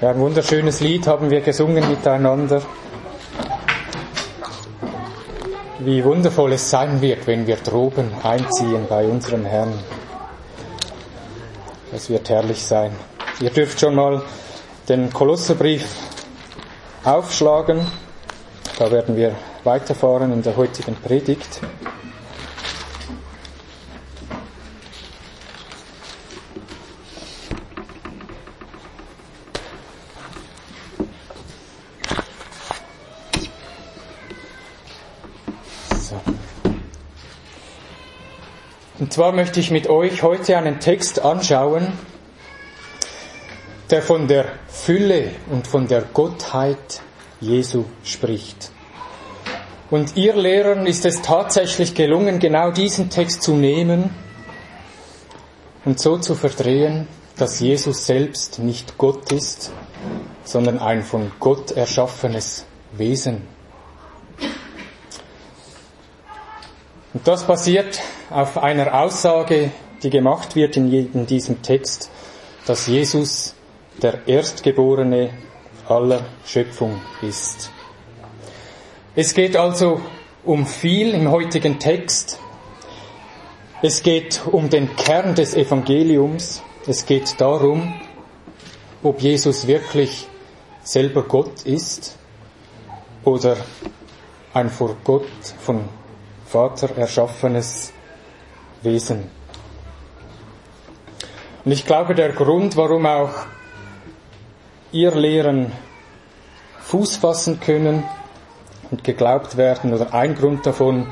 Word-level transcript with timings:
Ja, 0.00 0.08
ein 0.12 0.18
wunderschönes 0.18 0.80
Lied 0.80 1.06
haben 1.06 1.28
wir 1.28 1.42
gesungen 1.42 1.86
miteinander. 1.86 2.62
Wie 5.80 6.02
wundervoll 6.02 6.54
es 6.54 6.70
sein 6.70 7.02
wird, 7.02 7.26
wenn 7.26 7.46
wir 7.46 7.56
droben 7.56 8.10
einziehen 8.22 8.86
bei 8.88 9.04
unserem 9.04 9.44
Herrn. 9.44 9.74
Das 11.92 12.08
wird 12.08 12.30
herrlich 12.30 12.64
sein. 12.64 12.92
Ihr 13.42 13.50
dürft 13.50 13.78
schon 13.78 13.94
mal 13.94 14.22
den 14.88 15.12
Kolosserbrief 15.12 15.84
aufschlagen. 17.04 17.86
Da 18.78 18.90
werden 18.90 19.16
wir 19.16 19.34
weiterfahren 19.64 20.32
in 20.32 20.42
der 20.42 20.56
heutigen 20.56 20.94
Predigt. 20.94 21.60
Und 39.10 39.14
zwar 39.14 39.32
möchte 39.32 39.58
ich 39.58 39.72
mit 39.72 39.88
euch 39.88 40.22
heute 40.22 40.56
einen 40.56 40.78
Text 40.78 41.20
anschauen, 41.20 41.94
der 43.90 44.02
von 44.02 44.28
der 44.28 44.44
Fülle 44.68 45.32
und 45.50 45.66
von 45.66 45.88
der 45.88 46.02
Gottheit 46.02 47.00
Jesu 47.40 47.86
spricht. 48.04 48.70
Und 49.90 50.16
ihr 50.16 50.36
Lehrern 50.36 50.86
ist 50.86 51.04
es 51.06 51.22
tatsächlich 51.22 51.96
gelungen, 51.96 52.38
genau 52.38 52.70
diesen 52.70 53.10
Text 53.10 53.42
zu 53.42 53.54
nehmen 53.54 54.10
und 55.84 55.98
so 55.98 56.16
zu 56.16 56.36
verdrehen, 56.36 57.08
dass 57.36 57.58
Jesus 57.58 58.06
selbst 58.06 58.60
nicht 58.60 58.96
Gott 58.96 59.32
ist, 59.32 59.72
sondern 60.44 60.78
ein 60.78 61.02
von 61.02 61.32
Gott 61.40 61.72
erschaffenes 61.72 62.64
Wesen. 62.92 63.42
Und 67.12 67.26
das 67.26 67.44
basiert 67.44 68.00
auf 68.30 68.58
einer 68.58 68.94
Aussage, 69.00 69.72
die 70.02 70.10
gemacht 70.10 70.54
wird 70.54 70.76
in 70.76 71.26
diesem 71.26 71.62
Text, 71.62 72.10
dass 72.66 72.86
Jesus 72.86 73.54
der 74.00 74.28
Erstgeborene 74.28 75.30
aller 75.88 76.24
Schöpfung 76.46 77.00
ist. 77.20 77.70
Es 79.16 79.34
geht 79.34 79.56
also 79.56 80.00
um 80.44 80.66
viel 80.66 81.12
im 81.14 81.30
heutigen 81.30 81.80
Text. 81.80 82.38
Es 83.82 84.02
geht 84.02 84.42
um 84.46 84.70
den 84.70 84.94
Kern 84.94 85.34
des 85.34 85.54
Evangeliums. 85.54 86.62
Es 86.86 87.06
geht 87.06 87.40
darum, 87.40 88.00
ob 89.02 89.20
Jesus 89.20 89.66
wirklich 89.66 90.28
selber 90.82 91.24
Gott 91.24 91.62
ist 91.64 92.16
oder 93.24 93.56
ein 94.54 94.70
vor 94.70 94.96
Gott 95.04 95.26
von 95.60 95.88
Vater 96.50 96.96
erschaffenes 96.96 97.92
Wesen. 98.82 99.30
Und 101.64 101.70
ich 101.70 101.86
glaube, 101.86 102.16
der 102.16 102.30
Grund, 102.30 102.76
warum 102.76 103.06
auch 103.06 103.30
ihr 104.90 105.12
Lehren 105.12 105.70
Fuß 106.80 107.18
fassen 107.18 107.60
können 107.60 108.02
und 108.90 109.04
geglaubt 109.04 109.56
werden, 109.56 109.94
oder 109.94 110.12
ein 110.12 110.34
Grund 110.34 110.66
davon 110.66 111.06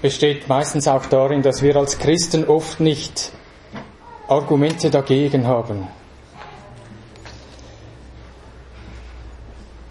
besteht 0.00 0.48
meistens 0.48 0.88
auch 0.88 1.04
darin, 1.04 1.42
dass 1.42 1.60
wir 1.60 1.76
als 1.76 1.98
Christen 1.98 2.46
oft 2.46 2.80
nicht 2.80 3.32
Argumente 4.28 4.88
dagegen 4.88 5.46
haben. 5.46 5.88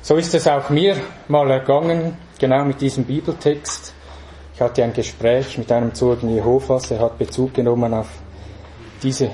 So 0.01 0.15
ist 0.15 0.33
es 0.33 0.47
auch 0.47 0.71
mir 0.71 0.97
mal 1.27 1.51
ergangen, 1.51 2.17
genau 2.39 2.65
mit 2.65 2.81
diesem 2.81 3.03
Bibeltext. 3.03 3.93
Ich 4.57 4.61
hatte 4.61 4.83
ein 4.83 4.91
Gespräch 4.91 5.55
mit 5.59 5.71
einem 5.71 5.93
Zeugen 5.93 6.33
Jehovas, 6.33 6.89
er 6.89 7.01
hat 7.01 7.19
Bezug 7.19 7.53
genommen 7.53 7.93
auf 7.93 8.07
diese 9.03 9.29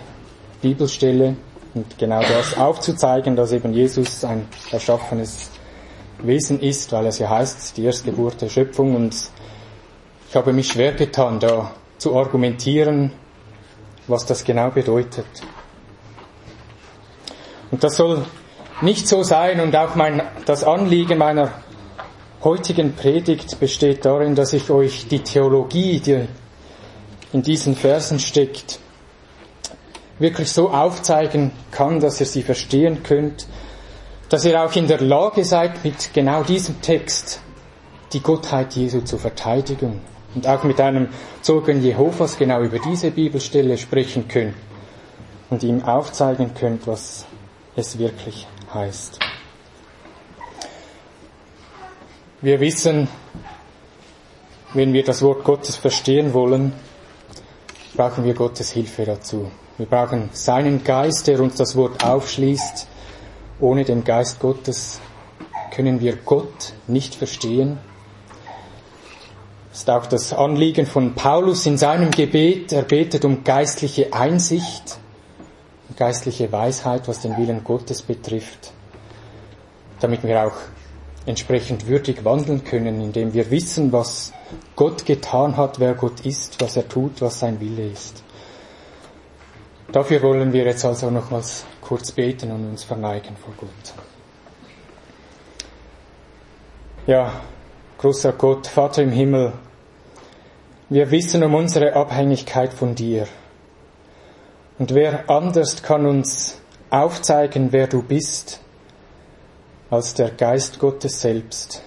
Bibelstelle. 0.62 1.38
Und 1.74 1.98
genau 1.98 2.20
das 2.20 2.58
aufzuzeigen, 2.58 3.34
dass 3.38 3.54
eben 3.54 3.74
Jesus 3.74 4.26
ein 4.26 4.50
erschaffenes 4.70 5.50
Wesen 6.22 6.60
ist, 6.60 6.92
weil 6.92 7.06
es 7.06 7.20
ja 7.20 7.30
heißt, 7.30 7.78
die 7.78 7.86
Erstgeburt 7.86 8.42
der 8.42 8.50
Schöpfung. 8.50 8.98
Und 8.98 9.16
ich 10.28 10.36
habe 10.36 10.52
mich 10.52 10.68
schwer 10.68 10.92
getan, 10.92 11.40
da 11.40 11.72
zu 12.00 12.18
argumentieren, 12.18 13.14
was 14.10 14.26
das 14.26 14.44
genau 14.44 14.72
bedeutet. 14.72 15.26
Und 17.72 17.82
das 17.82 17.96
soll 17.96 18.26
nicht 18.82 19.08
so 19.08 19.24
sein 19.24 19.62
und 19.62 19.74
auch 19.74 19.96
mein, 19.96 20.22
das 20.46 20.66
Anliegen 20.66 21.18
meiner 21.18 21.64
heutigen 22.44 22.94
Predigt 22.94 23.60
besteht 23.60 24.06
darin, 24.06 24.36
dass 24.36 24.54
ich 24.54 24.70
euch 24.70 25.08
die 25.08 25.20
Theologie, 25.20 26.00
die 26.00 26.28
in 27.32 27.42
diesen 27.42 27.76
Versen 27.76 28.20
steckt, 28.20 28.80
wirklich 30.20 30.52
so 30.52 30.70
aufzeigen 30.70 31.52
kann, 31.72 32.00
dass 32.00 32.20
ihr 32.20 32.26
sie 32.26 32.44
verstehen 32.44 33.04
könnt, 33.04 33.48
dass 34.30 34.46
ihr 34.46 34.62
auch 34.64 34.76
in 34.76 34.88
der 34.88 35.02
Lage 35.02 35.46
seid, 35.46 35.84
mit 35.84 36.14
genau 36.14 36.44
diesem 36.44 36.82
Text 36.82 37.42
die 38.14 38.20
Gottheit 38.20 38.74
Jesu 38.74 39.02
zu 39.02 39.18
verteidigen 39.18 40.02
und 40.36 40.48
auch 40.48 40.64
mit 40.64 40.80
einem 40.80 41.10
Zeugen 41.42 41.82
Jehovas 41.82 42.38
genau 42.38 42.62
über 42.62 42.80
diese 42.80 43.12
Bibelstelle 43.12 43.78
sprechen 43.78 44.28
könnt 44.28 44.56
und 45.50 45.64
ihm 45.64 45.84
aufzeigen 45.84 46.54
könnt, 46.54 46.88
was 46.88 47.26
es 47.76 47.98
wirklich 47.98 48.48
heißt. 48.74 49.20
Wir 52.44 52.60
wissen, 52.60 53.08
wenn 54.74 54.92
wir 54.92 55.06
das 55.06 55.22
Wort 55.22 55.46
Gottes 55.46 55.78
verstehen 55.78 56.34
wollen, 56.34 56.74
brauchen 57.96 58.26
wir 58.26 58.34
Gottes 58.34 58.70
Hilfe 58.72 59.06
dazu. 59.06 59.50
Wir 59.78 59.86
brauchen 59.86 60.30
seinen 60.34 60.84
Geist, 60.84 61.28
der 61.28 61.40
uns 61.40 61.56
das 61.56 61.78
Wort 61.78 62.04
aufschließt. 62.04 62.86
Ohne 63.62 63.86
den 63.86 64.04
Geist 64.04 64.42
Gottes 64.42 65.00
können 65.74 66.02
wir 66.02 66.18
Gott 66.18 66.74
nicht 66.86 67.16
verstehen. 67.16 67.78
Das 69.70 69.80
ist 69.80 69.90
auch 69.90 70.06
das 70.06 70.34
Anliegen 70.34 70.86
von 70.86 71.16
Paulus 71.16 71.66
in 71.66 71.78
seinem 71.78 72.12
Gebet. 72.12 72.74
Er 72.74 72.84
betet 72.84 73.24
um 73.24 73.46
geistliche 73.46 74.12
Einsicht, 74.12 74.98
geistliche 75.96 76.52
Weisheit, 76.52 77.08
was 77.08 77.22
den 77.22 77.38
Willen 77.38 77.64
Gottes 77.64 78.02
betrifft, 78.02 78.74
damit 80.02 80.24
wir 80.24 80.46
auch 80.46 80.58
entsprechend 81.26 81.88
würdig 81.88 82.26
wandeln 82.26 82.64
können, 82.64 83.02
indem 83.02 83.34
wir 83.34 83.50
wissen, 83.50 83.92
was 83.92 84.34
Gott 84.76 85.06
getan 85.06 85.58
hat, 85.58 85.80
wer 85.80 85.94
Gott 85.94 86.26
ist, 86.26 86.62
was 86.62 86.76
er 86.76 86.88
tut, 86.88 87.22
was 87.22 87.40
sein 87.40 87.60
Wille 87.60 87.88
ist. 87.88 88.24
Dafür 89.92 90.22
wollen 90.24 90.52
wir 90.52 90.66
jetzt 90.66 90.84
also 90.86 91.10
nochmals 91.10 91.66
kurz 91.80 92.12
beten 92.12 92.52
und 92.52 92.70
uns 92.70 92.84
verneigen 92.84 93.36
vor 93.38 93.54
Gott. 93.58 93.94
Ja, 97.06 97.42
großer 97.98 98.34
Gott, 98.34 98.68
Vater 98.68 99.04
im 99.04 99.12
Himmel, 99.12 99.54
wir 100.90 101.12
wissen 101.12 101.44
um 101.44 101.54
unsere 101.56 101.94
Abhängigkeit 101.96 102.74
von 102.74 102.96
dir. 102.96 103.28
Und 104.80 104.94
wer 104.94 105.30
anders 105.30 105.84
kann 105.84 106.06
uns 106.06 106.60
aufzeigen, 106.90 107.72
wer 107.72 107.88
du 107.88 108.02
bist, 108.02 108.63
als 109.94 110.16
der 110.16 110.32
Geist 110.32 110.80
Gottes 110.80 111.22
selbst. 111.22 111.84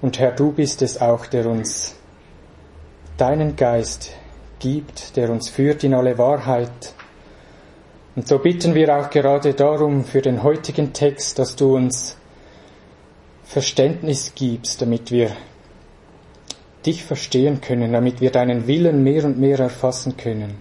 Und 0.00 0.18
Herr, 0.18 0.32
du 0.32 0.52
bist 0.52 0.80
es 0.82 1.00
auch, 1.00 1.26
der 1.26 1.46
uns 1.46 1.96
deinen 3.16 3.56
Geist 3.56 4.12
gibt, 4.58 5.16
der 5.16 5.30
uns 5.30 5.48
führt 5.48 5.84
in 5.84 5.94
alle 5.94 6.16
Wahrheit. 6.18 6.94
Und 8.14 8.28
so 8.28 8.38
bitten 8.38 8.74
wir 8.74 8.96
auch 8.96 9.10
gerade 9.10 9.54
darum 9.54 10.04
für 10.04 10.22
den 10.22 10.42
heutigen 10.42 10.92
Text, 10.92 11.38
dass 11.38 11.56
du 11.56 11.74
uns 11.74 12.16
Verständnis 13.44 14.32
gibst, 14.34 14.80
damit 14.80 15.10
wir 15.10 15.30
dich 16.86 17.04
verstehen 17.04 17.60
können, 17.60 17.92
damit 17.92 18.20
wir 18.20 18.30
deinen 18.30 18.66
Willen 18.66 19.02
mehr 19.02 19.24
und 19.24 19.38
mehr 19.38 19.58
erfassen 19.58 20.16
können, 20.16 20.54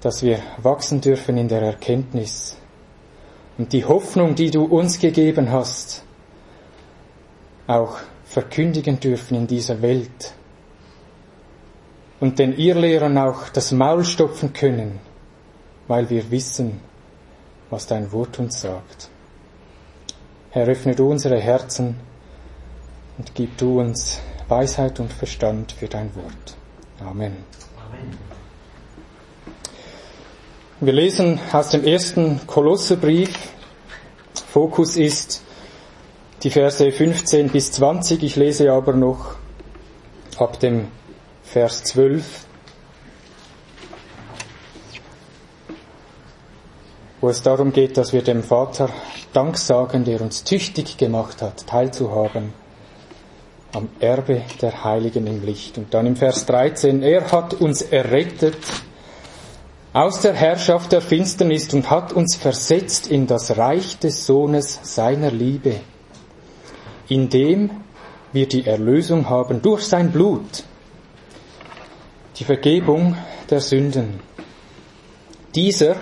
dass 0.00 0.22
wir 0.22 0.40
wachsen 0.58 1.00
dürfen 1.00 1.38
in 1.38 1.48
der 1.48 1.62
Erkenntnis 1.62 2.56
und 3.58 3.72
die 3.72 3.84
Hoffnung, 3.84 4.36
die 4.36 4.50
du 4.50 4.64
uns 4.64 4.98
gegeben 4.98 5.50
hast, 5.50 6.04
auch 7.66 7.98
verkündigen 8.24 9.00
dürfen 9.00 9.34
in 9.36 9.46
dieser 9.46 9.82
Welt 9.82 10.32
und 12.20 12.38
den 12.38 12.56
Irrlehrern 12.56 13.18
auch 13.18 13.48
das 13.48 13.72
Maul 13.72 14.04
stopfen 14.04 14.52
können, 14.52 15.00
weil 15.88 16.08
wir 16.08 16.30
wissen, 16.30 16.80
was 17.70 17.86
dein 17.86 18.10
Wort 18.12 18.38
uns 18.38 18.60
sagt. 18.60 19.10
Herr, 20.50 20.66
öffne 20.66 20.94
du 20.94 21.10
unsere 21.10 21.38
Herzen 21.38 21.96
und 23.18 23.34
gib 23.34 23.58
du 23.58 23.80
uns 23.80 24.20
Weisheit 24.48 24.98
und 25.00 25.12
Verstand 25.12 25.72
für 25.72 25.88
dein 25.88 26.14
Wort. 26.14 26.56
Amen. 27.00 27.36
Amen. 27.76 28.37
Wir 30.80 30.92
lesen 30.92 31.40
aus 31.50 31.70
dem 31.70 31.82
ersten 31.82 32.46
Kolosserbrief. 32.46 33.36
Fokus 34.52 34.96
ist 34.96 35.42
die 36.44 36.50
Verse 36.50 36.92
15 36.92 37.48
bis 37.48 37.72
20. 37.72 38.22
Ich 38.22 38.36
lese 38.36 38.70
aber 38.70 38.92
noch 38.92 39.34
ab 40.38 40.60
dem 40.60 40.86
Vers 41.42 41.82
12. 41.82 42.44
wo 47.20 47.28
es 47.28 47.42
darum 47.42 47.72
geht, 47.72 47.96
dass 47.96 48.12
wir 48.12 48.22
dem 48.22 48.44
Vater 48.44 48.88
Dank 49.32 49.58
sagen, 49.58 50.04
der 50.04 50.20
uns 50.20 50.44
tüchtig 50.44 50.96
gemacht 50.96 51.42
hat, 51.42 51.66
teilzuhaben 51.66 52.52
am 53.72 53.88
Erbe 53.98 54.42
der 54.62 54.84
Heiligen 54.84 55.26
im 55.26 55.44
Licht. 55.44 55.76
Und 55.76 55.92
dann 55.92 56.06
im 56.06 56.14
Vers 56.14 56.46
13, 56.46 57.02
er 57.02 57.32
hat 57.32 57.54
uns 57.54 57.82
errettet 57.82 58.54
aus 59.92 60.20
der 60.20 60.34
Herrschaft 60.34 60.92
der 60.92 61.00
Finsternis 61.00 61.72
und 61.72 61.90
hat 61.90 62.12
uns 62.12 62.36
versetzt 62.36 63.06
in 63.06 63.26
das 63.26 63.56
Reich 63.56 63.98
des 63.98 64.26
Sohnes 64.26 64.80
seiner 64.82 65.30
Liebe, 65.30 65.76
in 67.08 67.28
dem 67.28 67.70
wir 68.32 68.46
die 68.46 68.66
Erlösung 68.66 69.28
haben 69.28 69.62
durch 69.62 69.84
sein 69.84 70.12
Blut, 70.12 70.64
die 72.36 72.44
Vergebung 72.44 73.16
der 73.48 73.60
Sünden. 73.60 74.20
Dieser 75.54 75.96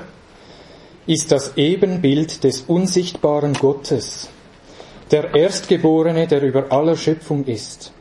ist 1.07 1.31
das 1.31 1.57
Ebenbild 1.57 2.43
des 2.43 2.63
unsichtbaren 2.63 3.55
Gottes, 3.55 4.29
der 5.13 5.35
Erstgeborene, 5.35 6.27
der 6.27 6.43
über 6.43 6.73
aller 6.73 6.97
Schöpfung 6.97 7.45
ist. 7.45 7.93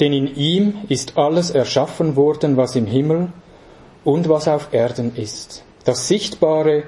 Denn 0.00 0.14
in 0.14 0.34
ihm 0.34 0.78
ist 0.88 1.18
alles 1.18 1.50
erschaffen 1.50 2.16
worden, 2.16 2.56
was 2.56 2.74
im 2.74 2.86
Himmel 2.86 3.28
und 4.04 4.28
was 4.28 4.48
auf 4.48 4.68
Erden 4.72 5.16
ist, 5.16 5.64
das 5.84 6.08
Sichtbare 6.08 6.84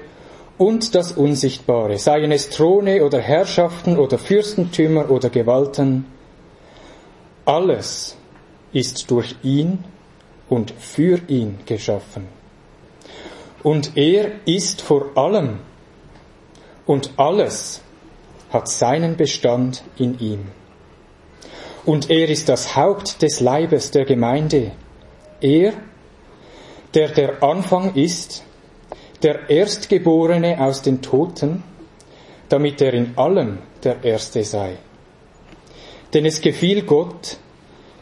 und 0.57 0.95
das 0.95 1.11
Unsichtbare, 1.11 1.97
seien 1.97 2.31
es 2.31 2.49
Throne 2.49 3.03
oder 3.03 3.19
Herrschaften 3.19 3.97
oder 3.97 4.17
Fürstentümer 4.17 5.09
oder 5.09 5.29
Gewalten. 5.29 6.05
Alles 7.45 8.15
ist 8.73 9.09
durch 9.11 9.35
ihn 9.43 9.83
und 10.49 10.71
für 10.71 11.19
ihn 11.27 11.59
geschaffen. 11.65 12.27
Und 13.63 13.97
er 13.97 14.31
ist 14.45 14.81
vor 14.81 15.11
allem 15.15 15.59
und 16.85 17.11
alles 17.17 17.81
hat 18.49 18.69
seinen 18.69 19.17
Bestand 19.17 19.83
in 19.97 20.19
ihm. 20.19 20.45
Und 21.85 22.09
er 22.09 22.29
ist 22.29 22.49
das 22.49 22.75
Haupt 22.75 23.21
des 23.21 23.39
Leibes 23.39 23.91
der 23.91 24.05
Gemeinde. 24.05 24.71
Er, 25.41 25.73
der 26.97 27.09
der 27.09 27.43
Anfang 27.43 27.93
ist, 27.93 28.43
der 29.21 29.51
Erstgeborene 29.51 30.59
aus 30.59 30.81
den 30.81 31.03
Toten, 31.03 31.63
damit 32.49 32.81
er 32.81 32.91
in 32.95 33.15
allem 33.15 33.59
der 33.83 34.03
Erste 34.03 34.43
sei. 34.43 34.77
Denn 36.11 36.25
es 36.25 36.41
gefiel 36.41 36.81
Gott, 36.81 37.37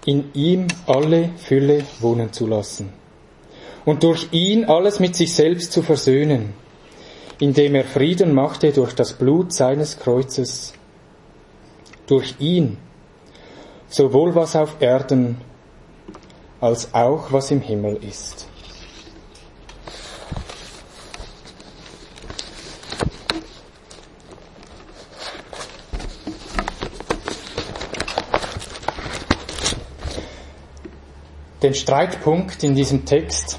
in 0.06 0.32
ihm 0.34 0.68
alle 0.88 1.32
Fülle 1.36 1.84
wohnen 2.00 2.32
zu 2.32 2.48
lassen 2.48 2.94
und 3.84 4.02
durch 4.04 4.30
ihn 4.32 4.64
alles 4.64 5.02
mit 5.02 5.14
sich 5.18 5.36
selbst 5.36 5.74
zu 5.74 5.82
versöhnen, 5.82 6.54
indem 7.42 7.76
er 7.76 7.84
Frieden 7.84 8.34
machte 8.34 8.72
durch 8.72 8.94
das 8.96 9.12
Blut 9.12 9.52
seines 9.52 10.00
Kreuzes, 10.00 10.74
durch 12.08 12.36
ihn, 12.40 12.78
sowohl 13.90 14.36
was 14.36 14.56
auf 14.56 14.78
Erden 14.80 15.42
als 16.62 16.94
auch 16.94 17.34
was 17.34 17.52
im 17.52 17.60
Himmel 17.60 18.00
ist. 18.02 18.48
Den 31.66 31.74
Streitpunkt 31.74 32.64
in 32.64 32.76
diesem 32.76 33.06
Text 33.06 33.58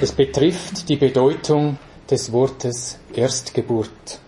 es 0.00 0.10
betrifft 0.10 0.88
die 0.88 0.96
Bedeutung 0.96 1.76
des 2.10 2.32
Wortes 2.32 2.98
Erstgeburt. 3.12 4.18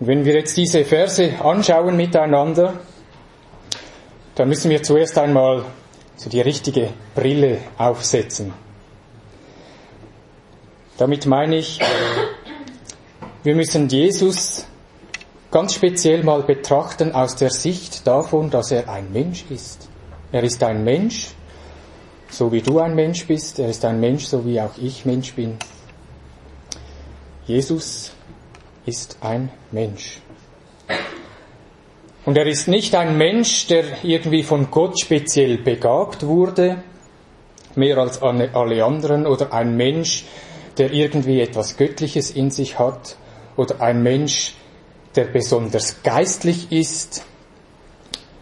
Und 0.00 0.06
wenn 0.06 0.24
wir 0.24 0.32
jetzt 0.32 0.56
diese 0.56 0.82
Verse 0.82 1.38
anschauen 1.44 1.94
miteinander, 1.94 2.80
dann 4.34 4.48
müssen 4.48 4.70
wir 4.70 4.82
zuerst 4.82 5.18
einmal 5.18 5.66
so 6.16 6.30
die 6.30 6.40
richtige 6.40 6.88
Brille 7.14 7.58
aufsetzen. 7.76 8.54
Damit 10.96 11.26
meine 11.26 11.56
ich, 11.56 11.80
wir 13.42 13.54
müssen 13.54 13.90
Jesus 13.90 14.64
ganz 15.50 15.74
speziell 15.74 16.24
mal 16.24 16.44
betrachten 16.44 17.12
aus 17.12 17.36
der 17.36 17.50
Sicht 17.50 18.06
davon, 18.06 18.48
dass 18.48 18.70
er 18.70 18.88
ein 18.88 19.12
Mensch 19.12 19.44
ist. 19.50 19.85
Er 20.32 20.42
ist 20.42 20.62
ein 20.62 20.82
Mensch, 20.82 21.28
so 22.28 22.50
wie 22.50 22.60
du 22.60 22.80
ein 22.80 22.94
Mensch 22.94 23.26
bist. 23.26 23.58
Er 23.58 23.68
ist 23.68 23.84
ein 23.84 24.00
Mensch, 24.00 24.24
so 24.24 24.44
wie 24.44 24.60
auch 24.60 24.76
ich 24.76 25.04
Mensch 25.04 25.34
bin. 25.34 25.56
Jesus 27.46 28.12
ist 28.86 29.18
ein 29.20 29.50
Mensch. 29.70 30.20
Und 32.24 32.36
er 32.36 32.46
ist 32.46 32.66
nicht 32.66 32.94
ein 32.96 33.16
Mensch, 33.16 33.68
der 33.68 33.84
irgendwie 34.02 34.42
von 34.42 34.68
Gott 34.72 35.00
speziell 35.00 35.58
begabt 35.58 36.26
wurde, 36.26 36.82
mehr 37.76 37.98
als 37.98 38.20
alle 38.20 38.84
anderen, 38.84 39.26
oder 39.26 39.52
ein 39.52 39.76
Mensch, 39.76 40.24
der 40.76 40.92
irgendwie 40.92 41.40
etwas 41.40 41.76
Göttliches 41.76 42.30
in 42.30 42.50
sich 42.50 42.80
hat, 42.80 43.16
oder 43.56 43.80
ein 43.80 44.02
Mensch, 44.02 44.54
der 45.14 45.26
besonders 45.26 46.02
geistlich 46.02 46.72
ist, 46.72 47.24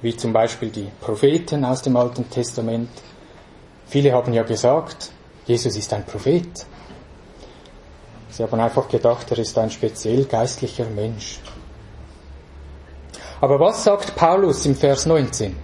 wie 0.05 0.17
zum 0.17 0.33
Beispiel 0.33 0.71
die 0.71 0.89
Propheten 1.01 1.65
aus 1.65 1.83
dem 1.83 1.97
Alten 1.97 2.31
Testament, 2.31 2.91
Viele 3.87 4.13
haben 4.13 4.33
ja 4.33 4.43
gesagt, 4.43 5.13
Jesus 5.47 5.77
ist 5.77 5.93
ein 5.93 6.05
Prophet. 6.05 6.67
Sie 8.29 8.43
haben 8.43 8.59
einfach 8.59 8.89
gedacht, 8.89 9.31
er 9.31 9.39
ist 9.39 9.57
ein 9.59 9.71
speziell 9.71 10.25
geistlicher 10.25 10.87
Mensch. 10.87 11.39
Aber 13.41 13.61
was 13.61 13.85
sagt 13.85 14.17
Paulus 14.17 14.65
im 14.67 14.75
Vers 14.75 15.07
19? 15.07 15.55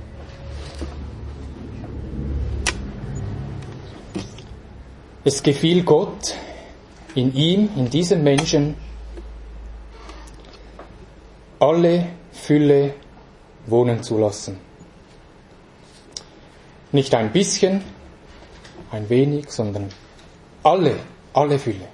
Es 5.25 5.43
gefiel 5.43 5.83
Gott, 5.83 6.35
in 7.15 7.35
ihm, 7.35 7.69
in 7.77 7.91
diesem 7.91 8.23
Menschen, 8.23 8.77
alle 11.59 12.07
Fülle 12.33 12.95
wohnen 13.71 14.03
zu 14.03 14.19
lassen. 14.19 14.59
Nicht 16.93 17.15
ein 17.15 17.33
bisschen, 17.33 17.83
ein 18.91 19.09
wenig, 19.09 19.51
sondern 19.51 19.89
alle, 20.63 20.97
alle 21.33 21.59
Fülle. 21.59 21.89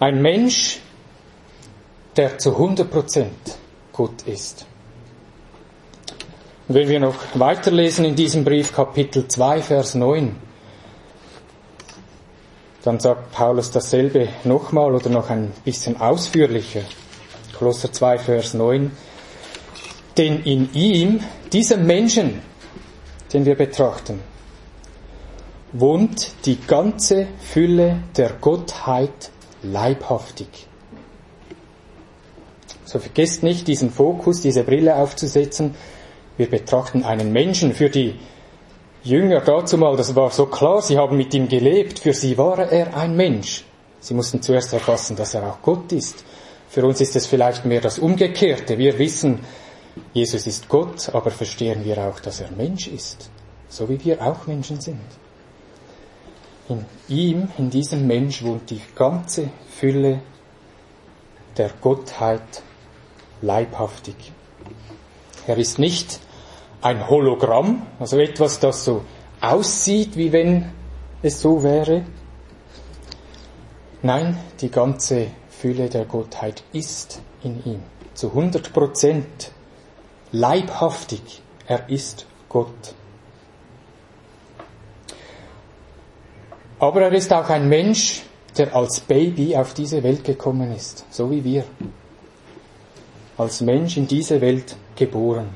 Ein 0.00 0.22
Mensch, 0.22 0.80
der 2.16 2.38
zu 2.38 2.56
100% 2.56 3.26
gut 3.92 4.22
ist. 4.22 4.66
Und 6.68 6.74
wenn 6.74 6.88
wir 6.88 7.00
noch 7.00 7.16
weiterlesen 7.34 8.04
in 8.04 8.14
diesem 8.14 8.44
Brief 8.44 8.72
Kapitel 8.72 9.26
2, 9.26 9.62
Vers 9.62 9.94
9, 9.94 10.36
dann 12.84 13.00
sagt 13.00 13.32
Paulus 13.32 13.70
dasselbe 13.70 14.28
nochmal 14.44 14.94
oder 14.94 15.10
noch 15.10 15.30
ein 15.30 15.52
bisschen 15.64 16.00
ausführlicher. 16.00 16.82
Kolosser 17.58 17.92
2, 17.92 18.18
Vers 18.18 18.54
9. 18.54 18.90
Denn 20.18 20.42
in 20.42 20.74
ihm, 20.74 21.20
diesem 21.52 21.86
Menschen, 21.86 22.42
den 23.32 23.46
wir 23.46 23.54
betrachten, 23.54 24.20
wohnt 25.72 26.32
die 26.44 26.58
ganze 26.66 27.28
Fülle 27.40 28.02
der 28.16 28.30
Gottheit 28.40 29.30
leibhaftig. 29.62 30.48
So 32.84 32.98
vergesst 32.98 33.42
nicht, 33.42 33.68
diesen 33.68 33.90
Fokus, 33.90 34.40
diese 34.40 34.64
Brille 34.64 34.96
aufzusetzen. 34.96 35.74
Wir 36.36 36.48
betrachten 36.48 37.04
einen 37.04 37.32
Menschen. 37.32 37.74
Für 37.74 37.90
die 37.90 38.14
Jünger 39.04 39.40
dazu 39.40 39.76
mal, 39.78 39.96
das 39.96 40.16
war 40.16 40.30
so 40.30 40.46
klar, 40.46 40.82
sie 40.82 40.96
haben 40.96 41.16
mit 41.16 41.32
ihm 41.34 41.48
gelebt. 41.48 41.98
Für 41.98 42.14
sie 42.14 42.36
war 42.38 42.58
er 42.58 42.96
ein 42.96 43.14
Mensch. 43.14 43.64
Sie 44.00 44.14
mussten 44.14 44.42
zuerst 44.42 44.72
erfassen, 44.72 45.16
dass 45.16 45.34
er 45.34 45.46
auch 45.46 45.62
Gott 45.62 45.92
ist. 45.92 46.24
Für 46.70 46.86
uns 46.86 47.00
ist 47.00 47.14
es 47.14 47.26
vielleicht 47.26 47.64
mehr 47.66 47.80
das 47.80 47.98
Umgekehrte. 47.98 48.78
Wir 48.78 48.98
wissen, 48.98 49.40
Jesus 50.12 50.46
ist 50.46 50.68
Gott, 50.68 51.10
aber 51.14 51.30
verstehen 51.30 51.84
wir 51.84 51.98
auch, 51.98 52.20
dass 52.20 52.40
er 52.40 52.50
Mensch 52.50 52.88
ist. 52.88 53.30
So 53.68 53.88
wie 53.88 54.02
wir 54.04 54.22
auch 54.22 54.46
Menschen 54.46 54.80
sind. 54.80 55.00
In 56.68 56.84
ihm, 57.08 57.48
in 57.58 57.70
diesem 57.70 58.06
Mensch 58.06 58.42
wohnt 58.42 58.70
die 58.70 58.80
ganze 58.94 59.50
Fülle 59.70 60.20
der 61.56 61.70
Gottheit 61.80 62.62
leibhaftig. 63.40 64.32
Er 65.46 65.56
ist 65.56 65.78
nicht 65.78 66.20
ein 66.82 67.08
Hologramm, 67.08 67.86
also 67.98 68.18
etwas, 68.18 68.60
das 68.60 68.84
so 68.84 69.02
aussieht, 69.40 70.16
wie 70.16 70.32
wenn 70.32 70.70
es 71.22 71.40
so 71.40 71.62
wäre. 71.62 72.04
Nein, 74.02 74.38
die 74.60 74.70
ganze 74.70 75.28
Fülle 75.48 75.88
der 75.88 76.04
Gottheit 76.04 76.62
ist 76.72 77.20
in 77.42 77.64
ihm. 77.64 77.82
Zu 78.14 78.28
100 78.28 78.72
Prozent 78.72 79.52
leibhaftig. 80.32 81.42
Er 81.66 81.88
ist 81.88 82.26
Gott. 82.48 82.94
Aber 86.78 87.02
er 87.02 87.12
ist 87.12 87.32
auch 87.32 87.48
ein 87.48 87.68
Mensch, 87.68 88.22
der 88.56 88.74
als 88.74 89.00
Baby 89.00 89.56
auf 89.56 89.74
diese 89.74 90.02
Welt 90.02 90.24
gekommen 90.24 90.72
ist, 90.72 91.04
so 91.10 91.30
wie 91.30 91.44
wir. 91.44 91.64
Als 93.36 93.60
Mensch 93.60 93.96
in 93.96 94.06
diese 94.06 94.40
Welt 94.40 94.76
geboren. 94.96 95.48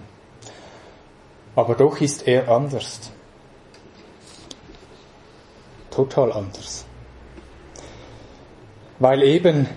Aber 1.55 1.75
doch 1.75 2.00
ist 2.00 2.26
er 2.26 2.49
anders. 2.49 3.11
Total 5.91 6.33
anders. 6.33 6.85
Weil 8.99 9.23
eben 9.23 9.69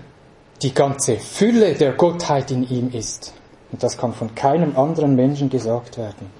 die 0.62 0.72
ganze 0.72 1.18
Fülle 1.18 1.74
der 1.74 1.92
Gottheit 1.92 2.50
in 2.50 2.68
ihm 2.68 2.90
ist. 2.92 3.35
Und 3.72 3.82
das 3.82 3.98
kann 3.98 4.12
von 4.12 4.34
keinem 4.34 4.76
anderen 4.76 5.16
Menschen 5.16 5.50
gesagt 5.50 5.98
werden. 5.98 6.30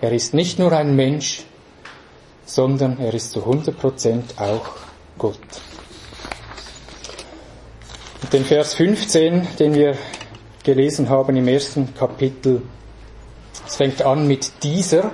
Er 0.00 0.12
ist 0.12 0.34
nicht 0.34 0.58
nur 0.58 0.72
ein 0.72 0.94
Mensch, 0.94 1.44
sondern 2.44 2.98
er 2.98 3.14
ist 3.14 3.30
zu 3.30 3.40
100% 3.40 4.38
auch 4.38 4.66
Gott. 5.18 5.38
Und 8.22 8.32
den 8.32 8.44
Vers 8.44 8.74
15, 8.74 9.46
den 9.58 9.74
wir 9.74 9.96
gelesen 10.64 11.08
haben 11.08 11.36
im 11.36 11.48
ersten 11.48 11.94
Kapitel, 11.94 12.62
es 13.66 13.76
fängt 13.76 14.02
an 14.02 14.26
mit 14.26 14.62
dieser, 14.62 15.12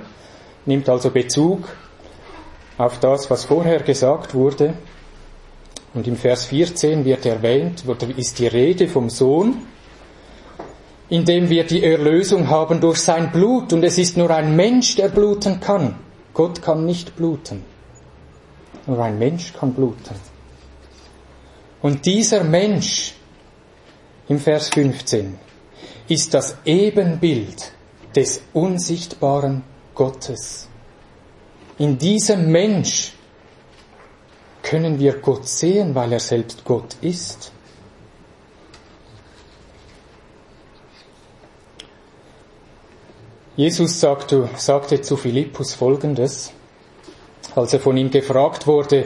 nimmt 0.65 0.89
also 0.89 1.11
Bezug 1.11 1.69
auf 2.77 2.99
das, 2.99 3.29
was 3.29 3.45
vorher 3.45 3.81
gesagt 3.81 4.33
wurde. 4.33 4.73
Und 5.93 6.07
im 6.07 6.15
Vers 6.15 6.45
14 6.45 7.05
wird 7.05 7.25
erwähnt, 7.25 7.83
ist 8.17 8.39
die 8.39 8.47
Rede 8.47 8.87
vom 8.87 9.09
Sohn, 9.09 9.67
in 11.09 11.25
dem 11.25 11.49
wir 11.49 11.65
die 11.65 11.83
Erlösung 11.83 12.49
haben 12.49 12.81
durch 12.81 12.99
sein 12.99 13.31
Blut. 13.31 13.73
Und 13.73 13.83
es 13.83 13.97
ist 13.97 14.17
nur 14.17 14.29
ein 14.29 14.55
Mensch, 14.55 14.95
der 14.95 15.09
bluten 15.09 15.59
kann. 15.59 15.95
Gott 16.33 16.61
kann 16.61 16.85
nicht 16.85 17.15
bluten. 17.15 17.63
Nur 18.85 18.99
ein 18.99 19.17
Mensch 19.19 19.53
kann 19.53 19.73
bluten. 19.73 20.15
Und 21.81 22.05
dieser 22.05 22.43
Mensch 22.43 23.13
im 24.27 24.39
Vers 24.39 24.69
15 24.69 25.37
ist 26.07 26.33
das 26.33 26.57
Ebenbild 26.65 27.71
des 28.15 28.41
unsichtbaren 28.53 29.63
Gottes. 29.95 30.67
In 31.77 31.97
diesem 31.97 32.51
Mensch 32.51 33.13
können 34.61 34.99
wir 34.99 35.13
Gott 35.13 35.47
sehen, 35.47 35.95
weil 35.95 36.13
er 36.13 36.19
selbst 36.19 36.63
Gott 36.63 36.95
ist. 37.01 37.52
Jesus 43.55 43.99
sagte, 43.99 44.49
sagte 44.57 45.01
zu 45.01 45.15
Philippus 45.15 45.75
Folgendes, 45.75 46.51
als 47.55 47.73
er 47.73 47.79
von 47.79 47.95
ihm 47.97 48.09
gefragt 48.09 48.65
wurde, 48.65 49.05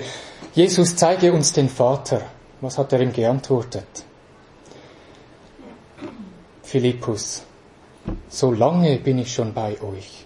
Jesus, 0.54 0.96
zeige 0.96 1.34
uns 1.34 1.52
den 1.52 1.68
Vater. 1.68 2.22
Was 2.62 2.78
hat 2.78 2.94
er 2.94 3.02
ihm 3.02 3.12
geantwortet? 3.12 4.06
Philippus, 6.64 7.44
so 8.30 8.52
lange 8.52 8.98
bin 8.98 9.20
ich 9.20 9.34
schon 9.34 9.54
bei 9.54 9.82
euch. 9.82 10.26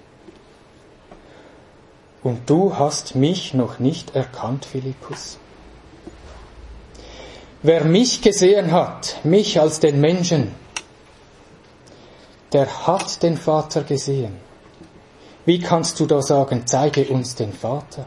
Und 2.24 2.48
du 2.50 2.78
hast 2.78 3.16
mich 3.16 3.56
noch 3.56 3.80
nicht 3.80 4.16
erkannt, 4.16 4.66
Philippus. 4.66 5.40
Wer 7.64 7.84
mich 7.86 8.22
gesehen 8.22 8.72
hat, 8.72 9.18
mich 9.24 9.60
als 9.60 9.80
den 9.80 10.00
Menschen, 10.00 10.54
der 12.54 12.88
hat 12.88 13.24
den 13.24 13.38
Vater 13.38 13.84
gesehen. 13.84 14.38
Wie 15.46 15.60
kannst 15.60 16.00
du 16.00 16.06
da 16.06 16.22
sagen, 16.22 16.64
zeige 16.66 17.06
uns 17.06 17.36
den 17.36 17.54
Vater? 17.54 18.06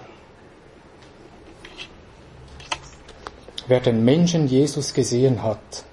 Wer 3.67 3.81
den 3.81 4.05
Menschen 4.05 4.47
Jesus 4.47 4.93
gesehen 4.93 5.43
hat, 5.43 5.85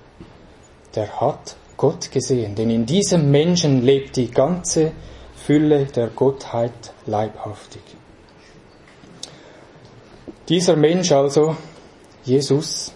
der 0.94 1.22
hat 1.22 1.56
Gott 1.78 2.12
gesehen, 2.12 2.54
denn 2.54 2.70
in 2.70 2.86
diesem 2.86 3.32
Menschen 3.32 3.82
lebt 3.82 4.18
die 4.18 4.30
ganze 4.30 4.92
Fülle 5.36 5.86
der 5.86 6.08
Gottheit 6.08 6.94
leibhaftig. 7.06 7.82
Dieser 10.50 10.76
Mensch 10.76 11.12
also, 11.12 11.56
Jesus, 12.24 12.92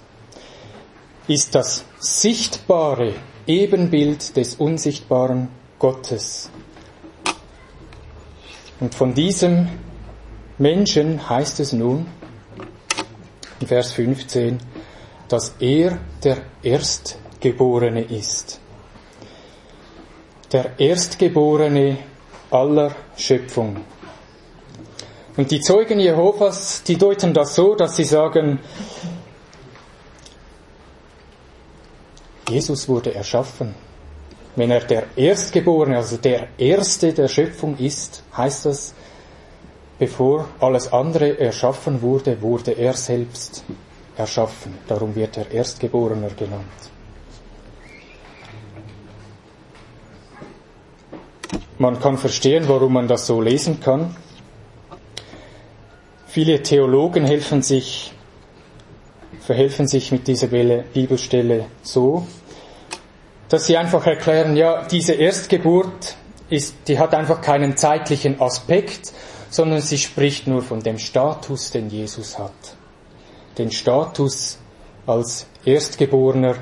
ist 1.27 1.55
das 1.55 1.85
sichtbare 1.99 3.13
Ebenbild 3.47 4.35
des 4.35 4.55
unsichtbaren 4.55 5.49
Gottes. 5.79 6.49
Und 8.79 8.95
von 8.95 9.13
diesem 9.13 9.69
Menschen 10.57 11.29
heißt 11.29 11.59
es 11.59 11.73
nun, 11.73 12.07
in 13.59 13.67
Vers 13.67 13.93
15, 13.93 14.59
dass 15.27 15.55
er 15.59 15.99
der 16.23 16.37
Erstgeborene 16.63 18.03
ist. 18.03 18.59
Der 20.51 20.79
Erstgeborene 20.79 21.97
aller 22.51 22.95
Schöpfung. 23.17 23.77
Und 25.37 25.51
die 25.51 25.59
Zeugen 25.59 25.99
Jehovas, 25.99 26.83
die 26.83 26.97
deuten 26.97 27.33
das 27.33 27.55
so, 27.55 27.75
dass 27.75 27.97
sie 27.97 28.05
sagen, 28.05 28.59
Jesus 32.49 32.87
wurde 32.87 33.13
erschaffen. 33.13 33.75
Wenn 34.55 34.71
er 34.71 34.81
der 34.81 35.05
Erstgeborene, 35.15 35.97
also 35.97 36.17
der 36.17 36.47
Erste 36.57 37.11
der 37.13 37.27
Schöpfung 37.27 37.77
ist, 37.77 38.23
heißt 38.35 38.65
das, 38.65 38.93
bevor 39.99 40.47
alles 40.59 40.91
andere 40.93 41.39
erschaffen 41.39 42.01
wurde, 42.01 42.41
wurde 42.41 42.71
er 42.71 42.93
selbst 42.93 43.63
erschaffen. 44.15 44.77
Darum 44.87 45.13
wird 45.15 45.37
er 45.37 45.51
Erstgeborener 45.51 46.29
genannt. 46.29 46.65
Man 51.77 51.99
kann 51.99 52.17
verstehen, 52.17 52.65
warum 52.69 52.93
man 52.93 53.07
das 53.09 53.27
so 53.27 53.41
lesen 53.41 53.81
kann. 53.81 54.15
Viele 56.27 56.63
Theologen 56.63 57.25
helfen 57.25 57.61
sich 57.61 58.14
verhelfen 59.45 59.87
sich 59.87 60.11
mit 60.11 60.27
dieser 60.27 60.47
Bibelstelle 60.47 61.65
so, 61.83 62.25
dass 63.47 63.67
sie 63.67 63.77
einfach 63.77 64.05
erklären, 64.07 64.57
ja, 64.57 64.85
diese 64.85 65.13
Erstgeburt 65.13 66.15
ist, 66.49 66.75
die 66.87 66.97
hat 66.97 67.13
einfach 67.13 67.41
keinen 67.41 67.77
zeitlichen 67.77 68.41
Aspekt, 68.41 69.13
sondern 69.51 69.81
sie 69.81 69.99
spricht 69.99 70.47
nur 70.47 70.63
von 70.63 70.79
dem 70.81 70.97
Status, 70.97 71.69
den 71.69 71.89
Jesus 71.89 72.39
hat. 72.39 72.75
Den 73.59 73.71
Status 73.71 74.57
als 75.05 75.45
Erstgeborener, 75.63 76.55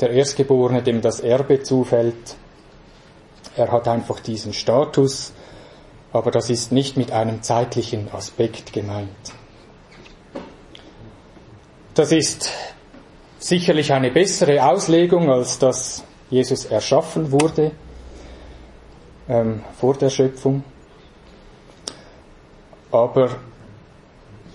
der 0.00 0.10
Erstgeborene, 0.10 0.82
dem 0.82 1.00
das 1.00 1.20
Erbe 1.20 1.62
zufällt. 1.62 2.36
Er 3.56 3.72
hat 3.72 3.88
einfach 3.88 4.20
diesen 4.20 4.52
Status, 4.52 5.32
aber 6.12 6.30
das 6.30 6.50
ist 6.50 6.70
nicht 6.70 6.98
mit 6.98 7.12
einem 7.12 7.42
zeitlichen 7.42 8.12
Aspekt 8.12 8.74
gemeint. 8.74 9.08
Das 11.96 12.12
ist 12.12 12.50
sicherlich 13.38 13.90
eine 13.90 14.10
bessere 14.10 14.62
Auslegung, 14.62 15.30
als 15.30 15.58
dass 15.58 16.04
Jesus 16.28 16.66
erschaffen 16.66 17.32
wurde 17.32 17.70
ähm, 19.30 19.62
vor 19.80 19.94
der 19.94 20.10
Schöpfung, 20.10 20.62
aber 22.92 23.30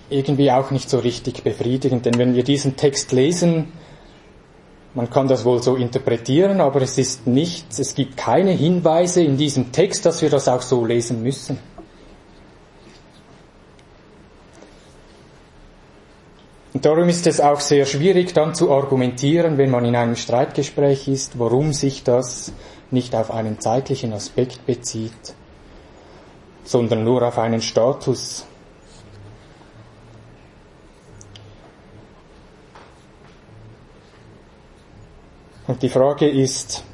irgendwie 0.08 0.52
auch 0.52 0.70
nicht 0.70 0.88
so 0.88 1.00
richtig 1.00 1.42
befriedigend, 1.42 2.06
denn 2.06 2.16
wenn 2.16 2.36
wir 2.36 2.44
diesen 2.44 2.76
Text 2.76 3.10
lesen, 3.10 3.72
man 4.94 5.10
kann 5.10 5.26
das 5.26 5.44
wohl 5.44 5.60
so 5.60 5.74
interpretieren, 5.74 6.60
aber 6.60 6.82
es 6.82 6.96
ist 6.96 7.26
nichts, 7.26 7.80
es 7.80 7.96
gibt 7.96 8.16
keine 8.16 8.52
Hinweise 8.52 9.20
in 9.20 9.36
diesem 9.36 9.72
Text, 9.72 10.06
dass 10.06 10.22
wir 10.22 10.30
das 10.30 10.46
auch 10.46 10.62
so 10.62 10.84
lesen 10.84 11.24
müssen. 11.24 11.58
Und 16.72 16.86
darum 16.86 17.08
ist 17.08 17.26
es 17.26 17.40
auch 17.40 17.60
sehr 17.60 17.84
schwierig 17.84 18.32
dann 18.32 18.54
zu 18.54 18.72
argumentieren, 18.72 19.58
wenn 19.58 19.70
man 19.70 19.84
in 19.84 19.94
einem 19.94 20.16
Streitgespräch 20.16 21.06
ist, 21.06 21.38
warum 21.38 21.72
sich 21.72 22.02
das 22.02 22.52
nicht 22.90 23.14
auf 23.14 23.30
einen 23.30 23.60
zeitlichen 23.60 24.12
Aspekt 24.12 24.64
bezieht, 24.64 25.34
sondern 26.64 27.04
nur 27.04 27.22
auf 27.22 27.38
einen 27.38 27.60
Status. 27.60 28.46
Und 35.66 35.82
die 35.82 35.88
Frage 35.90 36.28
ist, 36.28 36.84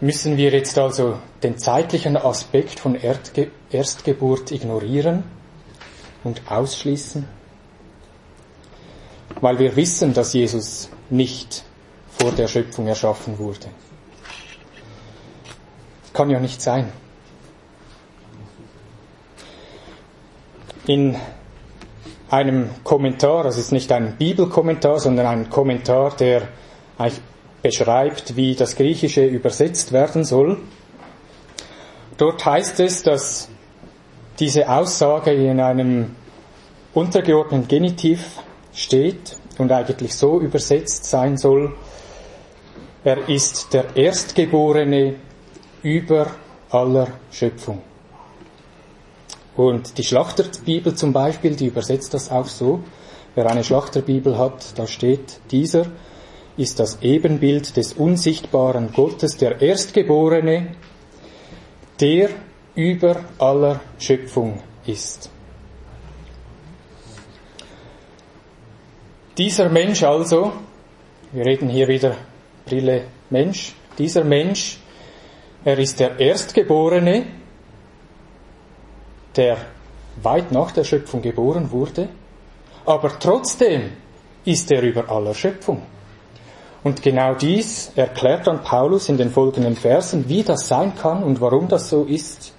müssen 0.00 0.36
wir 0.36 0.50
jetzt 0.50 0.78
also 0.78 1.18
den 1.42 1.58
zeitlichen 1.58 2.16
Aspekt 2.16 2.78
von 2.78 2.94
Erdge 2.94 3.50
Erstgeburt 3.70 4.52
ignorieren? 4.52 5.24
Und 6.24 6.50
ausschließen? 6.50 7.26
Weil 9.40 9.58
wir 9.58 9.76
wissen, 9.76 10.14
dass 10.14 10.32
Jesus 10.32 10.88
nicht 11.10 11.64
vor 12.08 12.32
der 12.32 12.48
Schöpfung 12.48 12.86
erschaffen 12.86 13.38
wurde. 13.38 13.66
Kann 16.12 16.30
ja 16.30 16.40
nicht 16.40 16.62
sein. 16.62 16.92
In 20.86 21.16
einem 22.30 22.70
Kommentar, 22.84 23.44
das 23.44 23.56
ist 23.56 23.72
nicht 23.72 23.90
ein 23.92 24.16
Bibelkommentar, 24.16 24.98
sondern 24.98 25.26
ein 25.26 25.50
Kommentar, 25.50 26.16
der 26.16 26.48
eigentlich 26.98 27.20
beschreibt, 27.62 28.36
wie 28.36 28.54
das 28.54 28.76
Griechische 28.76 29.24
übersetzt 29.24 29.92
werden 29.92 30.24
soll. 30.24 30.58
Dort 32.18 32.44
heißt 32.44 32.78
es, 32.80 33.02
dass 33.02 33.48
diese 34.38 34.68
Aussage 34.68 35.32
in 35.32 35.60
einem 35.60 36.16
untergeordneten 36.92 37.68
Genitiv 37.68 38.40
steht 38.72 39.36
und 39.58 39.70
eigentlich 39.70 40.14
so 40.14 40.40
übersetzt 40.40 41.04
sein 41.04 41.36
soll, 41.36 41.74
er 43.04 43.28
ist 43.28 43.72
der 43.72 43.96
Erstgeborene 43.96 45.16
über 45.82 46.30
aller 46.70 47.08
Schöpfung. 47.30 47.82
Und 49.56 49.98
die 49.98 50.04
Schlachterbibel 50.04 50.94
zum 50.94 51.12
Beispiel, 51.12 51.54
die 51.54 51.66
übersetzt 51.66 52.14
das 52.14 52.30
auch 52.30 52.46
so. 52.46 52.80
Wer 53.34 53.48
eine 53.48 53.62
Schlachterbibel 53.62 54.38
hat, 54.38 54.78
da 54.78 54.86
steht, 54.86 55.40
dieser 55.50 55.86
ist 56.56 56.80
das 56.80 57.02
Ebenbild 57.02 57.76
des 57.76 57.92
unsichtbaren 57.92 58.92
Gottes, 58.92 59.36
der 59.36 59.60
Erstgeborene, 59.60 60.68
der 62.00 62.30
über 62.74 63.20
aller 63.38 63.80
Schöpfung 63.98 64.60
ist. 64.86 65.30
Dieser 69.36 69.68
Mensch 69.68 70.02
also, 70.02 70.52
wir 71.32 71.44
reden 71.44 71.68
hier 71.68 71.88
wieder 71.88 72.16
Brille 72.64 73.04
Mensch, 73.30 73.74
dieser 73.98 74.24
Mensch, 74.24 74.78
er 75.64 75.78
ist 75.78 75.98
der 75.98 76.18
Erstgeborene, 76.18 77.26
der 79.36 79.56
weit 80.22 80.52
nach 80.52 80.70
der 80.70 80.84
Schöpfung 80.84 81.22
geboren 81.22 81.70
wurde, 81.70 82.08
aber 82.86 83.18
trotzdem 83.18 83.90
ist 84.44 84.70
er 84.70 84.82
über 84.82 85.10
aller 85.10 85.34
Schöpfung. 85.34 85.82
Und 86.84 87.02
genau 87.02 87.34
dies 87.34 87.90
erklärt 87.96 88.46
dann 88.46 88.62
Paulus 88.62 89.08
in 89.08 89.16
den 89.16 89.30
folgenden 89.30 89.74
Versen, 89.74 90.28
wie 90.28 90.42
das 90.42 90.68
sein 90.68 90.94
kann 90.94 91.22
und 91.22 91.40
warum 91.40 91.66
das 91.66 91.88
so 91.88 92.04
ist. 92.04 92.53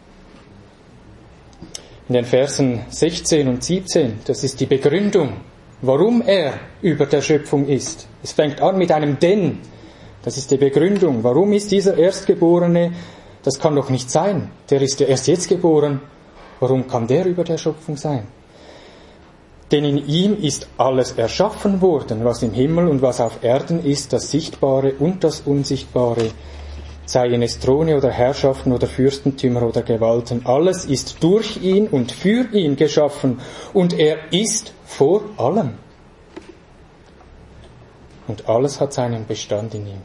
In 2.08 2.14
den 2.14 2.26
Versen 2.26 2.82
16 2.90 3.48
und 3.48 3.64
17, 3.64 4.20
das 4.26 4.44
ist 4.44 4.60
die 4.60 4.68
Begründung, 4.68 5.34
warum 5.82 6.22
er 6.22 6.54
über 6.84 7.08
der 7.08 7.22
Schöpfung 7.22 7.68
ist. 7.68 8.08
Es 8.22 8.32
fängt 8.32 8.62
an 8.62 8.78
mit 8.78 8.92
einem 8.92 9.18
Denn. 9.18 9.58
Das 10.22 10.38
ist 10.38 10.52
die 10.52 10.58
Begründung. 10.58 11.24
Warum 11.24 11.54
ist 11.54 11.72
dieser 11.72 11.98
Erstgeborene? 11.98 12.92
Das 13.42 13.60
kann 13.60 13.76
doch 13.76 13.90
nicht 13.90 14.12
sein. 14.12 14.52
Der 14.70 14.82
ist 14.82 15.00
ja 15.00 15.08
erst 15.08 15.28
jetzt 15.28 15.50
geboren. 15.50 16.00
Warum 16.60 16.88
kann 16.88 17.08
der 17.08 17.26
über 17.26 17.44
der 17.44 17.58
Schöpfung 17.58 17.98
sein? 17.98 18.28
Denn 19.72 19.84
in 19.84 20.08
ihm 20.08 20.38
ist 20.40 20.68
alles 20.78 21.14
erschaffen 21.14 21.82
worden, 21.82 22.24
was 22.24 22.44
im 22.44 22.54
Himmel 22.54 22.88
und 22.88 23.02
was 23.02 23.20
auf 23.20 23.44
Erden 23.44 23.84
ist, 23.84 24.14
das 24.14 24.30
Sichtbare 24.30 24.94
und 25.00 25.24
das 25.24 25.42
Unsichtbare, 25.42 26.30
seien 27.06 27.42
es 27.42 27.60
Throne 27.60 27.96
oder 27.96 28.12
Herrschaften 28.12 28.72
oder 28.72 28.88
Fürstentümer 28.88 29.64
oder 29.64 29.84
Gewalten. 29.84 30.46
Alles 30.46 30.86
ist 30.86 31.24
durch 31.24 31.62
ihn 31.62 31.88
und 31.88 32.12
für 32.12 32.48
ihn 32.52 32.76
geschaffen 32.76 33.40
und 33.74 33.98
er 33.98 34.34
ist 34.34 34.74
vor 34.86 35.24
allem. 35.38 35.76
Und 38.28 38.50
alles 38.50 38.82
hat 38.82 38.94
seinen 38.94 39.26
Bestand 39.28 39.76
in 39.76 39.88
ihm. 39.88 40.02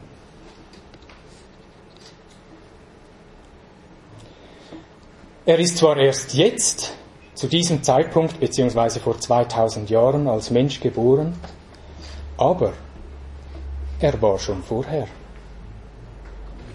Er 5.45 5.59
ist 5.59 5.77
zwar 5.77 5.97
erst 5.97 6.35
jetzt, 6.35 6.93
zu 7.33 7.47
diesem 7.47 7.81
Zeitpunkt, 7.81 8.39
beziehungsweise 8.39 8.99
vor 8.99 9.19
2000 9.19 9.89
Jahren, 9.89 10.27
als 10.27 10.51
Mensch 10.51 10.79
geboren, 10.79 11.33
aber 12.37 12.73
er 13.99 14.21
war 14.21 14.37
schon 14.37 14.61
vorher. 14.61 15.07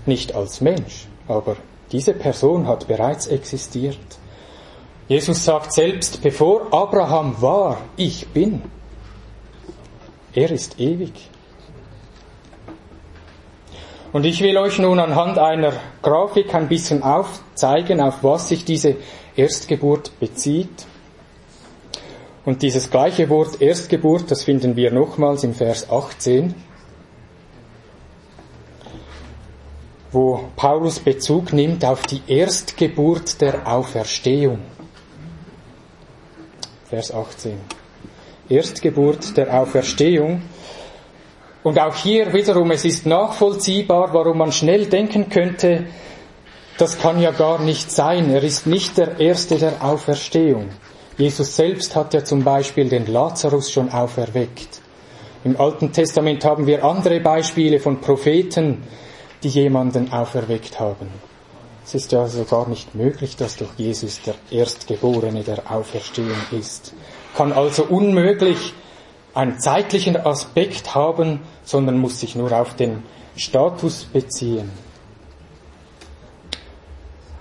Nicht 0.07 0.35
als 0.35 0.61
Mensch, 0.61 1.07
aber 1.29 1.57
diese 1.93 2.15
Person 2.15 2.67
hat 2.67 2.89
bereits 2.89 3.27
existiert. 3.27 3.99
Jesus 5.09 5.45
sagt 5.45 5.73
selbst, 5.73 6.23
bevor 6.23 6.73
Abraham 6.73 7.41
war, 7.41 7.79
ich 7.97 8.27
bin. 8.29 8.63
Er 10.35 10.51
ist 10.51 10.81
ewig. 10.81 11.13
Und 14.13 14.25
ich 14.25 14.41
will 14.41 14.57
euch 14.57 14.79
nun 14.79 14.99
anhand 14.99 15.39
einer 15.39 15.73
Grafik 16.03 16.55
ein 16.55 16.69
bisschen 16.69 17.03
aufzeigen, 17.03 18.01
auf 18.01 18.25
was 18.25 18.49
sich 18.49 18.65
diese 18.65 18.97
Erstgeburt 19.37 20.19
bezieht. 20.19 20.87
Und 22.45 22.63
dieses 22.63 22.91
gleiche 22.91 23.29
Wort 23.29 23.61
Erstgeburt, 23.61 24.31
das 24.31 24.45
finden 24.45 24.77
wir 24.77 24.93
nochmals 24.93 25.45
im 25.45 25.55
Vers 25.55 25.91
18, 25.91 26.55
wo 30.13 30.45
Paulus 30.57 30.99
Bezug 30.99 31.53
nimmt 31.53 31.85
auf 31.85 32.03
die 32.03 32.23
Erstgeburt 32.27 33.41
der 33.41 33.67
Auferstehung. 33.67 34.61
Vers 36.89 37.13
18. 37.13 37.59
Erstgeburt 38.49 39.37
der 39.37 39.53
Auferstehung. 39.61 40.43
Und 41.63 41.81
auch 41.81 41.97
hier 41.97 42.33
wiederum, 42.33 42.71
es 42.71 42.85
ist 42.85 43.07
nachvollziehbar, 43.07 44.15
warum 44.15 44.39
man 44.39 44.53
schnell 44.53 44.87
denken 44.87 45.29
könnte, 45.29 45.87
das 46.79 46.99
kann 46.99 47.21
ja 47.21 47.33
gar 47.33 47.61
nicht 47.61 47.91
sein. 47.91 48.31
Er 48.31 48.43
ist 48.43 48.67
nicht 48.67 48.99
der 48.99 49.19
Erste 49.19 49.57
der 49.57 49.85
Auferstehung. 49.85 50.69
Jesus 51.19 51.57
selbst 51.57 51.97
hat 51.97 52.15
ja 52.15 52.23
zum 52.23 52.45
Beispiel 52.45 52.89
den 52.89 53.07
Lazarus 53.07 53.73
schon 53.73 53.91
auferweckt. 53.91 54.81
Im 55.43 55.59
Alten 55.59 55.93
Testament 55.93 56.45
haben 56.45 56.67
wir 56.67 56.85
andere 56.85 57.21
Beispiele 57.21 57.81
von 57.81 58.01
Propheten, 58.01 58.83
die 59.47 59.61
jemanden 59.61 60.13
auferweckt 60.13 60.81
haben. 60.81 61.09
Es 61.85 61.95
ist 61.95 62.11
ja 62.11 62.23
also 62.23 62.43
gar 62.45 62.69
nicht 62.69 62.97
möglich, 62.97 63.37
dass 63.37 63.57
doch 63.57 63.73
Jesus 63.77 64.21
der 64.23 64.35
Erstgeborene 64.51 65.45
der 65.45 65.71
Auferstehung 65.71 66.41
ist. 66.51 66.93
Kann 67.37 67.53
also 67.53 67.85
unmöglich 67.85 68.75
einen 69.35 69.61
zeitlichen 69.61 70.17
Aspekt 70.17 70.97
haben, 70.97 71.43
sondern 71.63 71.97
muss 71.99 72.19
sich 72.19 72.35
nur 72.35 72.51
auf 72.51 72.75
den 72.75 73.05
Status 73.37 74.03
beziehen. 74.05 74.69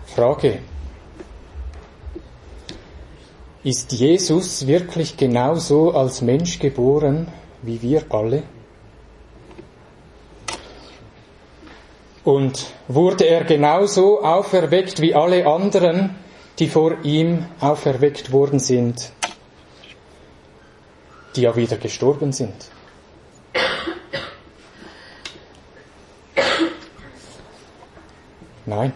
Frage. 0.05 0.59
Ist 3.63 3.93
Jesus 3.93 4.67
wirklich 4.67 5.17
genauso 5.17 5.91
als 5.93 6.21
Mensch 6.21 6.59
geboren 6.59 7.29
wie 7.63 7.81
wir 7.81 8.03
alle? 8.09 8.43
Und 12.25 12.73
wurde 12.89 13.25
er 13.25 13.45
genauso 13.45 14.21
auferweckt 14.21 14.99
wie 14.99 15.15
alle 15.15 15.47
anderen, 15.47 16.15
die 16.59 16.67
vor 16.67 16.97
ihm 17.03 17.45
auferweckt 17.61 18.31
worden 18.33 18.59
sind? 18.59 19.11
die 21.35 21.41
ja 21.41 21.55
wieder 21.55 21.77
gestorben 21.77 22.31
sind. 22.31 22.53
Nein, 28.65 28.93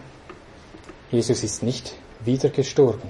Jesus 1.10 1.44
ist 1.44 1.62
nicht 1.62 1.92
wieder 2.24 2.48
gestorben. 2.48 3.08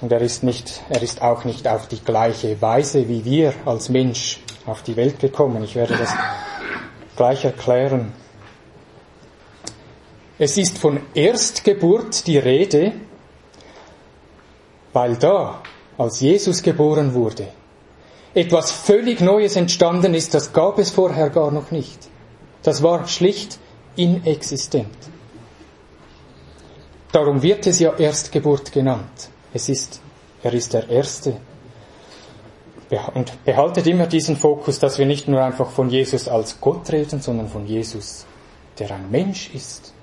Und 0.00 0.10
er 0.10 0.20
ist 0.20 0.42
nicht, 0.42 0.82
er 0.88 1.02
ist 1.02 1.22
auch 1.22 1.44
nicht 1.44 1.68
auf 1.68 1.86
die 1.88 2.00
gleiche 2.00 2.60
Weise 2.60 3.08
wie 3.08 3.24
wir 3.24 3.54
als 3.64 3.88
Mensch 3.88 4.40
auf 4.66 4.82
die 4.82 4.96
Welt 4.96 5.18
gekommen. 5.18 5.62
Ich 5.64 5.74
werde 5.74 5.96
das 5.96 6.14
gleich 7.16 7.44
erklären. 7.44 8.12
Es 10.38 10.56
ist 10.56 10.78
von 10.78 11.00
Erstgeburt 11.14 12.26
die 12.26 12.38
Rede, 12.38 12.92
weil 14.92 15.16
da 15.16 15.62
als 15.96 16.20
Jesus 16.20 16.62
geboren 16.62 17.14
wurde, 17.14 17.48
etwas 18.34 18.72
völlig 18.72 19.20
Neues 19.20 19.54
entstanden 19.56 20.14
ist, 20.14 20.34
das 20.34 20.52
gab 20.52 20.78
es 20.78 20.90
vorher 20.90 21.30
gar 21.30 21.52
noch 21.52 21.70
nicht. 21.70 22.08
Das 22.62 22.82
war 22.82 23.06
schlicht 23.06 23.58
inexistent. 23.94 24.96
Darum 27.12 27.42
wird 27.42 27.66
es 27.68 27.78
ja 27.78 27.94
Erstgeburt 27.96 28.72
genannt. 28.72 29.28
Es 29.52 29.68
ist, 29.68 30.00
er 30.42 30.52
ist 30.52 30.72
der 30.72 30.88
Erste. 30.88 31.36
Und 33.14 33.44
behaltet 33.44 33.86
immer 33.86 34.06
diesen 34.06 34.36
Fokus, 34.36 34.78
dass 34.78 34.98
wir 34.98 35.06
nicht 35.06 35.26
nur 35.26 35.42
einfach 35.42 35.70
von 35.70 35.90
Jesus 35.90 36.28
als 36.28 36.60
Gott 36.60 36.90
reden, 36.92 37.20
sondern 37.20 37.48
von 37.48 37.66
Jesus, 37.66 38.26
der 38.78 38.90
ein 38.90 39.10
Mensch 39.10 39.50
ist. 39.54 39.94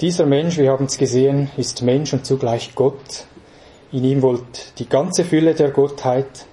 dieser 0.00 0.24
Mensch, 0.24 0.56
wir 0.56 0.70
haben 0.70 0.86
es 0.86 0.96
gesehen, 0.96 1.50
ist 1.56 1.82
Mensch 1.82 2.12
und 2.12 2.24
zugleich 2.24 2.74
Gott. 2.74 3.26
In 3.92 4.04
ihm 4.04 4.22
wohnt 4.22 4.78
die 4.78 4.88
ganze 4.88 5.24
Fülle 5.24 5.54
der 5.54 5.70
Gottheit. 5.70 6.46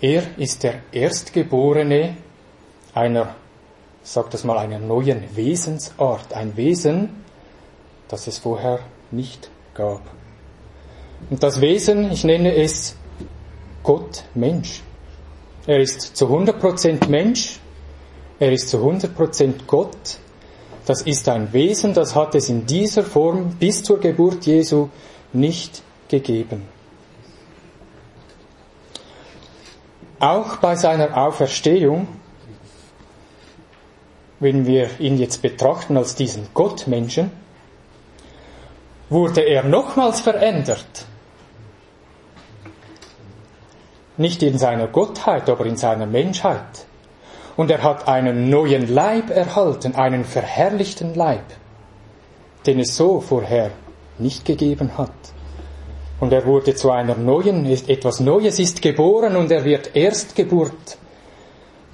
Er 0.00 0.22
ist 0.36 0.62
der 0.62 0.74
Erstgeborene 0.92 2.16
einer, 2.92 3.34
sag 4.02 4.30
das 4.30 4.44
mal, 4.44 4.58
einer 4.58 4.78
neuen 4.78 5.24
Wesensart. 5.36 6.34
Ein 6.34 6.56
Wesen, 6.56 7.24
das 8.08 8.26
es 8.26 8.38
vorher 8.38 8.80
nicht 9.10 9.50
gab. 9.74 10.02
Und 11.30 11.42
das 11.42 11.60
Wesen, 11.60 12.10
ich 12.10 12.24
nenne 12.24 12.54
es 12.54 12.96
Gott 13.82 14.24
Mensch. 14.34 14.82
Er 15.66 15.80
ist 15.80 16.16
zu 16.16 16.26
100% 16.26 17.08
Mensch, 17.08 17.58
er 18.38 18.52
ist 18.52 18.68
zu 18.68 18.78
100% 18.78 19.66
Gott. 19.66 20.18
Das 20.86 21.02
ist 21.02 21.28
ein 21.28 21.52
Wesen, 21.52 21.92
das 21.92 22.14
hat 22.14 22.34
es 22.34 22.48
in 22.48 22.64
dieser 22.64 23.02
Form 23.02 23.56
bis 23.58 23.82
zur 23.82 24.00
Geburt 24.00 24.46
Jesu 24.46 24.88
nicht 25.32 25.82
gegeben. 26.08 26.62
Auch 30.20 30.56
bei 30.56 30.74
seiner 30.74 31.16
Auferstehung, 31.16 32.08
wenn 34.40 34.66
wir 34.66 34.88
ihn 34.98 35.18
jetzt 35.18 35.42
betrachten 35.42 35.96
als 35.96 36.14
diesen 36.14 36.48
Gottmenschen, 36.54 37.30
wurde 39.10 39.42
er 39.42 39.64
nochmals 39.64 40.20
verändert. 40.20 41.06
Nicht 44.16 44.42
in 44.42 44.58
seiner 44.58 44.88
Gottheit, 44.88 45.48
aber 45.48 45.66
in 45.66 45.76
seiner 45.76 46.06
Menschheit. 46.06 46.86
Und 47.56 47.70
er 47.70 47.82
hat 47.82 48.06
einen 48.08 48.50
neuen 48.50 48.92
Leib 48.92 49.30
erhalten, 49.30 49.94
einen 49.94 50.24
verherrlichten 50.24 51.14
Leib, 51.14 51.44
den 52.66 52.80
es 52.80 52.96
so 52.96 53.20
vorher 53.20 53.70
nicht 54.18 54.44
gegeben 54.44 54.96
hat. 54.98 55.10
Und 56.20 56.32
er 56.32 56.44
wurde 56.46 56.74
zu 56.74 56.90
einer 56.90 57.14
neuen, 57.14 57.64
etwas 57.66 58.20
Neues 58.20 58.58
ist 58.58 58.82
geboren 58.82 59.36
und 59.36 59.50
er 59.52 59.64
wird 59.64 59.94
Erstgeburt 59.94 60.98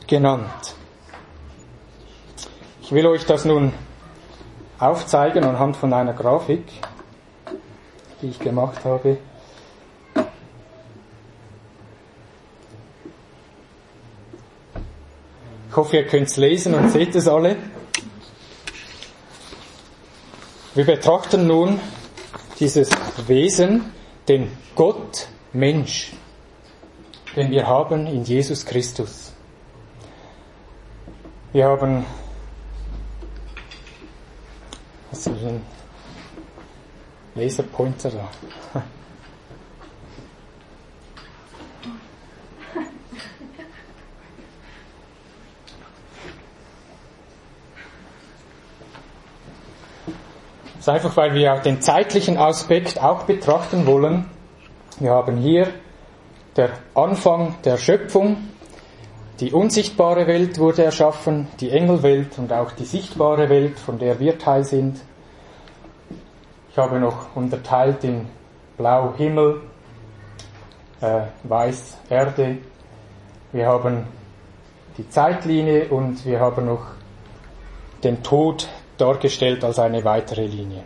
genannt. 0.06 0.74
Ich 2.82 2.92
will 2.92 3.06
euch 3.06 3.24
das 3.26 3.44
nun 3.44 3.72
aufzeigen 4.78 5.44
anhand 5.44 5.76
von 5.76 5.92
einer 5.92 6.14
Grafik, 6.14 6.64
die 8.24 8.30
ich 8.30 8.38
gemacht 8.38 8.82
habe. 8.86 9.18
Ich 15.68 15.76
hoffe, 15.76 15.96
ihr 15.96 16.06
könnt 16.06 16.28
es 16.28 16.38
lesen 16.38 16.74
und 16.74 16.88
seht 16.88 17.14
es 17.14 17.28
alle. 17.28 17.56
Wir 20.74 20.86
betrachten 20.86 21.46
nun 21.46 21.78
dieses 22.58 22.88
Wesen, 23.26 23.92
den 24.26 24.50
Gott 24.74 25.28
Mensch, 25.52 26.14
den 27.36 27.50
wir 27.50 27.66
haben 27.66 28.06
in 28.06 28.24
Jesus 28.24 28.64
Christus. 28.64 29.34
Wir 31.52 31.66
haben 31.66 32.06
was 35.10 35.26
ist 35.26 35.44
ein 35.44 35.62
Laserpointer 37.34 38.10
da? 38.10 38.28
Das 50.76 50.88
ist 50.88 51.02
einfach, 51.02 51.16
weil 51.16 51.32
wir 51.32 51.54
den 51.60 51.80
zeitlichen 51.80 52.36
Aspekt 52.36 53.02
auch 53.02 53.22
betrachten 53.22 53.86
wollen. 53.86 54.28
Wir 55.00 55.12
haben 55.12 55.38
hier 55.38 55.68
der 56.56 56.70
Anfang 56.94 57.54
der 57.64 57.78
Schöpfung. 57.78 58.36
Die 59.40 59.50
unsichtbare 59.50 60.26
Welt 60.26 60.58
wurde 60.58 60.84
erschaffen, 60.84 61.48
die 61.58 61.70
Engelwelt 61.70 62.38
und 62.38 62.52
auch 62.52 62.72
die 62.72 62.84
sichtbare 62.84 63.48
Welt, 63.48 63.78
von 63.78 63.98
der 63.98 64.20
wir 64.20 64.38
Teil 64.38 64.64
sind. 64.64 65.00
Ich 66.74 66.78
habe 66.78 66.98
noch 66.98 67.36
unterteilt 67.36 68.02
in 68.02 68.26
Blau 68.76 69.14
Himmel, 69.16 69.60
äh, 71.00 71.20
Weiß 71.44 71.98
Erde. 72.10 72.58
Wir 73.52 73.68
haben 73.68 74.08
die 74.98 75.08
Zeitlinie 75.08 75.86
und 75.90 76.26
wir 76.26 76.40
haben 76.40 76.66
noch 76.66 76.84
den 78.02 78.24
Tod 78.24 78.68
dargestellt 78.98 79.62
als 79.62 79.78
eine 79.78 80.04
weitere 80.04 80.46
Linie. 80.46 80.82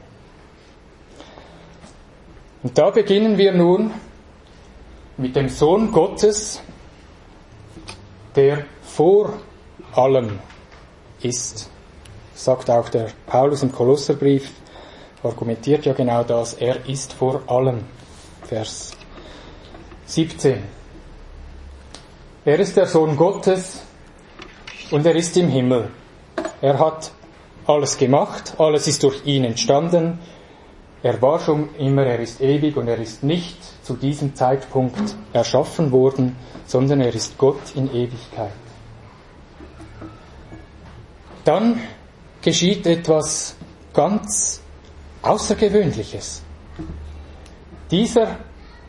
Und 2.63 2.77
da 2.77 2.91
beginnen 2.91 3.39
wir 3.39 3.53
nun 3.53 3.91
mit 5.17 5.37
dem 5.37 5.49
Sohn 5.49 5.91
Gottes, 5.91 6.61
der 8.37 8.67
vor 8.83 9.33
allem 9.95 10.39
ist. 11.23 11.71
Sagt 12.35 12.69
auch 12.69 12.91
der 12.91 13.09
Paulus 13.27 13.63
im 13.63 13.73
Kolosserbrief, 13.73 14.53
argumentiert 15.23 15.85
ja 15.85 15.93
genau 15.93 16.23
das, 16.23 16.55
er 16.55 16.89
ist 16.89 17.13
vor 17.13 17.43
allem. 17.47 17.85
Vers 18.45 18.93
17. 20.07 20.63
Er 22.45 22.59
ist 22.59 22.77
der 22.77 22.87
Sohn 22.87 23.17
Gottes 23.17 23.83
und 24.91 25.05
er 25.05 25.15
ist 25.15 25.37
im 25.37 25.49
Himmel. 25.49 25.91
Er 26.61 26.79
hat 26.79 27.11
alles 27.67 27.99
gemacht, 27.99 28.55
alles 28.59 28.87
ist 28.87 29.03
durch 29.03 29.27
ihn 29.27 29.45
entstanden. 29.45 30.19
Er 31.03 31.21
war 31.21 31.39
schon 31.39 31.75
immer, 31.77 32.05
er 32.05 32.21
ist 32.21 32.41
ewig 32.41 32.77
und 32.77 32.89
er 32.89 32.99
ist 32.99 33.23
nicht 33.23 33.59
zu 33.85 33.95
diesem 33.95 34.35
Zeitpunkt 34.35 35.15
erschaffen 35.33 35.93
worden, 35.93 36.37
sondern 36.67 37.01
er 37.01 37.15
ist 37.15 37.37
Gott 37.39 37.61
in 37.75 37.89
Ewigkeit. 37.95 38.53
Dann 41.45 41.81
geschieht 42.43 42.87
etwas 42.87 43.57
ganz 43.93 44.63
Außergewöhnliches. 45.29 46.43
Dieser 47.91 48.37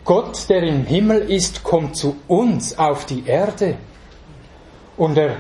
Gott, 0.05 0.49
der 0.49 0.63
im 0.63 0.85
Himmel 0.85 1.29
ist, 1.29 1.63
kommt 1.63 1.95
zu 1.95 2.15
uns 2.27 2.77
auf 2.77 3.05
die 3.05 3.25
Erde 3.25 3.75
und 4.97 5.17
er 5.17 5.35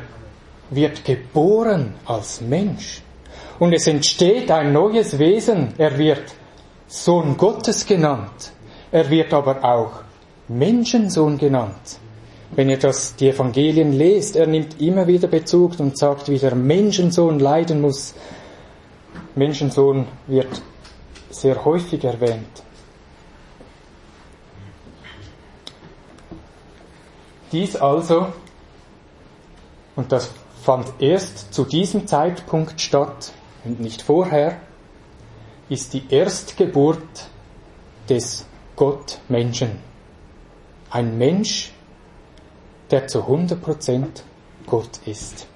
wird 0.69 1.03
geboren 1.03 1.95
als 2.05 2.41
Mensch. 2.41 3.01
Und 3.59 3.73
es 3.73 3.87
entsteht 3.87 4.51
ein 4.51 4.71
neues 4.73 5.17
Wesen. 5.19 5.73
Er 5.77 5.97
wird 5.97 6.23
Sohn 6.87 7.35
Gottes 7.37 7.85
genannt. 7.85 8.51
Er 8.91 9.09
wird 9.09 9.33
aber 9.33 9.63
auch 9.63 10.03
Menschensohn 10.47 11.37
genannt. 11.37 11.99
Wenn 12.55 12.69
ihr 12.69 12.79
das, 12.79 13.15
die 13.15 13.29
Evangelien 13.29 13.93
lest, 13.93 14.35
er 14.35 14.47
nimmt 14.47 14.81
immer 14.81 15.05
wieder 15.07 15.27
Bezug 15.27 15.79
und 15.79 15.97
sagt, 15.97 16.29
wie 16.29 16.39
der 16.39 16.55
Menschensohn 16.55 17.39
leiden 17.39 17.81
muss. 17.81 18.15
Menschensohn 19.35 20.07
wird 20.27 20.61
sehr 21.29 21.63
häufig 21.65 22.03
erwähnt. 22.03 22.63
Dies 27.51 27.75
also, 27.75 28.27
und 29.95 30.11
das 30.11 30.29
fand 30.61 30.87
erst 30.99 31.53
zu 31.53 31.65
diesem 31.65 32.07
Zeitpunkt 32.07 32.79
statt, 32.79 33.31
und 33.65 33.79
nicht 33.79 34.01
vorher, 34.01 34.61
ist 35.67 35.93
die 35.93 36.03
Erstgeburt 36.09 37.27
des 38.07 38.45
Gottmenschen. 38.75 39.79
Ein 40.89 41.17
Mensch, 41.17 41.71
der 42.91 43.07
zu 43.07 43.19
100% 43.19 44.05
Gott 44.65 44.99
ist. 45.05 45.47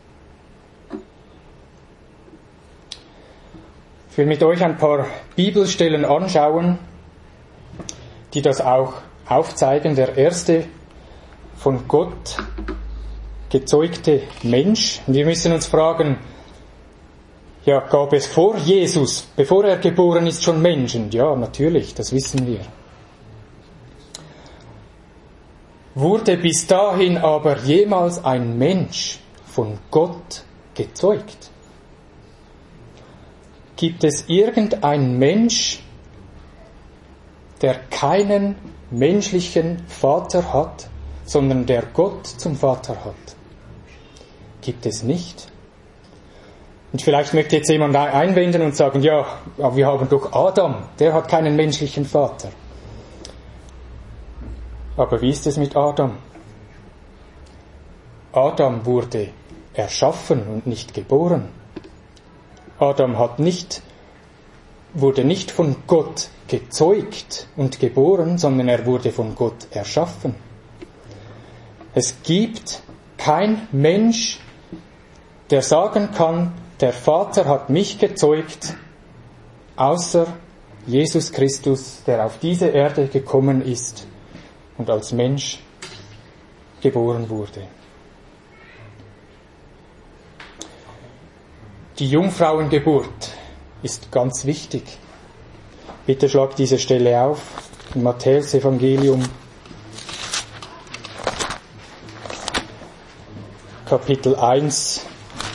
Ich 4.13 4.17
will 4.19 4.27
mit 4.27 4.43
euch 4.43 4.63
ein 4.63 4.77
paar 4.77 5.07
Bibelstellen 5.35 6.05
anschauen, 6.05 6.77
die 8.35 8.43
das 8.43 8.61
auch 8.61 8.93
aufzeigen. 9.27 9.95
Der 9.95 10.15
erste 10.15 10.65
von 11.55 11.87
Gott 11.87 12.37
gezeugte 13.49 14.21
Mensch. 14.43 15.01
Wir 15.07 15.25
müssen 15.25 15.51
uns 15.51 15.65
fragen, 15.65 16.19
ja, 17.65 17.79
gab 17.79 18.13
es 18.13 18.27
vor 18.27 18.55
Jesus, 18.57 19.27
bevor 19.35 19.65
er 19.65 19.77
geboren 19.77 20.27
ist, 20.27 20.43
schon 20.43 20.61
Menschen? 20.61 21.09
Ja, 21.09 21.35
natürlich, 21.35 21.95
das 21.95 22.13
wissen 22.13 22.45
wir. 22.45 22.59
Wurde 25.95 26.37
bis 26.37 26.67
dahin 26.67 27.17
aber 27.17 27.57
jemals 27.61 28.23
ein 28.23 28.59
Mensch 28.59 29.17
von 29.47 29.79
Gott 29.89 30.43
gezeugt? 30.75 31.49
Gibt 33.75 34.03
es 34.03 34.25
irgendein 34.27 35.17
Mensch, 35.17 35.81
der 37.61 37.75
keinen 37.89 38.55
menschlichen 38.91 39.83
Vater 39.87 40.53
hat, 40.53 40.89
sondern 41.25 41.65
der 41.65 41.83
Gott 41.93 42.27
zum 42.27 42.55
Vater 42.55 43.03
hat? 43.03 43.35
Gibt 44.61 44.85
es 44.85 45.03
nicht. 45.03 45.51
Und 46.91 47.01
vielleicht 47.01 47.33
möchte 47.33 47.55
jetzt 47.55 47.69
jemand 47.69 47.95
einwenden 47.95 48.61
und 48.61 48.75
sagen, 48.75 49.01
ja, 49.01 49.25
aber 49.57 49.75
wir 49.75 49.87
haben 49.87 50.07
doch 50.09 50.31
Adam, 50.31 50.83
der 50.99 51.13
hat 51.13 51.27
keinen 51.27 51.55
menschlichen 51.55 52.05
Vater. 52.05 52.49
Aber 54.95 55.19
wie 55.21 55.31
ist 55.31 55.47
es 55.47 55.57
mit 55.57 55.75
Adam? 55.75 56.17
Adam 58.31 58.85
wurde 58.85 59.29
erschaffen 59.73 60.47
und 60.47 60.67
nicht 60.67 60.93
geboren. 60.93 61.49
Adam 62.83 63.17
hat 63.17 63.39
nicht, 63.39 63.81
wurde 64.93 65.23
nicht 65.23 65.51
von 65.51 65.75
Gott 65.87 66.29
gezeugt 66.47 67.47
und 67.55 67.79
geboren, 67.79 68.37
sondern 68.37 68.67
er 68.67 68.85
wurde 68.85 69.11
von 69.11 69.35
Gott 69.35 69.67
erschaffen. 69.71 70.35
Es 71.95 72.21
gibt 72.23 72.81
kein 73.17 73.67
Mensch, 73.71 74.39
der 75.49 75.61
sagen 75.61 76.09
kann, 76.11 76.53
der 76.81 76.91
Vater 76.91 77.45
hat 77.45 77.69
mich 77.69 77.99
gezeugt, 77.99 78.75
außer 79.77 80.27
Jesus 80.85 81.31
Christus, 81.31 82.03
der 82.05 82.25
auf 82.25 82.39
diese 82.39 82.67
Erde 82.67 83.07
gekommen 83.07 83.61
ist 83.61 84.05
und 84.77 84.89
als 84.89 85.13
Mensch 85.13 85.59
geboren 86.81 87.29
wurde. 87.29 87.61
Die 91.99 92.07
Jungfrauengeburt 92.07 93.29
ist 93.83 94.11
ganz 94.11 94.45
wichtig. 94.45 94.81
Bitte 96.07 96.27
schlag 96.27 96.55
diese 96.55 96.79
Stelle 96.79 97.21
auf 97.21 97.39
im 97.93 98.01
Matthäus 98.01 98.55
Evangelium 98.55 99.23
Kapitel 103.85 104.35
1 104.35 105.05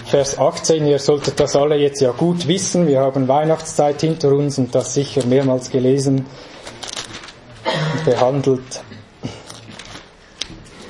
Vers 0.06 0.38
18. 0.38 0.86
Ihr 0.86 1.00
solltet 1.00 1.40
das 1.40 1.56
alle 1.56 1.74
jetzt 1.74 2.00
ja 2.00 2.12
gut 2.12 2.46
wissen. 2.46 2.86
Wir 2.86 3.00
haben 3.00 3.26
Weihnachtszeit 3.26 4.00
hinter 4.00 4.30
uns 4.30 4.58
und 4.58 4.72
das 4.72 4.94
sicher 4.94 5.26
mehrmals 5.26 5.70
gelesen 5.70 6.24
und 7.64 8.04
behandelt. 8.04 8.84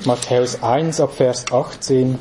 Matthäus 0.05 0.61
1 0.61 1.01
ab 1.01 1.15
Vers 1.15 1.51
18. 1.51 2.19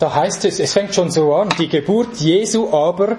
Da 0.00 0.14
heißt 0.14 0.46
es, 0.46 0.58
es 0.60 0.72
fängt 0.72 0.94
schon 0.94 1.10
so 1.10 1.34
an, 1.34 1.50
die 1.58 1.68
Geburt 1.68 2.16
Jesu 2.16 2.72
aber 2.72 3.18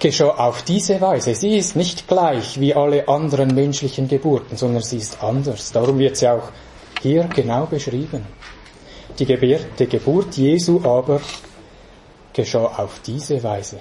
geschah 0.00 0.30
auf 0.30 0.62
diese 0.62 1.00
Weise. 1.00 1.36
Sie 1.36 1.56
ist 1.56 1.76
nicht 1.76 2.08
gleich 2.08 2.58
wie 2.58 2.74
alle 2.74 3.06
anderen 3.06 3.54
menschlichen 3.54 4.08
Geburten, 4.08 4.56
sondern 4.56 4.82
sie 4.82 4.96
ist 4.96 5.22
anders. 5.22 5.70
Darum 5.70 6.00
wird 6.00 6.16
sie 6.16 6.28
auch 6.28 6.50
hier 7.00 7.28
genau 7.32 7.66
beschrieben. 7.66 8.26
Die 9.16 9.24
Geburt, 9.24 9.78
Geburt 9.78 10.36
Jesu 10.36 10.80
aber 10.82 11.20
geschah 12.32 12.72
auf 12.76 13.00
diese 13.06 13.40
Weise. 13.44 13.78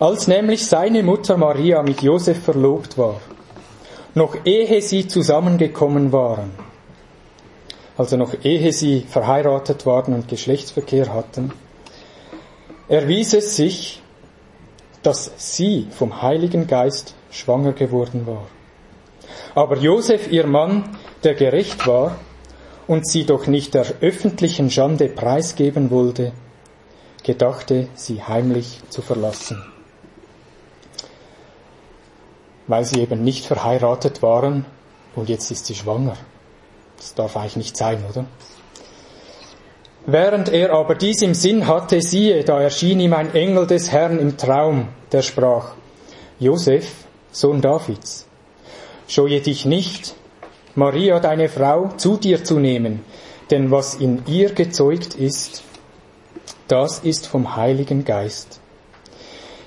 Als 0.00 0.26
nämlich 0.26 0.66
seine 0.66 1.04
Mutter 1.04 1.36
Maria 1.36 1.84
mit 1.84 2.02
Josef 2.02 2.42
verlobt 2.42 2.98
war, 2.98 3.20
noch 4.14 4.34
ehe 4.44 4.82
sie 4.82 5.06
zusammengekommen 5.06 6.10
waren, 6.10 6.50
also 7.96 8.16
noch 8.16 8.34
ehe 8.44 8.72
sie 8.72 9.00
verheiratet 9.00 9.86
waren 9.86 10.14
und 10.14 10.28
Geschlechtsverkehr 10.28 11.12
hatten, 11.12 11.52
erwies 12.88 13.34
es 13.34 13.56
sich, 13.56 14.02
dass 15.02 15.32
sie 15.36 15.88
vom 15.90 16.22
Heiligen 16.22 16.66
Geist 16.66 17.14
schwanger 17.30 17.72
geworden 17.72 18.26
war. 18.26 18.46
Aber 19.54 19.76
Josef, 19.76 20.30
ihr 20.30 20.46
Mann, 20.46 20.96
der 21.24 21.34
gerecht 21.34 21.86
war 21.86 22.16
und 22.86 23.06
sie 23.06 23.24
doch 23.24 23.46
nicht 23.46 23.74
der 23.74 23.86
öffentlichen 24.00 24.70
Schande 24.70 25.08
preisgeben 25.08 25.90
wollte, 25.90 26.32
gedachte, 27.22 27.88
sie 27.94 28.22
heimlich 28.22 28.80
zu 28.88 29.02
verlassen. 29.02 29.62
Weil 32.66 32.84
sie 32.84 33.00
eben 33.00 33.22
nicht 33.24 33.44
verheiratet 33.44 34.22
waren 34.22 34.64
und 35.14 35.28
jetzt 35.28 35.50
ist 35.50 35.66
sie 35.66 35.74
schwanger. 35.74 36.16
Das 37.02 37.14
darf 37.14 37.36
eigentlich 37.36 37.56
nicht 37.56 37.76
sein, 37.76 37.98
oder? 38.08 38.24
Während 40.06 40.48
er 40.48 40.72
aber 40.72 40.94
dies 40.94 41.20
im 41.22 41.34
Sinn 41.34 41.66
hatte, 41.66 42.00
siehe, 42.00 42.44
da 42.44 42.60
erschien 42.60 43.00
ihm 43.00 43.12
ein 43.12 43.34
Engel 43.34 43.66
des 43.66 43.90
Herrn 43.90 44.20
im 44.20 44.36
Traum, 44.36 44.88
der 45.10 45.22
sprach, 45.22 45.74
Josef, 46.38 46.86
Sohn 47.32 47.60
Davids, 47.60 48.26
scheue 49.08 49.40
dich 49.40 49.64
nicht, 49.64 50.14
Maria, 50.76 51.18
deine 51.18 51.48
Frau, 51.48 51.88
zu 51.96 52.16
dir 52.16 52.44
zu 52.44 52.60
nehmen, 52.60 53.04
denn 53.50 53.72
was 53.72 53.96
in 53.96 54.22
ihr 54.28 54.52
gezeugt 54.54 55.16
ist, 55.16 55.64
das 56.68 57.00
ist 57.00 57.26
vom 57.26 57.56
Heiligen 57.56 58.04
Geist. 58.04 58.61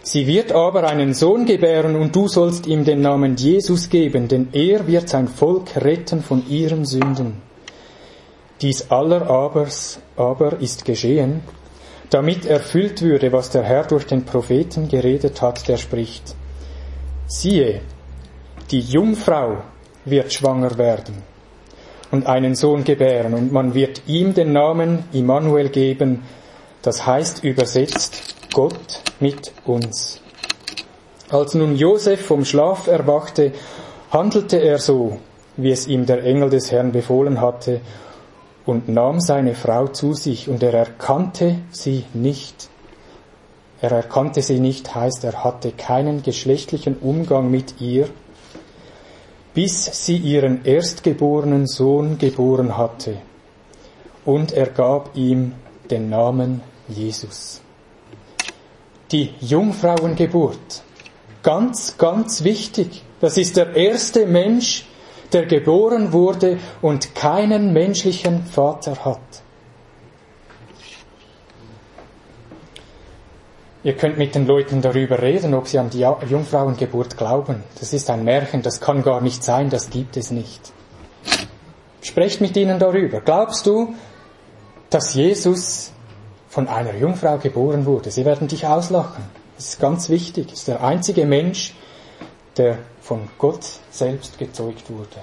Sie 0.08 0.28
wird 0.28 0.52
aber 0.52 0.84
einen 0.84 1.16
Sohn 1.16 1.48
gebären 1.48 1.96
und 1.96 2.16
du 2.16 2.28
sollst 2.28 2.68
ihm 2.68 2.86
den 2.86 3.02
Namen 3.02 3.38
Jesus 3.38 3.90
geben, 3.90 4.28
denn 4.28 4.50
er 4.54 4.86
wird 4.86 5.10
sein 5.10 5.28
Volk 5.28 5.76
retten 5.78 6.22
von 6.22 6.48
ihren 6.48 6.86
Sünden. 6.86 7.42
Dies 8.62 8.92
aller 8.92 9.28
Abers 9.28 10.00
aber 10.16 10.62
ist 10.62 10.86
geschehen, 10.86 11.42
damit 12.12 12.46
erfüllt 12.46 13.02
würde, 13.02 13.32
was 13.32 13.50
der 13.50 13.64
Herr 13.64 13.86
durch 13.86 14.06
den 14.06 14.26
Propheten 14.26 14.90
geredet 14.90 15.42
hat, 15.42 15.68
der 15.68 15.78
spricht. 15.78 16.36
Siehe, 17.26 17.82
die 18.70 18.82
Jungfrau 18.82 19.58
wird 20.06 20.32
schwanger 20.32 20.78
werden 20.78 21.16
und 22.12 22.28
einen 22.28 22.54
Sohn 22.54 22.84
gebären 22.84 23.34
und 23.34 23.52
man 23.52 23.74
wird 23.74 24.04
ihm 24.06 24.36
den 24.36 24.54
Namen 24.54 25.06
Immanuel 25.14 25.70
geben, 25.70 26.22
das 26.84 27.08
heißt 27.08 27.44
übersetzt 27.44 28.35
Gott 28.56 29.02
mit 29.20 29.52
uns. 29.66 30.22
Als 31.30 31.56
nun 31.56 31.76
Josef 31.76 32.26
vom 32.26 32.46
Schlaf 32.46 32.88
erwachte, 32.88 33.52
handelte 34.12 34.62
er 34.62 34.78
so, 34.78 35.20
wie 35.58 35.72
es 35.72 35.88
ihm 35.88 36.06
der 36.06 36.24
Engel 36.24 36.50
des 36.50 36.72
Herrn 36.72 36.94
befohlen 36.94 37.42
hatte, 37.42 37.82
und 38.66 38.88
nahm 38.88 39.20
seine 39.20 39.56
Frau 39.56 39.90
zu 39.90 40.14
sich, 40.14 40.48
und 40.48 40.64
er 40.64 40.74
erkannte 40.74 41.58
sie 41.72 42.06
nicht. 42.14 42.70
Er 43.82 43.92
erkannte 43.92 44.42
sie 44.42 44.62
nicht, 44.62 44.96
heißt, 44.96 45.26
er 45.26 45.44
hatte 45.44 45.74
keinen 45.74 46.24
geschlechtlichen 46.24 46.96
Umgang 47.00 47.52
mit 47.52 47.82
ihr, 47.82 48.08
bis 49.54 50.06
sie 50.06 50.16
ihren 50.16 50.64
erstgeborenen 50.64 51.68
Sohn 51.68 52.18
geboren 52.20 52.78
hatte, 52.78 53.18
und 54.24 54.54
er 54.54 54.68
gab 54.68 55.10
ihm 55.18 55.52
den 55.92 56.10
Namen 56.10 56.62
Jesus 56.88 57.65
die 59.12 59.34
Jungfrauengeburt. 59.40 60.84
Ganz, 61.44 61.98
ganz 61.98 62.44
wichtig. 62.44 63.04
Das 63.22 63.38
ist 63.38 63.58
der 63.58 63.76
erste 63.76 64.26
Mensch, 64.26 64.86
der 65.32 65.46
geboren 65.46 66.12
wurde 66.12 66.60
und 66.82 67.16
keinen 67.16 67.74
menschlichen 67.74 68.46
Vater 68.46 69.06
hat. 69.06 69.20
Ihr 73.84 73.94
könnt 73.96 74.18
mit 74.18 74.34
den 74.34 74.48
Leuten 74.48 74.82
darüber 74.82 75.22
reden, 75.22 75.54
ob 75.54 75.68
sie 75.68 75.78
an 75.78 75.92
die 75.92 76.00
Jungfrauengeburt 76.00 77.18
glauben. 77.18 77.64
Das 77.80 77.94
ist 77.94 78.10
ein 78.10 78.24
Märchen, 78.24 78.64
das 78.64 78.82
kann 78.82 79.04
gar 79.04 79.22
nicht 79.22 79.44
sein, 79.44 79.70
das 79.70 79.92
gibt 79.92 80.18
es 80.18 80.32
nicht. 80.32 80.74
Sprecht 82.02 82.42
mit 82.42 82.58
ihnen 82.58 82.80
darüber. 82.80 83.22
Glaubst 83.22 83.68
du, 83.68 83.94
dass 84.90 85.14
Jesus 85.14 85.92
von 86.56 86.70
einer 86.70 86.96
Jungfrau 86.96 87.38
geboren 87.38 87.86
wurde. 87.86 88.10
Sie 88.12 88.24
werden 88.24 88.48
dich 88.48 88.66
auslachen. 88.66 89.26
Das 89.58 89.72
ist 89.72 89.80
ganz 89.82 90.08
wichtig. 90.08 90.48
Das 90.48 90.60
ist 90.60 90.70
der 90.70 90.82
einzige 90.82 91.26
Mensch, 91.26 91.74
der 92.56 92.78
von 93.02 93.28
Gott 93.38 93.66
selbst 93.92 94.38
gezeugt 94.38 94.90
wurde. 94.90 95.20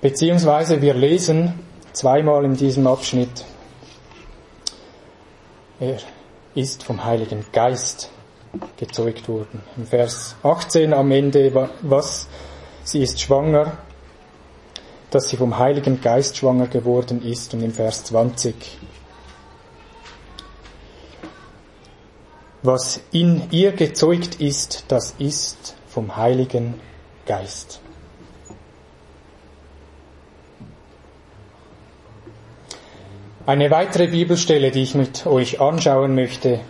Beziehungsweise 0.00 0.80
wir 0.80 0.94
lesen 0.94 1.58
zweimal 1.92 2.44
in 2.44 2.56
diesem 2.56 2.86
Abschnitt, 2.86 3.44
er 5.80 5.98
ist 6.54 6.84
vom 6.84 7.04
Heiligen 7.04 7.44
Geist 7.52 8.12
gezeugt 8.76 9.28
worden. 9.28 9.60
Im 9.76 9.88
Vers 9.88 10.36
18 10.44 10.94
am 10.94 11.10
Ende, 11.10 11.68
was, 11.80 12.28
sie 12.84 13.02
ist 13.02 13.20
schwanger 13.20 13.76
dass 15.12 15.28
sie 15.28 15.36
vom 15.36 15.58
Heiligen 15.58 16.00
Geist 16.00 16.38
schwanger 16.38 16.66
geworden 16.66 17.22
ist 17.22 17.52
und 17.52 17.62
im 17.62 17.70
Vers 17.70 18.04
20. 18.04 18.54
Was 22.62 23.00
in 23.12 23.42
ihr 23.50 23.72
gezeugt 23.72 24.40
ist, 24.40 24.86
das 24.88 25.14
ist 25.18 25.76
vom 25.86 26.16
Heiligen 26.16 26.74
Geist. 27.26 27.80
Eine 33.44 33.70
weitere 33.70 34.06
Bibelstelle, 34.06 34.70
die 34.70 34.82
ich 34.82 34.94
mit 34.94 35.26
euch 35.26 35.60
anschauen 35.60 36.14
möchte, 36.14 36.60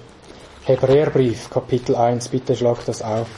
Hebräerbrief, 0.64 1.50
Kapitel 1.50 1.94
1, 1.94 2.28
bitte 2.28 2.56
schlagt 2.56 2.88
das 2.88 3.02
auf. 3.02 3.28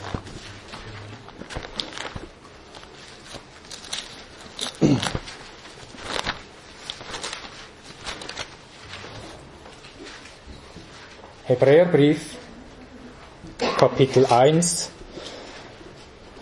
Hebräerbrief, 11.45 12.37
Kapitel 13.77 14.25
1. 14.25 14.89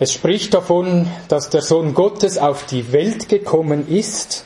Es 0.00 0.12
spricht 0.12 0.54
davon, 0.54 1.08
dass 1.28 1.50
der 1.50 1.62
Sohn 1.62 1.94
Gottes 1.94 2.38
auf 2.38 2.66
die 2.66 2.90
Welt 2.92 3.28
gekommen 3.28 3.86
ist, 3.86 4.44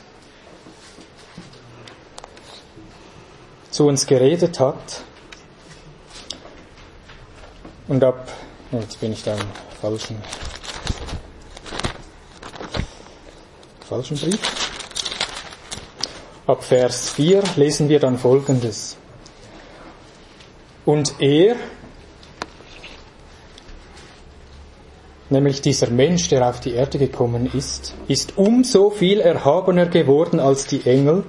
zu 3.71 3.87
uns 3.87 4.05
geredet 4.05 4.59
hat. 4.59 5.01
Und 7.87 8.03
ab, 8.03 8.31
jetzt 8.71 8.99
bin 8.99 9.13
ich 9.13 9.23
da 9.23 9.33
im 9.33 9.47
falschen, 9.81 10.17
falschen 13.89 14.17
Brief. 14.17 14.39
Ab 16.45 16.63
Vers 16.63 17.09
4 17.09 17.41
lesen 17.55 17.89
wir 17.89 17.99
dann 17.99 18.19
Folgendes. 18.19 18.97
Und 20.85 21.15
er, 21.19 21.55
nämlich 25.31 25.61
dieser 25.61 25.89
Mensch, 25.89 26.29
der 26.29 26.47
auf 26.47 26.59
die 26.59 26.73
Erde 26.73 26.99
gekommen 26.99 27.49
ist, 27.51 27.95
ist 28.07 28.37
umso 28.37 28.91
viel 28.91 29.21
erhabener 29.21 29.87
geworden 29.87 30.39
als 30.39 30.67
die 30.67 30.85
Engel, 30.85 31.23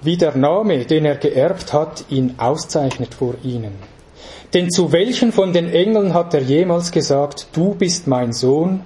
wie 0.00 0.16
der 0.16 0.34
Name, 0.34 0.86
den 0.86 1.04
er 1.04 1.16
geerbt 1.16 1.74
hat, 1.74 2.06
ihn 2.08 2.36
auszeichnet 2.38 3.12
vor 3.12 3.34
ihnen. 3.42 3.74
Denn 4.54 4.70
zu 4.70 4.92
welchen 4.92 5.30
von 5.30 5.52
den 5.52 5.70
Engeln 5.70 6.14
hat 6.14 6.32
er 6.32 6.42
jemals 6.42 6.90
gesagt, 6.90 7.48
du 7.52 7.74
bist 7.74 8.06
mein 8.06 8.32
Sohn, 8.32 8.82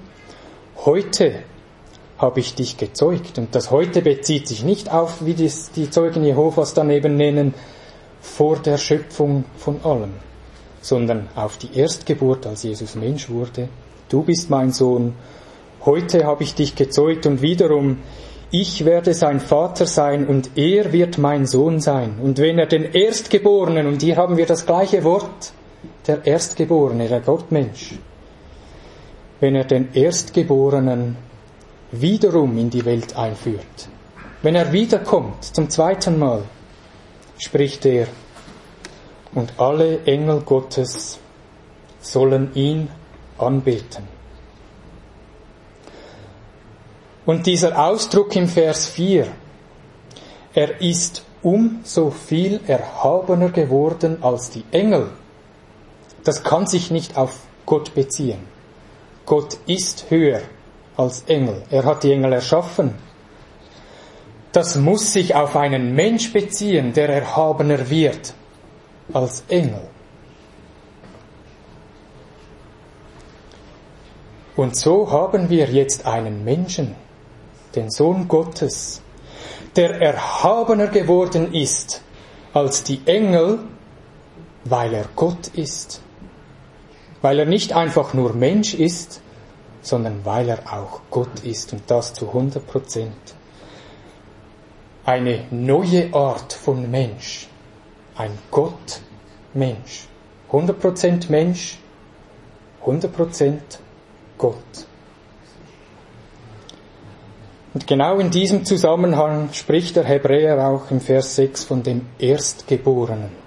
heute 0.87 1.43
habe 2.17 2.41
ich 2.41 2.55
dich 2.55 2.77
gezeugt. 2.77 3.39
Und 3.39 3.55
das 3.55 3.71
heute 3.71 4.01
bezieht 4.01 4.49
sich 4.49 4.65
nicht 4.65 4.91
auf, 4.91 5.25
wie 5.25 5.35
das 5.35 5.71
die 5.73 5.91
Zeugen 5.91 6.25
Jehovas 6.25 6.73
daneben 6.73 7.17
nennen, 7.17 7.53
vor 8.21 8.57
der 8.57 8.79
Schöpfung 8.79 9.45
von 9.57 9.85
allem, 9.85 10.15
sondern 10.81 11.29
auf 11.35 11.59
die 11.59 11.79
Erstgeburt, 11.79 12.47
als 12.47 12.63
Jesus 12.63 12.95
Mensch 12.95 13.29
wurde. 13.29 13.69
Du 14.09 14.23
bist 14.23 14.51
mein 14.51 14.73
Sohn, 14.73 15.15
heute 15.85 16.25
habe 16.25 16.43
ich 16.43 16.55
dich 16.55 16.75
gezeugt 16.75 17.27
und 17.27 17.43
wiederum, 17.43 17.99
ich 18.51 18.85
werde 18.85 19.13
sein 19.13 19.41
Vater 19.41 19.87
sein 19.87 20.27
und 20.27 20.51
er 20.57 20.93
wird 20.93 21.19
mein 21.19 21.47
Sohn 21.47 21.81
sein. 21.81 22.19
Und 22.23 22.39
wenn 22.39 22.59
er 22.59 22.67
den 22.67 22.85
Erstgeborenen, 22.85 23.87
und 23.87 24.03
hier 24.03 24.17
haben 24.17 24.37
wir 24.37 24.47
das 24.47 24.67
gleiche 24.67 25.03
Wort, 25.05 25.53
der 26.07 26.25
Erstgeborene, 26.25 27.09
der 27.09 27.21
Gottmensch, 27.21 27.95
wenn 29.41 29.55
er 29.55 29.65
den 29.65 29.93
Erstgeborenen 29.93 31.17
wiederum 31.93 32.57
in 32.59 32.71
die 32.71 32.85
Welt 32.85 33.17
einführt, 33.17 33.89
wenn 34.43 34.55
er 34.55 34.73
wiederkommt 34.73 35.45
zum 35.45 35.69
zweiten 35.71 36.19
Mal, 36.19 36.43
spricht 37.39 37.85
er, 37.87 38.07
und 39.35 39.53
alle 39.59 40.03
Engel 40.05 40.41
Gottes 40.41 41.19
sollen 42.01 42.55
ihn 42.55 42.89
anbeten. 43.37 44.05
Und 47.27 47.47
dieser 47.47 47.79
Ausdruck 47.79 48.35
im 48.35 48.49
Vers 48.49 48.87
4, 48.87 49.27
er 50.55 50.81
ist 50.81 51.25
umso 51.43 52.11
viel 52.11 52.61
erhabener 52.67 53.51
geworden 53.51 54.23
als 54.23 54.49
die 54.51 54.65
Engel. 54.71 55.11
Das 56.25 56.43
kann 56.43 56.67
sich 56.67 56.91
nicht 56.91 57.17
auf 57.19 57.41
Gott 57.67 57.95
beziehen. 57.95 58.56
Gott 59.27 59.59
ist 59.67 60.09
höher 60.09 60.41
als 60.97 61.25
Engel. 61.27 61.63
Er 61.71 61.85
hat 61.85 62.05
die 62.05 62.13
Engel 62.13 62.33
erschaffen. 62.33 62.95
Das 64.53 64.77
muss 64.77 65.13
sich 65.13 65.35
auf 65.35 65.57
einen 65.57 65.95
Mensch 65.95 66.33
beziehen, 66.33 66.93
der 66.93 67.09
erhabener 67.09 67.91
wird 67.91 68.33
als 69.13 69.45
Engel. 69.49 69.89
Und 74.57 74.75
so 74.75 75.11
haben 75.11 75.51
wir 75.51 75.67
jetzt 75.67 76.07
einen 76.07 76.43
Menschen, 76.45 76.95
den 77.75 77.91
Sohn 77.91 78.27
Gottes, 78.27 79.03
der 79.75 80.01
erhabener 80.01 80.87
geworden 80.87 81.53
ist 81.53 82.01
als 82.55 82.83
die 82.83 83.03
Engel, 83.05 83.59
weil 84.65 84.95
er 84.95 85.05
Gott 85.15 85.49
ist. 85.49 86.01
Weil 87.27 87.41
er 87.41 87.47
nicht 87.47 87.73
einfach 87.73 88.15
nur 88.15 88.35
Mensch 88.35 88.73
ist, 88.73 89.21
sondern 89.83 90.25
weil 90.25 90.49
er 90.49 90.73
auch 90.73 91.01
Gott 91.11 91.41
ist 91.43 91.73
und 91.73 91.83
das 91.89 92.15
zu 92.15 92.29
100 92.29 92.65
Prozent. 92.65 93.35
Eine 95.05 95.43
neue 95.51 96.15
Art 96.15 96.53
von 96.53 96.89
Mensch, 96.89 97.49
ein 98.15 98.31
Gott-Mensch. 98.53 100.07
100 100.53 100.79
Prozent 100.79 101.29
Mensch, 101.29 101.79
100 102.83 103.13
Prozent 103.13 103.81
Gott. 104.39 104.87
Und 107.75 107.89
genau 107.89 108.21
in 108.21 108.31
diesem 108.31 108.65
Zusammenhang 108.65 109.49
spricht 109.53 109.97
der 109.97 110.05
Hebräer 110.05 110.65
auch 110.65 110.93
im 110.93 111.01
Vers 111.01 111.35
6 111.35 111.65
von 111.65 111.83
dem 111.83 112.07
Erstgeborenen. 112.21 113.46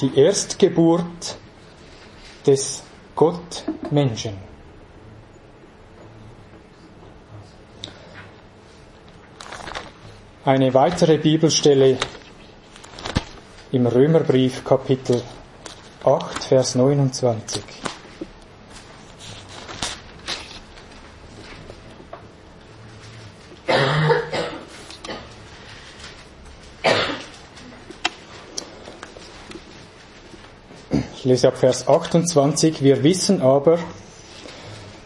Die 0.00 0.18
Erstgeburt 0.18 1.36
des 2.46 2.82
Gott 3.14 3.64
Menschen. 3.90 4.34
Eine 10.42 10.72
weitere 10.72 11.18
Bibelstelle 11.18 11.98
im 13.72 13.86
Römerbrief 13.86 14.64
Kapitel 14.64 15.22
8, 16.02 16.44
Vers 16.44 16.76
29. 16.76 17.62
lese 31.30 31.46
ab 31.46 31.58
Vers 31.58 31.86
28. 31.86 32.82
Wir 32.82 33.04
wissen 33.04 33.40
aber, 33.40 33.78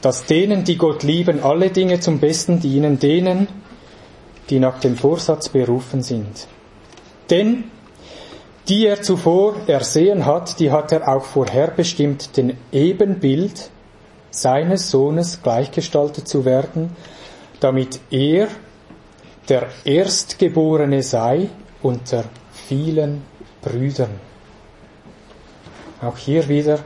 dass 0.01 0.25
denen, 0.25 0.65
die 0.65 0.79
Gott 0.79 1.03
lieben, 1.03 1.43
alle 1.43 1.69
Dinge 1.69 2.01
zum 2.01 2.19
Besten 2.19 2.61
dienen, 2.61 2.99
denen, 2.99 3.47
die 4.49 4.59
nach 4.59 4.81
dem 4.81 4.97
Vorsatz 4.97 5.51
berufen 5.51 6.03
sind. 6.03 6.47
Denn 7.29 7.65
die 8.69 8.87
er 8.87 9.03
zuvor 9.03 9.57
ersehen 9.67 10.25
hat, 10.25 10.59
die 10.61 10.71
hat 10.71 10.93
er 10.93 11.09
auch 11.09 11.25
vorherbestimmt, 11.25 12.35
den 12.39 12.57
Ebenbild 12.73 13.71
seines 14.31 14.91
Sohnes 14.91 15.43
gleichgestaltet 15.43 16.27
zu 16.27 16.47
werden, 16.47 16.97
damit 17.61 18.01
er 18.11 18.49
der 19.51 19.69
Erstgeborene 19.85 21.03
sei 21.03 21.51
unter 21.83 22.25
vielen 22.67 23.23
Brüdern. 23.61 24.34
Auch 26.05 26.19
hier 26.19 26.49
wieder 26.49 26.85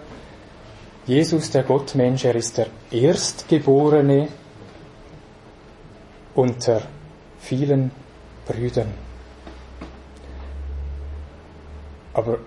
Jesus, 1.07 1.51
der 1.51 1.63
Gottmensch, 1.63 2.25
er 2.25 2.35
ist 2.35 2.59
der 2.59 2.67
Erstgeborene 2.91 4.29
unter 6.35 6.83
vielen 7.41 7.91
Brüdern. 8.47 8.93
Aber 12.13 12.39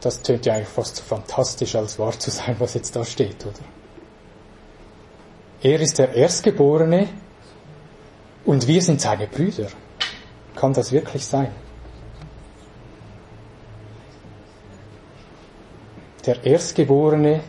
das 0.00 0.20
tönt 0.20 0.46
ja 0.46 0.54
eigentlich 0.54 0.68
fast 0.68 0.96
zu 0.96 1.02
fantastisch, 1.04 1.76
als 1.76 1.98
wahr 1.98 2.18
zu 2.18 2.30
sein, 2.30 2.56
was 2.58 2.74
jetzt 2.74 2.96
da 2.96 3.04
steht, 3.04 3.46
oder? 3.46 3.64
Er 5.62 5.80
ist 5.80 5.98
der 5.98 6.14
Erstgeborene 6.14 7.08
und 8.44 8.66
wir 8.66 8.82
sind 8.82 9.00
seine 9.00 9.28
Brüder. 9.28 9.68
Kann 10.56 10.72
das 10.72 10.90
wirklich 10.90 11.24
sein? 11.24 11.52
Der 16.28 16.44
Erstgeborene, 16.44 17.40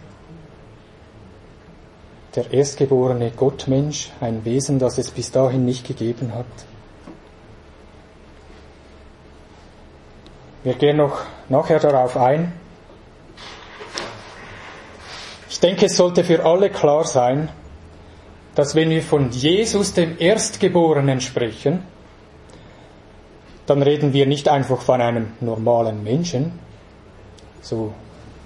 der 2.33 2.53
Erstgeborene 2.53 3.31
Gottmensch, 3.31 4.09
ein 4.21 4.45
Wesen, 4.45 4.79
das 4.79 4.97
es 4.97 5.11
bis 5.11 5.31
dahin 5.31 5.65
nicht 5.65 5.85
gegeben 5.85 6.33
hat. 6.33 6.45
Wir 10.63 10.75
gehen 10.75 10.95
noch 10.95 11.25
nachher 11.49 11.79
darauf 11.79 12.15
ein. 12.15 12.53
Ich 15.49 15.59
denke, 15.59 15.87
es 15.87 15.97
sollte 15.97 16.23
für 16.23 16.45
alle 16.45 16.69
klar 16.69 17.03
sein, 17.03 17.49
dass 18.55 18.75
wenn 18.75 18.91
wir 18.91 19.01
von 19.01 19.29
Jesus, 19.31 19.91
dem 19.91 20.17
Erstgeborenen, 20.19 21.19
sprechen, 21.19 21.83
dann 23.65 23.81
reden 23.81 24.13
wir 24.13 24.25
nicht 24.25 24.47
einfach 24.47 24.81
von 24.81 25.01
einem 25.01 25.33
normalen 25.41 26.01
Menschen, 26.01 26.57
so 27.61 27.93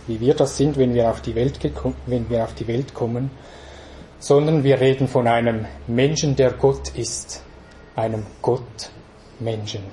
wie 0.08 0.20
wir 0.20 0.34
das 0.34 0.58
sind, 0.58 0.78
wenn 0.78 0.94
wir 0.94 1.10
auf 1.10 1.22
die 1.22 1.36
Welt, 1.36 1.60
wenn 2.06 2.30
wir 2.30 2.44
auf 2.44 2.54
die 2.54 2.68
Welt 2.68 2.94
kommen, 2.94 3.32
sondern 4.20 4.64
wir 4.64 4.80
reden 4.80 5.08
von 5.08 5.28
einem 5.28 5.66
Menschen, 5.88 6.36
der 6.36 6.54
Gott 6.54 6.90
ist, 6.96 7.44
einem 7.96 8.26
Gottmenschen. 8.42 9.84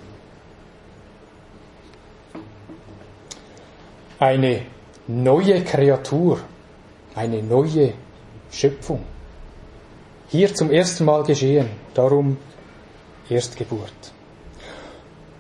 Eine 4.19 4.63
neue 5.07 5.65
Kreatur, 5.65 6.41
eine 7.15 7.43
neue 7.43 7.95
Schöpfung. 8.51 9.05
Hier 10.29 10.55
zum 10.55 10.71
ersten 10.71 11.05
Mal 11.05 11.25
geschehen, 11.25 11.69
darum 11.95 12.37
Erstgeburt. 13.29 14.13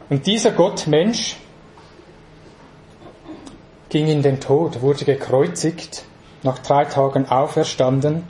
Und 0.08 0.26
dieser 0.26 0.50
Gottmensch 0.50 1.36
ging 3.90 4.06
in 4.06 4.22
den 4.22 4.40
Tod, 4.40 4.80
wurde 4.80 5.04
gekreuzigt, 5.04 6.04
nach 6.42 6.58
drei 6.58 6.86
Tagen 6.86 7.28
auferstanden, 7.28 8.24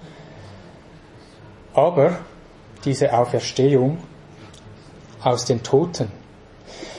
aber 1.74 2.18
diese 2.84 3.12
Auferstehung 3.12 3.98
aus 5.22 5.44
den 5.44 5.62
Toten, 5.62 6.10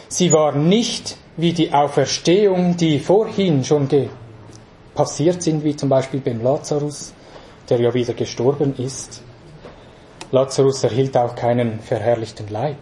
sie 0.08 0.32
war 0.32 0.56
nicht 0.56 1.18
wie 1.38 1.54
die 1.54 1.74
Auferstehung, 1.74 2.78
die 2.78 3.00
vorhin 3.00 3.64
schon 3.64 3.90
passiert 4.94 5.42
sind, 5.42 5.64
wie 5.64 5.76
zum 5.76 5.90
Beispiel 5.90 6.20
beim 6.20 6.42
Lazarus, 6.42 7.14
der 7.70 7.80
ja 7.82 7.94
wieder 7.94 8.14
gestorben 8.14 8.76
ist. 8.78 9.24
Lazarus 10.32 10.84
erhielt 10.84 11.18
auch 11.18 11.36
keinen 11.36 11.80
verherrlichten 11.80 12.48
Leib. 12.50 12.78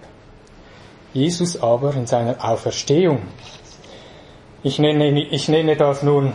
Jesus 1.13 1.61
aber 1.61 1.95
in 1.95 2.05
seiner 2.05 2.43
Auferstehung. 2.43 3.21
Ich 4.61 4.77
nenne, 4.77 5.21
ich 5.21 5.47
nenne 5.47 5.77
das 5.77 6.03
nun, 6.03 6.33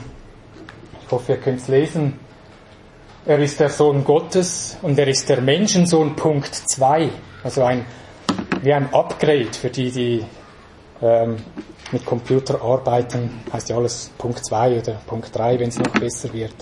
ich 1.04 1.12
hoffe, 1.12 1.32
ihr 1.32 1.38
könnt 1.38 1.60
es 1.60 1.68
lesen, 1.68 2.18
er 3.26 3.38
ist 3.38 3.60
der 3.60 3.68
Sohn 3.68 4.02
Gottes 4.02 4.78
und 4.80 4.98
er 4.98 5.08
ist 5.08 5.28
der 5.28 5.42
Menschensohn 5.42 6.16
Punkt 6.16 6.54
2. 6.54 7.10
Also 7.42 7.64
ein, 7.64 7.84
wie 8.62 8.72
ein 8.72 8.92
Upgrade 8.94 9.52
für 9.52 9.68
die, 9.68 9.90
die 9.90 10.24
ähm, 11.02 11.36
mit 11.92 12.06
Computer 12.06 12.62
arbeiten, 12.62 13.42
heißt 13.52 13.68
ja 13.68 13.76
alles 13.76 14.10
Punkt 14.16 14.42
2 14.42 14.78
oder 14.78 15.00
Punkt 15.06 15.36
3, 15.36 15.60
wenn 15.60 15.68
es 15.68 15.78
noch 15.78 15.92
besser 15.92 16.32
wird. 16.32 16.54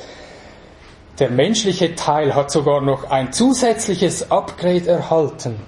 Der 1.21 1.31
menschliche 1.31 1.95
Teil 1.95 2.35
hat 2.35 2.51
sogar 2.51 2.81
noch 2.81 3.09
ein 3.09 3.33
zusätzliches 3.33 4.33
Upgrade 4.33 4.89
erhalten. 4.89 5.61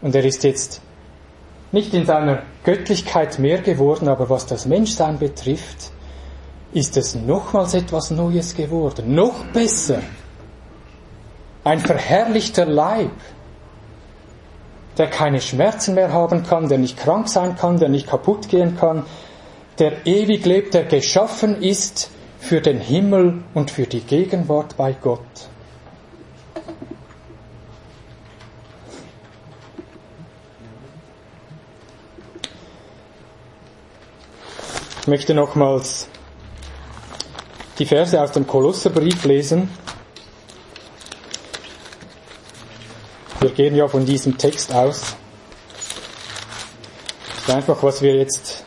Und 0.00 0.14
er 0.14 0.24
ist 0.24 0.44
jetzt 0.44 0.80
nicht 1.72 1.94
in 1.94 2.06
seiner 2.06 2.42
Göttlichkeit 2.64 3.38
mehr 3.38 3.58
geworden, 3.58 4.08
aber 4.08 4.28
was 4.28 4.46
das 4.46 4.66
Menschsein 4.66 5.18
betrifft, 5.18 5.92
ist 6.72 6.96
es 6.96 7.14
nochmals 7.14 7.74
etwas 7.74 8.10
Neues 8.10 8.54
geworden, 8.54 9.14
noch 9.14 9.44
besser. 9.46 10.00
Ein 11.64 11.80
verherrlichter 11.80 12.64
Leib, 12.64 13.10
der 14.96 15.08
keine 15.08 15.40
Schmerzen 15.40 15.94
mehr 15.94 16.12
haben 16.12 16.42
kann, 16.42 16.68
der 16.68 16.78
nicht 16.78 16.96
krank 16.98 17.28
sein 17.28 17.56
kann, 17.56 17.78
der 17.78 17.88
nicht 17.88 18.08
kaputt 18.08 18.48
gehen 18.48 18.76
kann, 18.76 19.04
der 19.78 20.06
ewig 20.06 20.44
lebt, 20.44 20.74
der 20.74 20.84
geschaffen 20.84 21.62
ist 21.62 22.10
für 22.38 22.60
den 22.60 22.80
Himmel 22.80 23.42
und 23.54 23.70
für 23.70 23.86
die 23.86 24.00
Gegenwart 24.00 24.76
bei 24.76 24.92
Gott. 24.92 25.20
Ich 35.00 35.06
möchte 35.06 35.32
nochmals 35.32 36.08
die 37.78 37.86
Verse 37.86 38.20
aus 38.20 38.32
dem 38.32 38.46
Kolosserbrief 38.46 39.24
lesen. 39.24 39.70
Wir 43.40 43.50
gehen 43.50 43.74
ja 43.74 43.88
von 43.88 44.04
diesem 44.04 44.36
Text 44.36 44.74
aus. 44.74 45.16
Das 47.34 47.44
ist 47.48 47.50
einfach, 47.50 47.82
was 47.82 48.02
wir 48.02 48.14
jetzt 48.14 48.62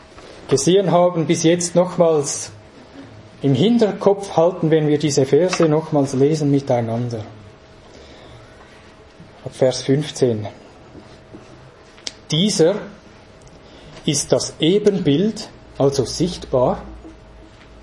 gesehen 0.48 0.92
haben, 0.92 1.28
bis 1.28 1.44
jetzt 1.44 1.76
nochmals 1.76 2.50
im 3.44 3.54
Hinterkopf 3.54 4.36
halten, 4.36 4.72
wenn 4.72 4.88
wir 4.88 4.98
diese 4.98 5.28
Verse 5.28 5.64
nochmals 5.70 6.14
lesen 6.14 6.50
miteinander. 6.50 7.24
Ab 9.46 9.54
Vers 9.54 9.84
15. 9.84 10.48
Dieser 12.32 12.76
ist 14.06 14.32
das 14.32 14.56
Ebenbild, 14.60 15.50
also 15.78 16.06
sichtbar, 16.06 16.82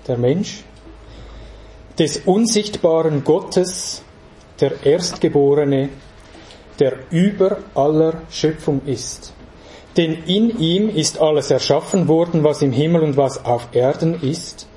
der 0.07 0.17
Mensch, 0.17 0.63
des 1.99 2.17
unsichtbaren 2.25 3.23
Gottes, 3.23 4.01
der 4.59 4.85
Erstgeborene, 4.85 5.89
der 6.79 6.93
über 7.11 7.57
aller 7.75 8.21
Schöpfung 8.29 8.81
ist. 8.85 9.33
Denn 9.97 10.23
in 10.25 10.57
ihm 10.59 10.89
ist 10.89 11.19
alles 11.19 11.51
erschaffen 11.51 12.07
worden, 12.07 12.43
was 12.43 12.61
im 12.61 12.71
Himmel 12.71 13.03
und 13.03 13.17
was 13.17 13.43
auf 13.43 13.69
Erden 13.73 14.21
ist, 14.21 14.67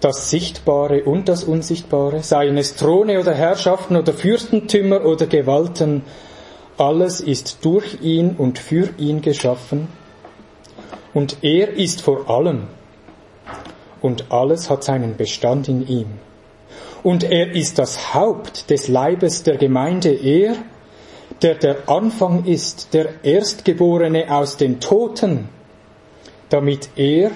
das 0.00 0.30
Sichtbare 0.30 1.02
und 1.02 1.28
das 1.28 1.42
Unsichtbare, 1.42 2.22
seien 2.22 2.56
es 2.56 2.76
Throne 2.76 3.18
oder 3.18 3.34
Herrschaften 3.34 3.96
oder 3.96 4.12
Fürstentümer 4.12 5.04
oder 5.04 5.26
Gewalten, 5.26 6.02
alles 6.76 7.20
ist 7.20 7.64
durch 7.64 8.00
ihn 8.00 8.36
und 8.38 8.60
für 8.60 8.90
ihn 8.98 9.20
geschaffen, 9.22 9.88
und 11.18 11.38
er 11.42 11.70
ist 11.70 12.00
vor 12.00 12.30
allem, 12.30 12.68
und 14.00 14.30
alles 14.30 14.70
hat 14.70 14.84
seinen 14.84 15.16
Bestand 15.16 15.66
in 15.66 15.84
ihm. 15.88 16.06
Und 17.02 17.24
er 17.24 17.50
ist 17.50 17.80
das 17.80 18.14
Haupt 18.14 18.70
des 18.70 18.86
Leibes 18.86 19.42
der 19.42 19.56
Gemeinde, 19.56 20.10
er, 20.10 20.54
der 21.42 21.56
der 21.56 21.88
Anfang 21.88 22.44
ist, 22.44 22.94
der 22.94 23.24
Erstgeborene 23.24 24.32
aus 24.32 24.58
den 24.58 24.78
Toten, 24.78 25.48
damit 26.50 26.90
er 26.94 27.32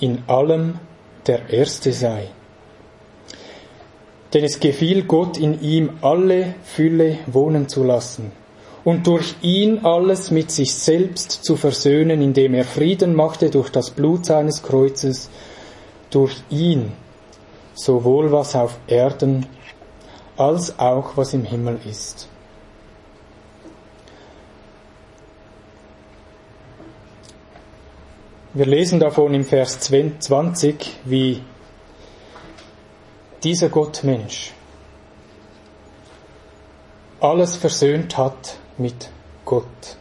in 0.00 0.24
allem 0.26 0.80
der 1.28 1.50
Erste 1.50 1.92
sei. 1.92 2.30
Denn 4.32 4.42
es 4.42 4.58
gefiel 4.58 5.04
Gott 5.04 5.38
in 5.38 5.62
ihm 5.62 5.90
alle 6.02 6.56
Fülle 6.64 7.18
wohnen 7.28 7.68
zu 7.68 7.84
lassen 7.84 8.32
und 8.84 9.06
durch 9.06 9.34
ihn 9.40 9.84
alles 9.84 10.30
mit 10.30 10.50
sich 10.50 10.74
selbst 10.74 11.44
zu 11.44 11.56
versöhnen, 11.56 12.20
indem 12.20 12.54
er 12.54 12.64
Frieden 12.64 13.14
machte 13.14 13.50
durch 13.50 13.70
das 13.70 13.90
Blut 13.90 14.26
seines 14.26 14.62
Kreuzes, 14.62 15.30
durch 16.10 16.36
ihn 16.50 16.92
sowohl 17.74 18.30
was 18.30 18.54
auf 18.54 18.76
Erden 18.86 19.46
als 20.36 20.78
auch 20.78 21.16
was 21.16 21.32
im 21.32 21.44
Himmel 21.44 21.80
ist. 21.88 22.28
Wir 28.52 28.66
lesen 28.66 29.00
davon 29.00 29.34
im 29.34 29.44
Vers 29.44 29.80
20, 29.80 31.00
wie 31.04 31.42
dieser 33.42 33.68
Gottmensch 33.68 34.52
alles 37.20 37.56
versöhnt 37.56 38.16
hat 38.16 38.58
mit 38.78 39.10
Gott. 39.44 39.96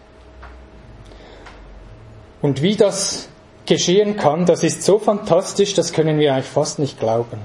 Und 2.42 2.62
wie 2.62 2.76
das 2.76 3.30
geschehen 3.66 4.18
kann, 4.18 4.46
das 4.46 4.64
ist 4.64 4.84
so 4.84 5.00
fantastisch, 5.00 5.74
das 5.74 5.94
können 5.94 6.20
wir 6.20 6.34
eigentlich 6.34 6.46
fast 6.48 6.80
nicht 6.80 7.00
glauben. 7.00 7.40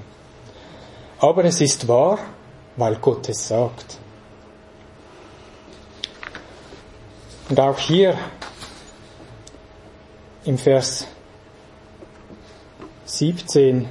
Aber 1.20 1.44
es 1.44 1.60
ist 1.60 1.88
wahr, 1.88 2.18
weil 2.76 2.96
Gott 2.96 3.28
es 3.28 3.48
sagt. 3.48 3.98
Und 7.48 7.58
auch 7.60 7.78
hier 7.78 8.16
im 10.44 10.58
Vers 10.58 11.06
17, 13.06 13.88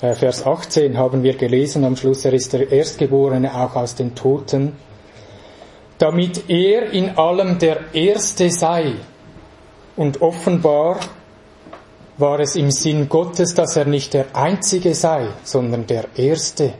äh, 0.00 0.14
Vers 0.14 0.44
18 0.44 0.98
haben 0.98 1.22
wir 1.22 1.34
gelesen 1.34 1.84
am 1.84 1.96
Schluss, 1.96 2.24
er 2.24 2.32
ist 2.34 2.52
der 2.52 2.70
Erstgeborene 2.70 3.54
auch 3.54 3.74
aus 3.74 3.94
den 3.94 4.14
Toten, 4.14 4.76
damit 5.98 6.48
er 6.48 6.90
in 6.92 7.18
allem 7.18 7.58
der 7.58 7.94
Erste 7.94 8.50
sei. 8.50 8.94
Und 9.96 10.22
offenbar 10.22 11.00
war 12.16 12.40
es 12.40 12.56
im 12.56 12.70
Sinn 12.70 13.08
Gottes, 13.08 13.54
dass 13.54 13.76
er 13.76 13.84
nicht 13.84 14.14
der 14.14 14.34
Einzige 14.34 14.94
sei, 14.94 15.28
sondern 15.42 15.86
der 15.86 16.06
Erste. 16.16 16.74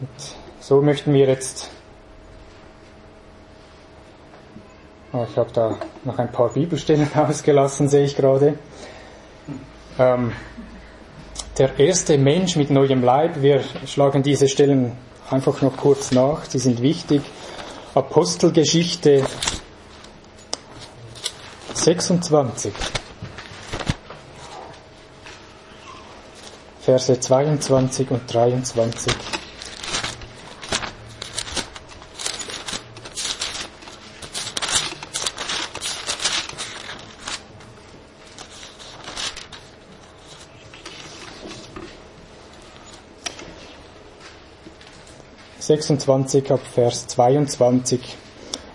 Und 0.00 0.08
so 0.60 0.80
möchten 0.80 1.12
wir 1.12 1.26
jetzt 1.26 1.70
Oh, 5.12 5.26
ich 5.28 5.36
habe 5.36 5.50
da 5.52 5.76
noch 6.04 6.18
ein 6.18 6.30
paar 6.30 6.50
Bibelstellen 6.50 7.10
ausgelassen, 7.16 7.88
sehe 7.88 8.04
ich 8.04 8.14
gerade. 8.14 8.56
Ähm, 9.98 10.32
der 11.60 11.78
erste 11.78 12.16
Mensch 12.16 12.56
mit 12.56 12.70
neuem 12.70 13.04
Leib, 13.04 13.42
wir 13.42 13.62
schlagen 13.84 14.22
diese 14.22 14.48
Stellen 14.48 14.96
einfach 15.28 15.60
noch 15.60 15.76
kurz 15.76 16.10
nach, 16.10 16.46
sie 16.46 16.58
sind 16.58 16.80
wichtig. 16.80 17.20
Apostelgeschichte 17.94 19.22
26, 21.74 22.72
Verse 26.80 27.20
22 27.20 28.10
und 28.10 28.32
23. 28.32 29.12
26 45.70 46.50
ab 46.50 46.60
Vers 46.74 47.06
22. 47.06 48.00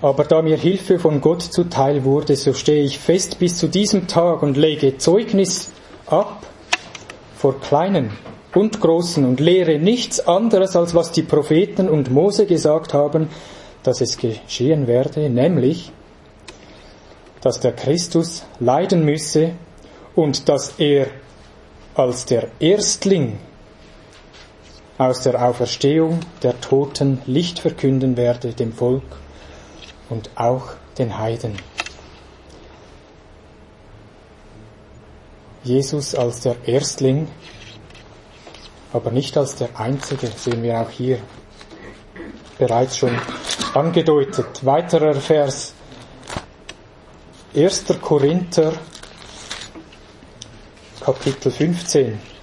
Aber 0.02 0.24
da 0.24 0.42
mir 0.42 0.56
Hilfe 0.56 0.98
von 0.98 1.20
Gott 1.20 1.42
zuteil 1.42 2.06
wurde, 2.06 2.38
so 2.38 2.54
stehe 2.54 2.86
ich 2.86 3.00
fest 3.00 3.38
bis 3.38 3.58
zu 3.58 3.68
diesem 3.68 4.08
Tag 4.08 4.42
und 4.44 4.56
lege 4.56 4.98
Zeugnis 4.98 5.72
ab 6.08 6.46
vor 7.36 7.60
Kleinen 7.60 8.12
und 8.54 8.80
Großen 8.80 9.26
und 9.26 9.42
lehre 9.42 9.78
nichts 9.78 10.26
anderes, 10.26 10.78
als 10.78 10.96
was 10.96 11.12
die 11.12 11.24
Propheten 11.24 11.90
und 11.90 12.12
Mose 12.12 12.46
gesagt 12.46 12.94
haben, 12.94 13.28
dass 13.84 14.00
es 14.00 14.18
geschehen 14.18 14.88
werde, 14.88 15.30
nämlich, 15.30 15.92
dass 17.42 17.60
der 17.60 17.74
Christus 17.74 18.46
leiden 18.62 19.04
müsse 19.04 19.52
und 20.16 20.48
dass 20.48 20.76
er 20.78 21.08
als 21.94 22.24
der 22.24 22.48
Erstling 22.62 23.38
aus 24.98 25.22
der 25.22 25.42
Auferstehung 25.44 26.22
der 26.42 26.60
Toten 26.62 27.22
Licht 27.26 27.60
verkünden 27.60 28.16
werde 28.16 28.54
dem 28.54 28.72
Volk 28.72 29.04
und 30.10 30.30
auch 30.36 30.70
den 30.98 31.18
Heiden. 31.18 31.58
Jesus 35.64 36.16
als 36.16 36.42
der 36.42 36.56
Erstling, 36.66 37.28
aber 38.94 39.12
nicht 39.12 39.36
als 39.36 39.56
der 39.56 39.78
Einzige, 39.80 40.28
sehen 40.28 40.64
wir 40.64 40.80
auch 40.80 40.90
hier 40.90 41.20
bereits 42.58 42.98
schon 42.98 43.18
angedeutet. 43.74 44.64
Weiterer 44.64 45.16
Vers 45.16 45.74
1. 47.54 47.86
Korinther 48.02 48.74
Kapitel 51.02 51.52
15 51.52 52.35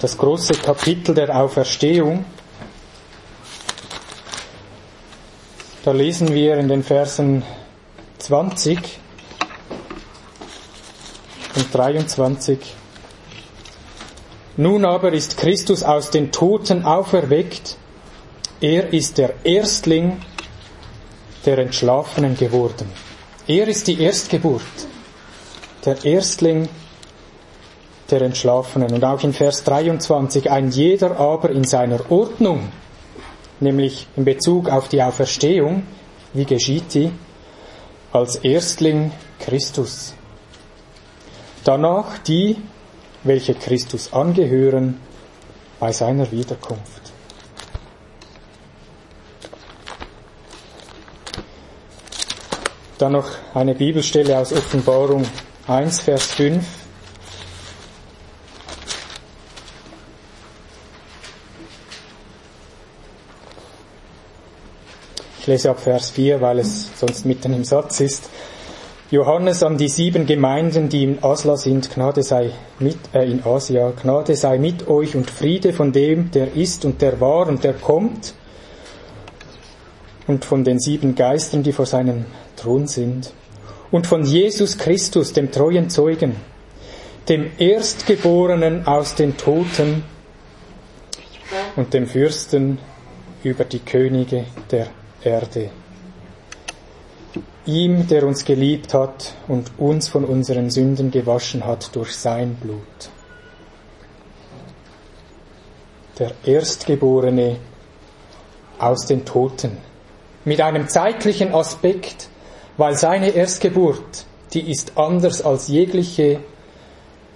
das 0.00 0.16
große 0.16 0.54
Kapitel 0.54 1.14
der 1.14 1.36
Auferstehung. 1.36 2.24
Da 5.84 5.92
lesen 5.92 6.32
wir 6.32 6.56
in 6.58 6.68
den 6.68 6.82
Versen 6.82 7.42
20 8.18 8.78
und 11.56 11.74
23. 11.74 12.58
Nun 14.56 14.84
aber 14.84 15.12
ist 15.12 15.36
Christus 15.36 15.82
aus 15.82 16.10
den 16.10 16.32
Toten 16.32 16.84
auferweckt. 16.84 17.76
Er 18.60 18.92
ist 18.92 19.18
der 19.18 19.34
Erstling 19.44 20.20
der 21.46 21.58
Entschlafenen 21.58 22.36
geworden. 22.36 22.90
Er 23.46 23.68
ist 23.68 23.86
die 23.86 24.00
Erstgeburt, 24.00 24.62
der 25.84 26.04
Erstling 26.04 26.68
Entschlafenen. 28.16 28.92
Und 28.92 29.04
auch 29.04 29.22
in 29.22 29.32
Vers 29.32 29.64
23, 29.64 30.50
ein 30.50 30.70
jeder 30.70 31.18
aber 31.18 31.50
in 31.50 31.64
seiner 31.64 32.10
Ordnung, 32.10 32.68
nämlich 33.60 34.06
in 34.16 34.24
Bezug 34.24 34.70
auf 34.70 34.88
die 34.88 35.02
Auferstehung, 35.02 35.82
wie 36.32 36.44
geschieht 36.44 36.94
die? 36.94 37.10
Als 38.12 38.36
Erstling 38.36 39.12
Christus. 39.38 40.14
Danach 41.64 42.18
die, 42.18 42.56
welche 43.24 43.54
Christus 43.54 44.12
angehören, 44.12 45.00
bei 45.78 45.92
seiner 45.92 46.30
Wiederkunft. 46.32 47.12
Dann 52.98 53.12
noch 53.12 53.30
eine 53.54 53.74
Bibelstelle 53.74 54.36
aus 54.36 54.52
Offenbarung 54.52 55.24
1, 55.68 56.00
Vers 56.00 56.32
5. 56.32 56.64
lese 65.48 65.70
ab 65.70 65.80
Vers 65.80 66.10
4, 66.10 66.40
weil 66.40 66.60
es 66.60 66.88
sonst 66.94 67.26
mitten 67.26 67.52
im 67.52 67.64
Satz 67.64 68.00
ist. 68.00 68.30
Johannes 69.10 69.62
an 69.62 69.78
die 69.78 69.88
sieben 69.88 70.26
Gemeinden, 70.26 70.90
die 70.90 71.02
in 71.02 71.24
Asla 71.24 71.56
sind, 71.56 71.90
Gnade 71.90 72.22
sei 72.22 72.50
mit, 72.78 72.98
äh, 73.14 73.24
in 73.24 73.42
Asia, 73.42 73.90
Gnade 73.90 74.36
sei 74.36 74.58
mit 74.58 74.86
euch 74.86 75.16
und 75.16 75.30
Friede 75.30 75.72
von 75.72 75.92
dem, 75.92 76.30
der 76.30 76.54
ist 76.54 76.84
und 76.84 77.00
der 77.00 77.18
war 77.18 77.48
und 77.48 77.64
der 77.64 77.72
kommt 77.72 78.34
und 80.26 80.44
von 80.44 80.62
den 80.62 80.78
sieben 80.78 81.14
Geistern, 81.14 81.62
die 81.62 81.72
vor 81.72 81.86
seinem 81.86 82.26
Thron 82.56 82.86
sind 82.86 83.32
und 83.90 84.06
von 84.06 84.24
Jesus 84.24 84.76
Christus, 84.76 85.32
dem 85.32 85.50
treuen 85.50 85.88
Zeugen, 85.88 86.36
dem 87.30 87.50
Erstgeborenen 87.56 88.86
aus 88.86 89.14
den 89.14 89.38
Toten 89.38 90.04
und 91.76 91.94
dem 91.94 92.06
Fürsten 92.06 92.78
über 93.42 93.64
die 93.64 93.78
Könige 93.78 94.44
der 94.70 94.88
Erde. 95.22 95.70
Ihm, 97.66 98.06
der 98.06 98.26
uns 98.26 98.44
geliebt 98.44 98.94
hat 98.94 99.34
und 99.46 99.72
uns 99.78 100.08
von 100.08 100.24
unseren 100.24 100.70
Sünden 100.70 101.10
gewaschen 101.10 101.64
hat 101.64 101.94
durch 101.94 102.16
sein 102.16 102.54
Blut. 102.54 103.10
Der 106.18 106.32
Erstgeborene 106.44 107.56
aus 108.78 109.06
den 109.06 109.24
Toten. 109.24 109.76
Mit 110.44 110.60
einem 110.60 110.88
zeitlichen 110.88 111.52
Aspekt, 111.52 112.28
weil 112.76 112.96
seine 112.96 113.30
Erstgeburt, 113.30 114.24
die 114.54 114.70
ist 114.70 114.96
anders 114.96 115.42
als 115.42 115.68
jegliche 115.68 116.40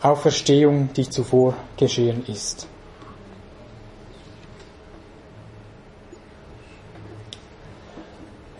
Auferstehung, 0.00 0.90
die 0.96 1.08
zuvor 1.08 1.54
geschehen 1.76 2.24
ist. 2.26 2.66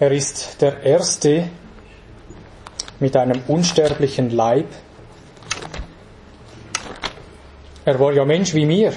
Er 0.03 0.11
ist 0.11 0.61
der 0.61 0.83
Erste 0.83 1.49
mit 2.99 3.17
einem 3.17 3.41
unsterblichen 3.47 4.31
Leib. 4.31 4.67
Er 7.85 8.01
war 8.01 8.13
ja 8.13 8.25
Mensch 8.25 8.53
wie 8.53 8.67
mir. 8.67 8.95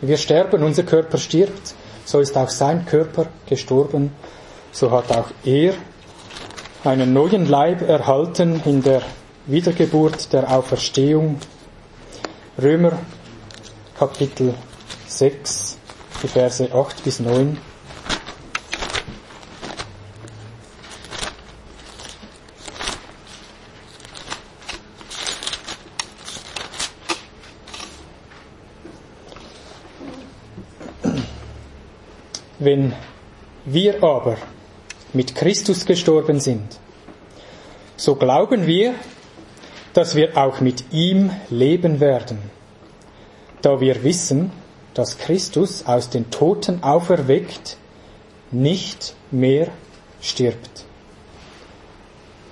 Wir 0.00 0.16
sterben, 0.16 0.62
unser 0.62 0.84
Körper 0.84 1.18
stirbt. 1.18 1.74
So 2.06 2.20
ist 2.20 2.38
auch 2.38 2.48
sein 2.48 2.86
Körper 2.86 3.26
gestorben. 3.46 4.12
So 4.72 4.90
hat 4.92 5.14
auch 5.14 5.26
er 5.44 5.74
einen 6.84 7.12
neuen 7.12 7.44
Leib 7.44 7.86
erhalten 7.86 8.62
in 8.64 8.82
der 8.82 9.02
Wiedergeburt 9.44 10.32
der 10.32 10.50
Auferstehung. 10.50 11.38
Römer 12.58 12.98
Kapitel 13.98 14.54
6, 15.06 15.76
die 16.22 16.28
Verse 16.28 16.72
8 16.72 17.04
bis 17.04 17.20
9. 17.20 17.58
Wenn 32.66 32.94
wir 33.64 34.02
aber 34.02 34.38
mit 35.12 35.36
Christus 35.36 35.86
gestorben 35.86 36.40
sind, 36.40 36.80
so 37.96 38.16
glauben 38.16 38.66
wir, 38.66 38.96
dass 39.94 40.16
wir 40.16 40.36
auch 40.36 40.60
mit 40.60 40.92
ihm 40.92 41.30
leben 41.48 42.00
werden, 42.00 42.38
da 43.62 43.80
wir 43.80 44.02
wissen, 44.02 44.50
dass 44.94 45.16
Christus 45.16 45.86
aus 45.86 46.10
den 46.10 46.28
Toten 46.32 46.82
auferweckt 46.82 47.76
nicht 48.50 49.14
mehr 49.30 49.68
stirbt. 50.20 50.86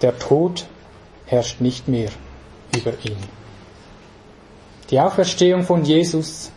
Der 0.01 0.17
Tod 0.17 0.67
herrscht 1.27 1.61
nicht 1.61 1.89
mehr 1.89 2.11
über 2.73 2.93
ihn. 3.03 3.19
Die 4.91 5.01
Auferstehung 5.01 5.65
von 5.65 5.85
Jesus, 5.85 6.53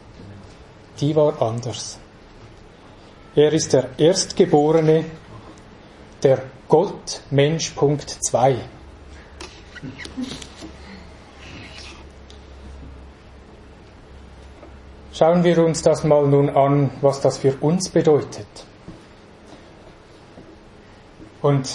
die 1.02 1.16
war 1.16 1.42
anders. 1.42 1.98
Er 3.38 3.54
ist 3.54 3.72
der 3.72 3.90
Erstgeborene, 4.00 5.06
der 6.24 6.42
Gott 6.68 7.22
Mensch 7.30 7.70
Punkt 7.70 8.10
2. 8.10 8.56
Schauen 15.14 15.44
wir 15.44 15.64
uns 15.64 15.84
das 15.84 16.04
mal 16.04 16.26
nun 16.26 16.50
an, 16.50 16.90
was 17.02 17.22
das 17.22 17.38
für 17.38 17.54
uns 17.58 17.90
bedeutet. 17.90 18.48
Und 21.44 21.70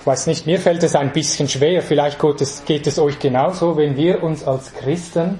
ich 0.00 0.06
weiß 0.06 0.26
nicht, 0.26 0.46
mir 0.46 0.58
fällt 0.58 0.82
es 0.82 0.96
ein 0.96 1.12
bisschen 1.12 1.48
schwer, 1.48 1.80
vielleicht 1.80 2.18
geht 2.18 2.40
es, 2.40 2.64
geht 2.64 2.88
es 2.88 2.98
euch 2.98 3.20
genauso, 3.20 3.76
wenn 3.76 3.96
wir 3.96 4.24
uns 4.24 4.42
als 4.42 4.74
Christen 4.74 5.38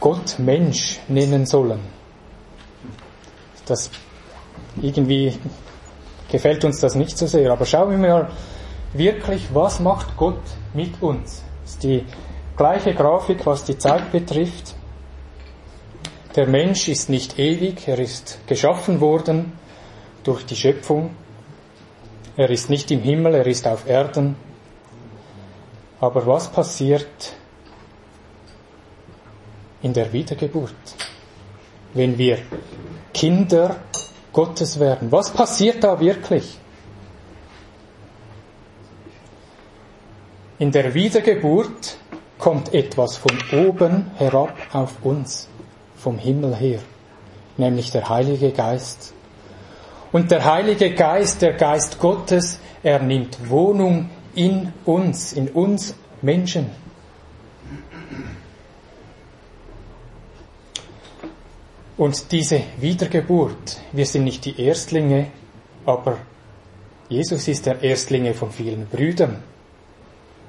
Gott 0.00 0.40
Mensch 0.40 0.98
nennen 1.06 1.46
sollen 1.46 1.97
das 3.70 3.90
irgendwie 4.80 5.38
gefällt 6.30 6.64
uns 6.64 6.80
das 6.80 6.94
nicht 6.94 7.16
so 7.16 7.26
sehr. 7.26 7.50
Aber 7.50 7.64
schauen 7.64 7.90
wir 7.90 7.98
mal 7.98 8.30
wirklich, 8.92 9.48
was 9.52 9.80
macht 9.80 10.16
Gott 10.16 10.42
mit 10.74 11.02
uns? 11.02 11.42
Das 11.62 11.72
ist 11.72 11.82
die 11.82 12.04
gleiche 12.56 12.94
Grafik, 12.94 13.46
was 13.46 13.64
die 13.64 13.78
Zeit 13.78 14.10
betrifft. 14.12 14.74
Der 16.36 16.46
Mensch 16.46 16.88
ist 16.88 17.08
nicht 17.08 17.38
ewig, 17.38 17.88
er 17.88 17.98
ist 17.98 18.40
geschaffen 18.46 19.00
worden 19.00 19.52
durch 20.22 20.44
die 20.44 20.56
Schöpfung. 20.56 21.10
Er 22.36 22.50
ist 22.50 22.70
nicht 22.70 22.90
im 22.90 23.00
Himmel, 23.00 23.34
er 23.34 23.46
ist 23.46 23.66
auf 23.66 23.88
Erden. 23.88 24.36
Aber 26.00 26.24
was 26.26 26.48
passiert 26.48 27.34
in 29.82 29.92
der 29.92 30.12
Wiedergeburt, 30.12 30.74
wenn 31.94 32.18
wir 32.18 32.38
Kinder 33.12 33.76
Gottes 34.32 34.78
werden? 34.78 35.10
Was 35.10 35.30
passiert 35.30 35.82
da 35.82 35.98
wirklich? 36.00 36.58
In 40.58 40.72
der 40.72 40.92
Wiedergeburt 40.94 41.96
kommt 42.38 42.74
etwas 42.74 43.16
von 43.16 43.36
oben 43.52 44.10
herab 44.16 44.54
auf 44.72 44.94
uns, 45.02 45.48
vom 45.96 46.18
Himmel 46.18 46.54
her, 46.56 46.80
nämlich 47.56 47.90
der 47.90 48.08
Heilige 48.08 48.50
Geist. 48.50 49.14
Und 50.10 50.30
der 50.30 50.44
Heilige 50.44 50.94
Geist, 50.94 51.42
der 51.42 51.52
Geist 51.52 51.98
Gottes, 51.98 52.58
er 52.82 53.00
nimmt 53.00 53.48
Wohnung 53.48 54.10
in 54.34 54.72
uns, 54.84 55.32
in 55.32 55.48
uns 55.48 55.94
Menschen. 56.22 56.70
Und 61.98 62.30
diese 62.30 62.62
Wiedergeburt, 62.78 63.80
wir 63.90 64.06
sind 64.06 64.22
nicht 64.22 64.44
die 64.44 64.60
Erstlinge, 64.60 65.32
aber 65.84 66.18
Jesus 67.08 67.48
ist 67.48 67.66
der 67.66 67.82
Erstlinge 67.82 68.34
von 68.34 68.52
vielen 68.52 68.86
Brüdern. 68.86 69.42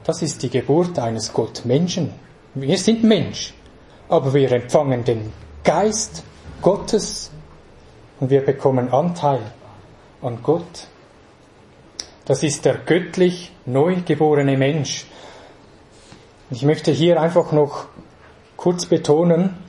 Das 0.04 0.22
ist 0.22 0.44
die 0.44 0.52
Geburt 0.52 1.00
eines 1.00 1.34
Gottmenschen. 1.34 2.14
Wir 2.54 2.78
sind 2.78 3.04
Mensch, 3.04 3.56
aber 4.10 4.32
wir 4.32 4.52
empfangen 4.52 5.04
den 5.04 5.34
Geist 5.64 6.24
Gottes 6.62 7.32
und 8.20 8.30
wir 8.30 8.42
bekommen 8.42 8.90
Anteil 8.90 9.42
an 10.22 10.44
Gott. 10.44 10.88
Das 12.26 12.44
ist 12.44 12.64
der 12.64 12.76
göttlich 12.76 13.52
neu 13.66 14.04
geborene 14.06 14.56
Mensch. 14.56 15.08
Ich 16.52 16.62
möchte 16.62 16.92
hier 16.92 17.20
einfach 17.20 17.52
noch 17.52 17.88
kurz 18.56 18.86
betonen, 18.86 19.69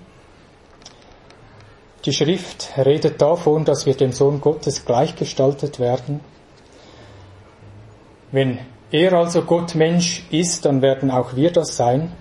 die 2.05 2.13
Schrift 2.13 2.71
redet 2.79 3.21
davon, 3.21 3.65
dass 3.65 3.87
wir 3.87 3.95
dem 3.95 4.13
Sohn 4.13 4.41
Gottes 4.41 4.85
gleichgestaltet 4.85 5.79
werden. 5.79 6.21
Wenn 8.33 8.59
er 8.91 9.13
also 9.13 9.43
Gott 9.43 9.75
Mensch 9.75 10.25
ist, 10.31 10.65
dann 10.65 10.83
werden 10.83 11.11
auch 11.11 11.37
wir 11.37 11.53
das 11.53 11.77
sein. 11.77 12.13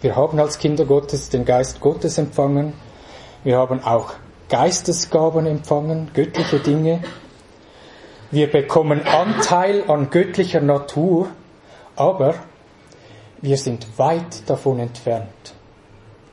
Wir 0.00 0.16
haben 0.16 0.38
als 0.38 0.58
Kinder 0.58 0.84
Gottes 0.84 1.28
den 1.28 1.44
Geist 1.44 1.80
Gottes 1.80 2.18
empfangen. 2.18 2.72
Wir 3.44 3.58
haben 3.58 3.82
auch 3.82 4.14
Geistesgaben 4.48 5.46
empfangen, 5.46 6.10
göttliche 6.14 6.58
Dinge. 6.58 7.02
Wir 8.30 8.50
bekommen 8.50 9.06
Anteil 9.06 9.84
an 9.90 10.10
göttlicher 10.10 10.60
Natur, 10.60 11.28
aber 11.96 12.34
wir 13.40 13.56
sind 13.56 13.98
weit 13.98 14.48
davon 14.48 14.80
entfernt, 14.80 15.54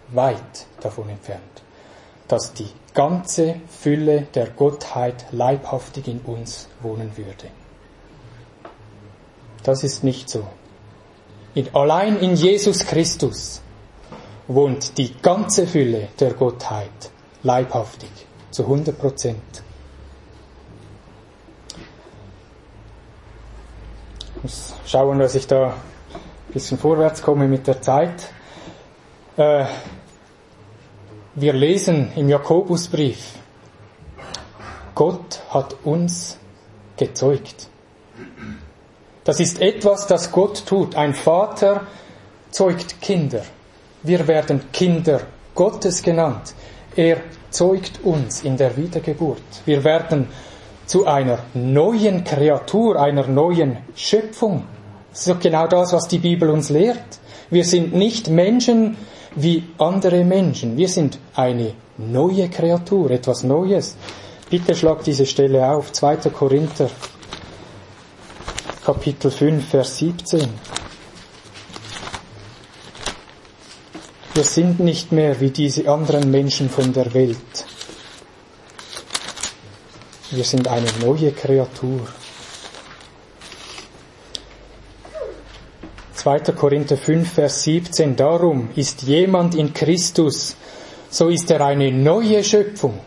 weit 0.09 0.67
davon 0.81 1.09
entfernt, 1.09 1.54
dass 2.27 2.53
die 2.53 2.69
ganze 2.93 3.55
Fülle 3.67 4.27
der 4.33 4.47
Gottheit 4.47 5.25
leibhaftig 5.31 6.07
in 6.07 6.19
uns 6.21 6.69
wohnen 6.81 7.15
würde. 7.17 7.47
Das 9.63 9.83
ist 9.83 10.03
nicht 10.03 10.29
so. 10.29 10.45
In, 11.53 11.73
allein 11.73 12.19
in 12.19 12.35
Jesus 12.35 12.85
Christus 12.85 13.61
wohnt 14.47 14.97
die 14.97 15.13
ganze 15.21 15.67
Fülle 15.67 16.09
der 16.19 16.33
Gottheit 16.33 17.11
leibhaftig, 17.43 18.09
zu 18.51 18.63
100 18.63 18.97
Prozent. 18.97 19.63
Ich 24.35 24.43
muss 24.43 24.73
schauen, 24.85 25.19
dass 25.19 25.35
ich 25.35 25.47
da 25.47 25.67
ein 25.67 26.53
bisschen 26.53 26.77
vorwärts 26.77 27.21
komme 27.21 27.47
mit 27.47 27.65
der 27.67 27.81
Zeit. 27.81 28.29
Äh, 29.37 29.65
wir 31.35 31.53
lesen 31.53 32.11
im 32.15 32.29
Jakobusbrief, 32.29 33.33
Gott 34.93 35.41
hat 35.49 35.75
uns 35.83 36.37
gezeugt. 36.95 37.67
Das 39.25 39.39
ist 39.39 39.61
etwas, 39.61 40.07
das 40.07 40.31
Gott 40.31 40.65
tut. 40.65 40.95
Ein 40.95 41.13
Vater 41.13 41.81
zeugt 42.51 43.01
Kinder. 43.01 43.41
Wir 44.03 44.27
werden 44.27 44.71
Kinder 44.71 45.21
Gottes 45.53 46.01
genannt. 46.01 46.53
Er 46.95 47.17
zeugt 47.49 47.99
uns 48.03 48.43
in 48.43 48.55
der 48.55 48.77
Wiedergeburt. 48.77 49.41
Wir 49.65 49.83
werden 49.83 50.29
zu 50.85 51.05
einer 51.05 51.39
neuen 51.53 52.23
Kreatur, 52.23 53.01
einer 53.01 53.27
neuen 53.27 53.77
Schöpfung. 53.95 54.63
Das 55.11 55.27
ist 55.27 55.41
genau 55.41 55.67
das, 55.67 55.91
was 55.91 56.07
die 56.07 56.19
Bibel 56.19 56.49
uns 56.49 56.69
lehrt. 56.69 57.19
Wir 57.49 57.63
sind 57.63 57.93
nicht 57.93 58.29
Menschen 58.29 58.97
wie 59.35 59.63
andere 59.77 60.23
Menschen. 60.23 60.77
Wir 60.77 60.87
sind 60.87 61.19
eine 61.35 61.73
neue 61.97 62.49
Kreatur, 62.49 63.11
etwas 63.11 63.43
Neues. 63.43 63.95
Bitte 64.49 64.75
schlag 64.75 65.03
diese 65.03 65.25
Stelle 65.25 65.67
auf. 65.69 65.91
2. 65.91 66.17
Korinther 66.29 66.89
Kapitel 68.85 69.31
5, 69.31 69.67
Vers 69.67 69.97
17. 69.97 70.47
Wir 74.35 74.43
sind 74.43 74.79
nicht 74.79 75.11
mehr 75.11 75.39
wie 75.39 75.49
diese 75.49 75.89
anderen 75.89 76.29
Menschen 76.29 76.69
von 76.69 76.93
der 76.93 77.13
Welt. 77.13 77.65
Wir 80.29 80.43
sind 80.43 80.67
eine 80.67 80.87
neue 81.01 81.31
Kreatur. 81.31 82.07
2. 86.25 86.39
Korinther 86.55 86.97
5, 86.97 87.33
Vers 87.33 87.61
17. 87.61 88.15
Darum 88.15 88.69
ist 88.75 89.03
jemand 89.03 89.53
in 89.53 89.75
Christus, 89.75 90.55
so 91.07 91.29
ist 91.29 91.51
er 91.51 91.63
eine 91.63 91.91
neue 91.91 92.43
Schöpfung. 92.43 92.99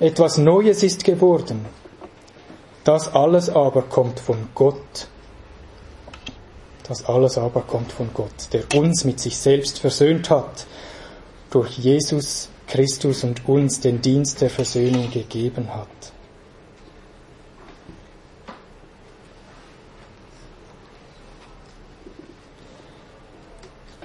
Etwas 0.00 0.38
Neues 0.38 0.82
ist 0.82 1.04
geworden. 1.04 1.66
Das 2.82 3.14
alles 3.14 3.48
aber 3.48 3.82
kommt 3.82 4.18
von 4.18 4.48
Gott. 4.56 5.06
Das 6.88 7.04
alles 7.04 7.38
aber 7.38 7.60
kommt 7.60 7.92
von 7.92 8.10
Gott, 8.12 8.52
der 8.52 8.64
uns 8.74 9.04
mit 9.04 9.20
sich 9.20 9.38
selbst 9.38 9.78
versöhnt 9.78 10.30
hat, 10.30 10.66
durch 11.52 11.78
Jesus 11.78 12.48
Christus 12.66 13.22
und 13.22 13.48
uns 13.48 13.78
den 13.78 14.02
Dienst 14.02 14.40
der 14.40 14.50
Versöhnung 14.50 15.12
gegeben 15.12 15.72
hat. 15.72 16.12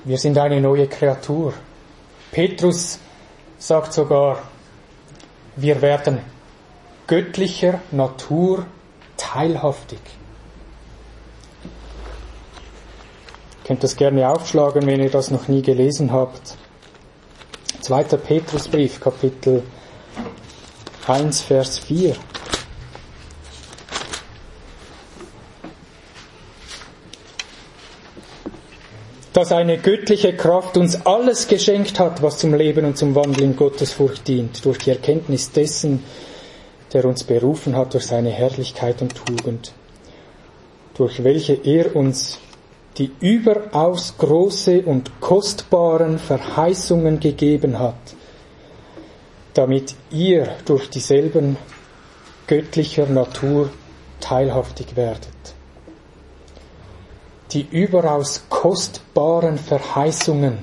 Wir 0.06 0.20
sind 0.20 0.38
eine 0.38 0.62
neue 0.62 0.88
Kreatur. 0.88 1.54
Petrus 2.32 3.00
sagt 3.58 3.92
sogar, 3.92 4.38
wir 5.56 5.82
werden 5.82 6.20
göttlicher 7.08 7.82
Natur 7.90 8.68
teilhaftig. 9.18 9.98
Ihr 11.64 13.68
könnt 13.68 13.84
das 13.84 13.96
gerne 13.96 14.30
aufschlagen, 14.30 14.86
wenn 14.86 15.02
ihr 15.02 15.10
das 15.10 15.32
noch 15.32 15.48
nie 15.48 15.64
gelesen 15.64 16.12
habt. 16.12 16.56
Zweiter 17.82 18.18
Petrusbrief, 18.18 19.00
Kapitel 19.00 19.64
1, 21.08 21.42
Vers 21.42 21.80
4. 21.80 22.16
dass 29.36 29.52
eine 29.52 29.78
göttliche 29.78 30.32
Kraft 30.34 30.78
uns 30.78 31.06
alles 31.06 31.50
geschenkt 31.50 32.00
hat, 32.00 32.22
was 32.22 32.38
zum 32.38 32.54
Leben 32.54 32.86
und 32.86 32.98
zum 32.98 33.16
Wandel 33.16 33.44
in 33.44 33.58
Gottesfurcht 33.58 34.26
dient, 34.30 34.64
durch 34.64 34.78
die 34.78 34.92
Erkenntnis 34.92 35.52
dessen, 35.52 36.06
der 36.94 37.04
uns 37.04 37.26
berufen 37.26 37.76
hat 37.76 37.94
durch 37.94 38.06
seine 38.06 38.30
Herrlichkeit 38.30 39.02
und 39.02 39.14
Tugend, 39.14 39.74
durch 40.94 41.26
welche 41.26 41.54
er 41.54 41.98
uns 41.98 42.40
die 42.98 43.12
überaus 43.20 44.18
große 44.18 44.84
und 44.84 45.20
kostbaren 45.20 46.18
Verheißungen 46.18 47.20
gegeben 47.20 47.78
hat, 47.78 48.16
damit 49.54 49.96
ihr 50.12 50.48
durch 50.64 50.90
dieselben 50.90 51.58
göttlicher 52.48 53.08
Natur 53.08 53.70
teilhaftig 54.22 54.96
werdet. 54.96 55.55
Die 57.56 57.66
überaus 57.72 58.44
kostbaren 58.50 59.58
Verheißungen, 59.58 60.60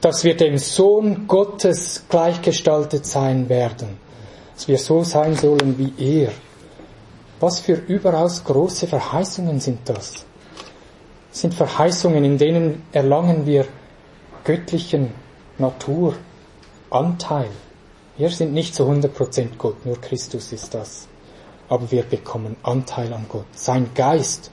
dass 0.00 0.22
wir 0.22 0.36
dem 0.36 0.56
Sohn 0.58 1.26
Gottes 1.26 2.04
gleichgestaltet 2.08 3.04
sein 3.06 3.48
werden 3.48 4.00
dass 4.54 4.68
wir 4.68 4.78
so 4.78 5.02
sein 5.02 5.34
sollen 5.34 5.76
wie 5.76 6.22
er. 6.22 6.30
Was 7.40 7.58
für 7.58 7.74
überaus 7.74 8.44
große 8.44 8.86
Verheißungen 8.86 9.58
sind 9.58 9.80
das? 9.88 10.24
das 11.30 11.40
sind 11.40 11.54
Verheißungen, 11.54 12.24
in 12.24 12.38
denen 12.38 12.82
erlangen 12.92 13.46
wir 13.46 13.66
göttlichen 14.44 15.12
Natur 15.58 16.14
Anteil. 16.90 17.48
Wir 18.18 18.28
sind 18.28 18.52
nicht 18.52 18.74
zu 18.74 18.84
100% 18.84 19.56
Gott, 19.58 19.84
nur 19.84 20.00
Christus 20.00 20.52
ist 20.52 20.74
das. 20.74 21.08
Aber 21.68 21.90
wir 21.90 22.02
bekommen 22.02 22.54
Anteil 22.62 23.12
an 23.12 23.24
Gott. 23.28 23.46
Sein 23.54 23.90
Geist 23.94 24.52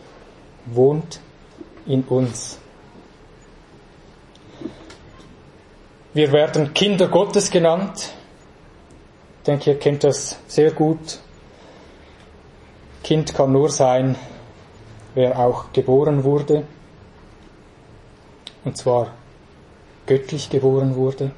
wohnt 0.74 1.20
in 1.86 2.04
uns. 2.04 2.60
Wir 6.14 6.32
werden 6.32 6.74
Kinder 6.74 7.08
Gottes 7.08 7.52
genannt. 7.52 8.14
Ich 9.40 9.46
denke, 9.46 9.72
ihr 9.72 9.80
kennt 9.80 10.04
das 10.04 10.40
sehr 10.48 10.72
gut. 10.72 11.20
Kind 13.04 13.34
kann 13.34 13.52
nur 13.52 13.70
sein, 13.70 14.16
wer 15.16 15.40
auch 15.40 15.72
geboren 15.72 16.24
wurde. 16.24 16.64
Und 18.66 18.78
zwar 18.78 19.14
göttlich 20.06 20.50
geboren 20.50 20.96
wurde. 20.96 21.32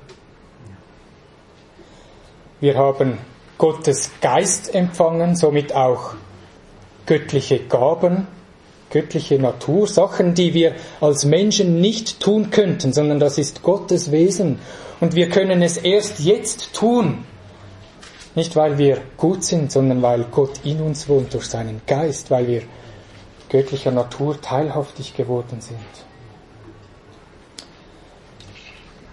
Wir 2.60 2.78
haben 2.78 3.18
Gottes 3.58 4.12
Geist 4.22 4.74
empfangen, 4.74 5.36
somit 5.36 5.76
auch 5.76 6.16
göttliche 7.06 7.60
Gaben, 7.60 8.28
göttliche 8.92 9.40
Natur, 9.40 9.88
Sachen, 9.88 10.36
die 10.36 10.54
wir 10.54 10.76
als 11.00 11.26
Menschen 11.26 11.82
nicht 11.82 12.20
tun 12.20 12.52
könnten, 12.52 12.94
sondern 12.94 13.20
das 13.20 13.38
ist 13.38 13.64
Gottes 13.64 14.12
Wesen. 14.12 14.60
Und 15.00 15.16
wir 15.16 15.30
können 15.30 15.62
es 15.62 15.78
erst 15.78 16.20
jetzt 16.20 16.74
tun. 16.74 17.26
Nicht 18.36 18.56
weil 18.56 18.78
wir 18.78 19.00
gut 19.18 19.44
sind, 19.44 19.72
sondern 19.72 20.02
weil 20.02 20.26
Gott 20.32 20.62
in 20.64 20.82
uns 20.82 21.10
wohnt 21.10 21.34
durch 21.34 21.46
seinen 21.46 21.82
Geist, 21.88 22.32
weil 22.32 22.48
wir 22.48 22.62
göttlicher 23.50 23.92
Natur 23.92 24.40
teilhaftig 24.40 25.16
geworden 25.16 25.60
sind. 25.60 25.78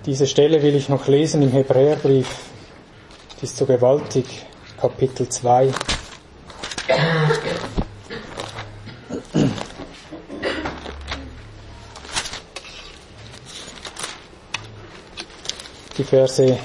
Diese 0.07 0.27
Stelle 0.27 0.63
will 0.63 0.77
ich 0.77 0.89
noch 0.89 1.09
lesen 1.09 1.43
im 1.43 1.51
Hebräerbrief. 1.51 2.29
Die 3.41 3.45
ist 3.45 3.57
so 3.57 3.67
gewaltig. 3.67 4.25
Kapitel 4.81 5.29
2. 5.29 5.73
die 15.99 16.05
Verse 16.05 16.57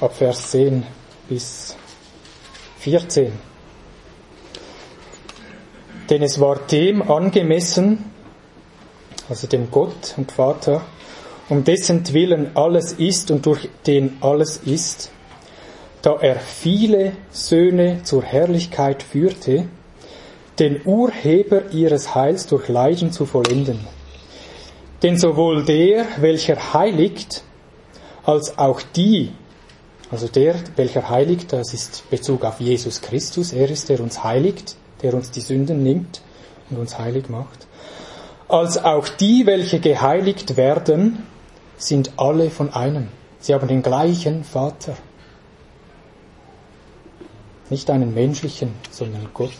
ab 0.00 0.14
Vers 0.14 0.52
10 0.52 0.84
bis 1.28 1.76
14. 2.78 3.32
Denn 6.08 6.22
es 6.22 6.40
war 6.40 6.56
dem 6.56 7.02
angemessen, 7.02 8.04
also 9.28 9.48
dem 9.48 9.70
Gott 9.72 10.14
und 10.16 10.30
Vater, 10.30 10.82
um 11.48 11.64
dessen 11.64 12.10
Willen 12.12 12.56
alles 12.56 12.92
ist 12.92 13.32
und 13.32 13.44
durch 13.44 13.68
den 13.86 14.16
alles 14.20 14.58
ist, 14.58 15.10
da 16.02 16.16
er 16.20 16.38
viele 16.38 17.12
Söhne 17.30 18.04
zur 18.04 18.22
Herrlichkeit 18.22 19.02
führte, 19.02 19.66
den 20.60 20.80
Urheber 20.84 21.70
ihres 21.72 22.14
Heils 22.14 22.46
durch 22.46 22.68
Leiden 22.68 23.10
zu 23.10 23.26
vollenden 23.26 23.97
denn 25.02 25.16
sowohl 25.16 25.64
der, 25.64 26.06
welcher 26.18 26.74
heiligt, 26.74 27.42
als 28.24 28.58
auch 28.58 28.82
die, 28.82 29.32
also 30.10 30.28
der, 30.28 30.56
welcher 30.76 31.08
heiligt, 31.08 31.52
das 31.52 31.72
ist 31.72 32.08
Bezug 32.10 32.44
auf 32.44 32.60
Jesus 32.60 33.00
Christus, 33.00 33.52
er 33.52 33.70
ist, 33.70 33.88
der 33.88 34.00
uns 34.00 34.24
heiligt, 34.24 34.76
der 35.02 35.14
uns 35.14 35.30
die 35.30 35.40
Sünden 35.40 35.82
nimmt 35.82 36.20
und 36.70 36.78
uns 36.78 36.98
heilig 36.98 37.28
macht, 37.28 37.66
als 38.48 38.82
auch 38.82 39.08
die, 39.08 39.46
welche 39.46 39.78
geheiligt 39.78 40.56
werden, 40.56 41.26
sind 41.76 42.12
alle 42.16 42.50
von 42.50 42.72
einem. 42.72 43.08
Sie 43.40 43.54
haben 43.54 43.68
den 43.68 43.82
gleichen 43.82 44.42
Vater. 44.42 44.96
Nicht 47.70 47.90
einen 47.90 48.14
menschlichen, 48.14 48.74
sondern 48.90 49.28
Gott. 49.34 49.50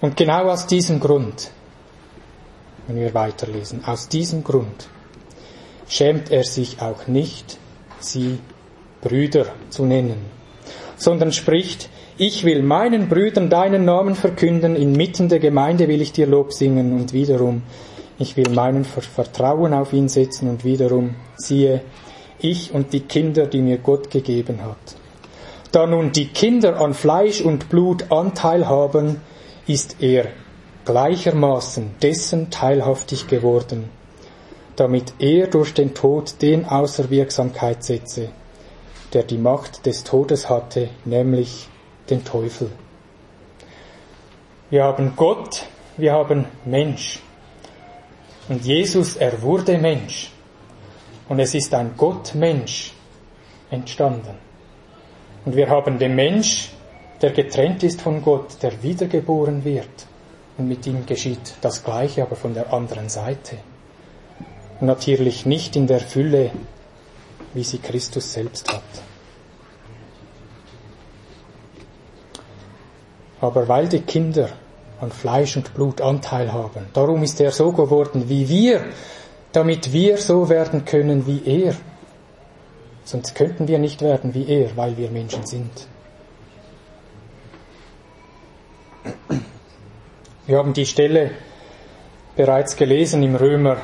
Und 0.00 0.16
genau 0.16 0.48
aus 0.48 0.66
diesem 0.66 1.00
Grund 1.00 1.50
wenn 2.88 2.96
wir 2.96 3.14
weiterlesen. 3.14 3.84
Aus 3.84 4.08
diesem 4.08 4.42
Grund 4.42 4.88
schämt 5.88 6.32
er 6.32 6.42
sich 6.42 6.82
auch 6.82 7.06
nicht, 7.06 7.58
sie 8.00 8.40
Brüder 9.00 9.46
zu 9.70 9.84
nennen, 9.84 10.18
sondern 10.96 11.32
spricht, 11.32 11.88
ich 12.16 12.42
will 12.44 12.62
meinen 12.62 13.08
Brüdern 13.08 13.48
deinen 13.48 13.84
Namen 13.84 14.16
verkünden, 14.16 14.74
inmitten 14.74 15.28
der 15.28 15.38
Gemeinde 15.38 15.86
will 15.86 16.02
ich 16.02 16.10
dir 16.12 16.26
Lob 16.26 16.52
singen 16.52 16.92
und 16.92 17.12
wiederum, 17.12 17.62
ich 18.18 18.36
will 18.36 18.50
meinen 18.50 18.84
Vertrauen 18.84 19.72
auf 19.72 19.92
ihn 19.92 20.08
setzen 20.08 20.50
und 20.50 20.64
wiederum, 20.64 21.14
siehe, 21.36 21.82
ich 22.40 22.72
und 22.74 22.92
die 22.92 23.00
Kinder, 23.00 23.46
die 23.46 23.60
mir 23.60 23.78
Gott 23.78 24.10
gegeben 24.10 24.64
hat. 24.64 24.96
Da 25.70 25.86
nun 25.86 26.10
die 26.10 26.26
Kinder 26.26 26.80
an 26.80 26.94
Fleisch 26.94 27.40
und 27.40 27.68
Blut 27.68 28.10
Anteil 28.10 28.68
haben, 28.68 29.20
ist 29.68 29.96
er 30.00 30.28
gleichermaßen 30.88 31.96
dessen 32.00 32.50
teilhaftig 32.50 33.26
geworden, 33.26 33.90
damit 34.74 35.12
er 35.18 35.46
durch 35.48 35.74
den 35.74 35.92
Tod 35.92 36.40
den 36.40 36.64
außer 36.64 37.10
Wirksamkeit 37.10 37.84
setze, 37.84 38.30
der 39.12 39.24
die 39.24 39.36
Macht 39.36 39.84
des 39.84 40.02
Todes 40.02 40.48
hatte, 40.48 40.88
nämlich 41.04 41.68
den 42.08 42.24
Teufel. 42.24 42.70
Wir 44.70 44.84
haben 44.84 45.12
Gott, 45.14 45.66
wir 45.98 46.14
haben 46.14 46.46
Mensch. 46.64 47.20
Und 48.48 48.64
Jesus, 48.64 49.16
er 49.16 49.42
wurde 49.42 49.76
Mensch. 49.76 50.30
Und 51.28 51.38
es 51.38 51.54
ist 51.54 51.74
ein 51.74 51.92
Gott-Mensch 51.98 52.94
entstanden. 53.70 54.36
Und 55.44 55.54
wir 55.54 55.68
haben 55.68 55.98
den 55.98 56.14
Mensch, 56.14 56.70
der 57.20 57.32
getrennt 57.32 57.82
ist 57.82 58.00
von 58.00 58.22
Gott, 58.22 58.62
der 58.62 58.82
wiedergeboren 58.82 59.62
wird. 59.66 60.06
Und 60.58 60.68
mit 60.68 60.86
ihm 60.86 61.06
geschieht 61.06 61.54
das 61.60 61.84
Gleiche, 61.84 62.22
aber 62.22 62.34
von 62.34 62.52
der 62.52 62.72
anderen 62.72 63.08
Seite. 63.08 63.56
Natürlich 64.80 65.46
nicht 65.46 65.76
in 65.76 65.86
der 65.86 66.00
Fülle, 66.00 66.50
wie 67.54 67.62
sie 67.62 67.78
Christus 67.78 68.32
selbst 68.32 68.68
hat. 68.68 68.82
Aber 73.40 73.68
weil 73.68 73.88
die 73.88 74.00
Kinder 74.00 74.48
an 75.00 75.12
Fleisch 75.12 75.56
und 75.56 75.74
Blut 75.74 76.00
Anteil 76.00 76.52
haben, 76.52 76.86
darum 76.92 77.22
ist 77.22 77.40
er 77.40 77.52
so 77.52 77.70
geworden 77.70 78.28
wie 78.28 78.48
wir, 78.48 78.84
damit 79.52 79.92
wir 79.92 80.18
so 80.18 80.48
werden 80.48 80.84
können 80.84 81.24
wie 81.26 81.42
er. 81.44 81.74
Sonst 83.04 83.36
könnten 83.36 83.68
wir 83.68 83.78
nicht 83.78 84.02
werden 84.02 84.34
wie 84.34 84.46
er, 84.46 84.76
weil 84.76 84.96
wir 84.96 85.10
Menschen 85.10 85.46
sind. 85.46 85.86
Wir 90.48 90.56
haben 90.56 90.72
die 90.72 90.86
Stelle 90.86 91.32
bereits 92.34 92.74
gelesen 92.74 93.22
im 93.22 93.36
Römer 93.36 93.76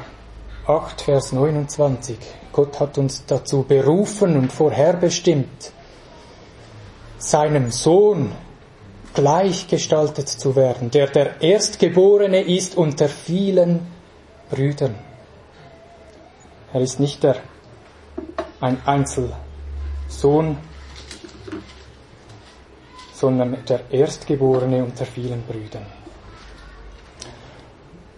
8, 0.67 1.03
Vers 1.03 1.33
29. 1.33 2.17
Gott 2.53 2.81
hat 2.81 2.97
uns 2.97 3.27
dazu 3.27 3.65
berufen 3.65 4.35
und 4.39 4.51
vorherbestimmt, 4.51 5.73
seinem 7.19 7.71
Sohn 7.71 8.33
gleichgestaltet 9.13 10.27
zu 10.27 10.57
werden, 10.57 10.91
der 10.91 11.09
der 11.09 11.43
Erstgeborene 11.43 12.41
ist 12.41 12.79
unter 12.79 13.11
vielen 13.11 13.87
Brüdern. 14.49 14.95
Er 16.73 16.81
ist 16.81 16.99
nicht 16.99 17.23
der, 17.25 17.37
ein 18.63 18.81
Einzelsohn, 18.87 20.57
sondern 23.13 23.59
der 23.69 23.81
Erstgeborene 23.91 24.83
unter 24.83 25.05
vielen 25.05 25.43
Brüdern. 25.43 25.85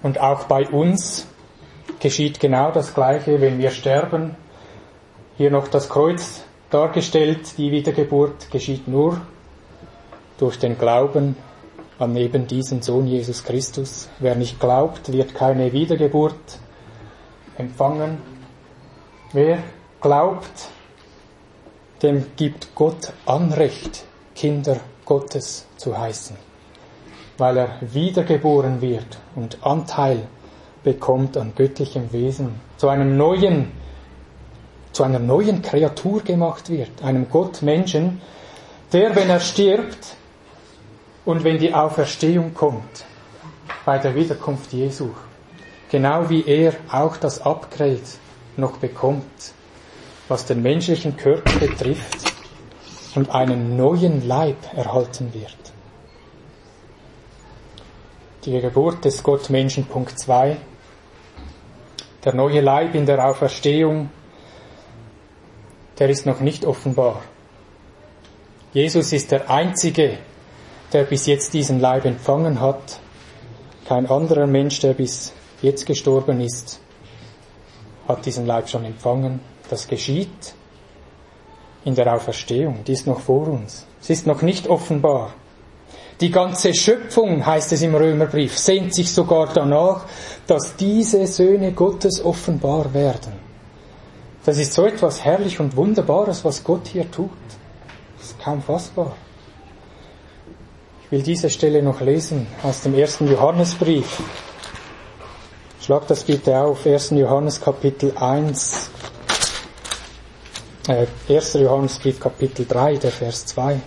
Und 0.02 0.20
auch 0.20 0.44
bei 0.44 0.68
uns 0.68 1.26
geschieht 2.00 2.40
genau 2.40 2.70
das 2.70 2.94
Gleiche, 2.94 3.40
wenn 3.40 3.58
wir 3.58 3.70
sterben. 3.70 4.36
Hier 5.36 5.50
noch 5.50 5.68
das 5.68 5.88
Kreuz 5.88 6.44
dargestellt, 6.70 7.58
die 7.58 7.70
Wiedergeburt 7.70 8.50
geschieht 8.50 8.88
nur 8.88 9.20
durch 10.38 10.58
den 10.58 10.78
Glauben 10.78 11.36
an 11.98 12.14
eben 12.16 12.46
diesen 12.46 12.82
Sohn 12.82 13.06
Jesus 13.06 13.44
Christus. 13.44 14.08
Wer 14.18 14.34
nicht 14.34 14.60
glaubt, 14.60 15.12
wird 15.12 15.34
keine 15.34 15.72
Wiedergeburt 15.72 16.58
empfangen. 17.56 18.18
Wer 19.32 19.58
glaubt, 20.00 20.68
dem 22.02 22.26
gibt 22.36 22.74
Gott 22.74 23.12
Anrecht, 23.24 24.04
Kinder 24.34 24.78
Gottes 25.04 25.66
zu 25.76 25.96
heißen 25.96 26.45
weil 27.38 27.56
er 27.56 27.68
wiedergeboren 27.80 28.80
wird 28.80 29.18
und 29.34 29.58
Anteil 29.62 30.26
bekommt 30.82 31.36
an 31.36 31.52
göttlichem 31.56 32.12
Wesen, 32.12 32.60
zu 32.76 32.88
einem 32.88 33.16
neuen, 33.16 33.72
zu 34.92 35.02
einer 35.02 35.18
neuen 35.18 35.62
Kreatur 35.62 36.22
gemacht 36.22 36.70
wird, 36.70 37.02
einem 37.02 37.28
Gottmenschen, 37.28 38.20
der, 38.92 39.14
wenn 39.16 39.28
er 39.28 39.40
stirbt 39.40 40.16
und 41.24 41.44
wenn 41.44 41.58
die 41.58 41.74
Auferstehung 41.74 42.54
kommt, 42.54 43.04
bei 43.84 43.98
der 43.98 44.14
Wiederkunft 44.14 44.72
Jesu, 44.72 45.10
genau 45.90 46.30
wie 46.30 46.44
er 46.46 46.74
auch 46.90 47.16
das 47.16 47.40
Upgrade 47.40 48.00
noch 48.56 48.78
bekommt, 48.78 49.52
was 50.28 50.46
den 50.46 50.62
menschlichen 50.62 51.16
Körper 51.16 51.58
betrifft 51.58 52.32
und 53.14 53.30
einen 53.30 53.76
neuen 53.76 54.26
Leib 54.26 54.56
erhalten 54.74 55.32
wird. 55.34 55.65
Die 58.46 58.60
Geburt 58.60 59.04
des 59.04 59.24
Gottmenschen 59.24 59.86
Punkt 59.86 60.20
2, 60.20 60.56
der 62.24 62.32
neue 62.32 62.60
Leib 62.60 62.94
in 62.94 63.04
der 63.04 63.28
Auferstehung, 63.28 64.08
der 65.98 66.10
ist 66.10 66.26
noch 66.26 66.38
nicht 66.38 66.64
offenbar. 66.64 67.22
Jesus 68.72 69.12
ist 69.12 69.32
der 69.32 69.50
Einzige, 69.50 70.18
der 70.92 71.02
bis 71.02 71.26
jetzt 71.26 71.54
diesen 71.54 71.80
Leib 71.80 72.04
empfangen 72.04 72.60
hat. 72.60 73.00
Kein 73.84 74.06
anderer 74.06 74.46
Mensch, 74.46 74.78
der 74.78 74.92
bis 74.92 75.32
jetzt 75.60 75.84
gestorben 75.84 76.40
ist, 76.40 76.78
hat 78.06 78.24
diesen 78.26 78.46
Leib 78.46 78.68
schon 78.68 78.84
empfangen. 78.84 79.40
Das 79.70 79.88
geschieht 79.88 80.54
in 81.84 81.96
der 81.96 82.14
Auferstehung. 82.14 82.84
Die 82.84 82.92
ist 82.92 83.08
noch 83.08 83.18
vor 83.18 83.48
uns. 83.48 83.88
Sie 83.98 84.12
ist 84.12 84.24
noch 84.24 84.42
nicht 84.42 84.68
offenbar. 84.68 85.34
Die 86.20 86.30
ganze 86.30 86.72
Schöpfung, 86.72 87.44
heißt 87.44 87.72
es 87.72 87.82
im 87.82 87.94
Römerbrief, 87.94 88.56
sehnt 88.56 88.94
sich 88.94 89.12
sogar 89.12 89.52
danach, 89.52 90.06
dass 90.46 90.74
diese 90.76 91.26
Söhne 91.26 91.72
Gottes 91.72 92.24
offenbar 92.24 92.94
werden. 92.94 93.34
Das 94.46 94.56
ist 94.56 94.72
so 94.72 94.86
etwas 94.86 95.22
Herrlich 95.22 95.60
und 95.60 95.76
Wunderbares, 95.76 96.42
was 96.44 96.64
Gott 96.64 96.86
hier 96.86 97.10
tut. 97.10 97.30
Das 98.16 98.28
ist 98.28 98.40
kaum 98.40 98.62
fassbar. 98.62 99.14
Ich 101.04 101.12
will 101.12 101.22
diese 101.22 101.50
Stelle 101.50 101.82
noch 101.82 102.00
lesen 102.00 102.46
aus 102.62 102.80
dem 102.80 102.94
ersten 102.94 103.28
Johannesbrief. 103.30 104.22
Schlag 105.82 106.06
das 106.06 106.24
bitte 106.24 106.58
auf, 106.58 106.86
1. 106.86 107.10
Johannes 107.10 107.60
Kapitel 107.60 108.12
1, 108.16 108.90
äh, 110.88 111.06
1. 111.28 111.54
Johannesbrief 111.54 112.18
Kapitel 112.18 112.66
3, 112.66 112.96
der 112.96 113.10
Vers 113.10 113.46
2. 113.46 113.80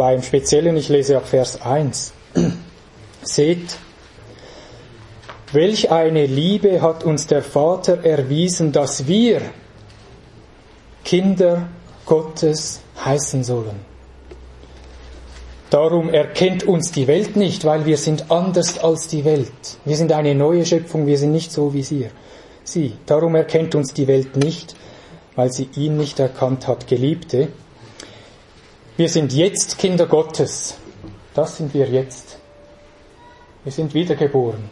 Also 0.00 0.08
zwei 0.08 0.14
im 0.14 0.22
Speziellen, 0.22 0.76
ich 0.78 0.88
lese 0.88 1.18
ab 1.18 1.28
Vers 1.28 1.60
1. 1.60 2.14
Seht, 3.22 3.76
welch 5.52 5.90
eine 5.90 6.24
Liebe 6.24 6.80
hat 6.80 7.04
uns 7.04 7.26
der 7.26 7.42
Vater 7.42 8.02
erwiesen, 8.02 8.72
dass 8.72 9.06
wir 9.06 9.42
Kinder 11.04 11.68
Gottes 12.06 12.80
heißen 13.04 13.44
sollen. 13.44 13.78
Darum 15.68 16.08
erkennt 16.08 16.64
uns 16.64 16.92
die 16.92 17.06
Welt 17.06 17.36
nicht, 17.36 17.66
weil 17.66 17.84
wir 17.84 17.98
sind 17.98 18.30
anders 18.30 18.78
als 18.78 19.06
die 19.06 19.26
Welt. 19.26 19.78
Wir 19.84 19.96
sind 19.96 20.12
eine 20.12 20.34
neue 20.34 20.64
Schöpfung, 20.64 21.06
wir 21.06 21.18
sind 21.18 21.32
nicht 21.32 21.52
so 21.52 21.74
wie 21.74 21.82
sie. 21.82 22.08
sie. 22.64 22.94
Darum 23.04 23.34
erkennt 23.34 23.74
uns 23.74 23.92
die 23.92 24.08
Welt 24.08 24.34
nicht, 24.36 24.74
weil 25.36 25.52
sie 25.52 25.68
ihn 25.76 25.98
nicht 25.98 26.18
erkannt 26.18 26.66
hat, 26.66 26.86
Geliebte. 26.86 27.48
Wir 29.00 29.08
sind 29.08 29.32
jetzt 29.32 29.78
Kinder 29.78 30.04
Gottes. 30.04 30.76
Das 31.32 31.56
sind 31.56 31.72
wir 31.72 31.88
jetzt. 31.88 32.36
Wir 33.64 33.72
sind 33.72 33.94
wiedergeboren. 33.94 34.68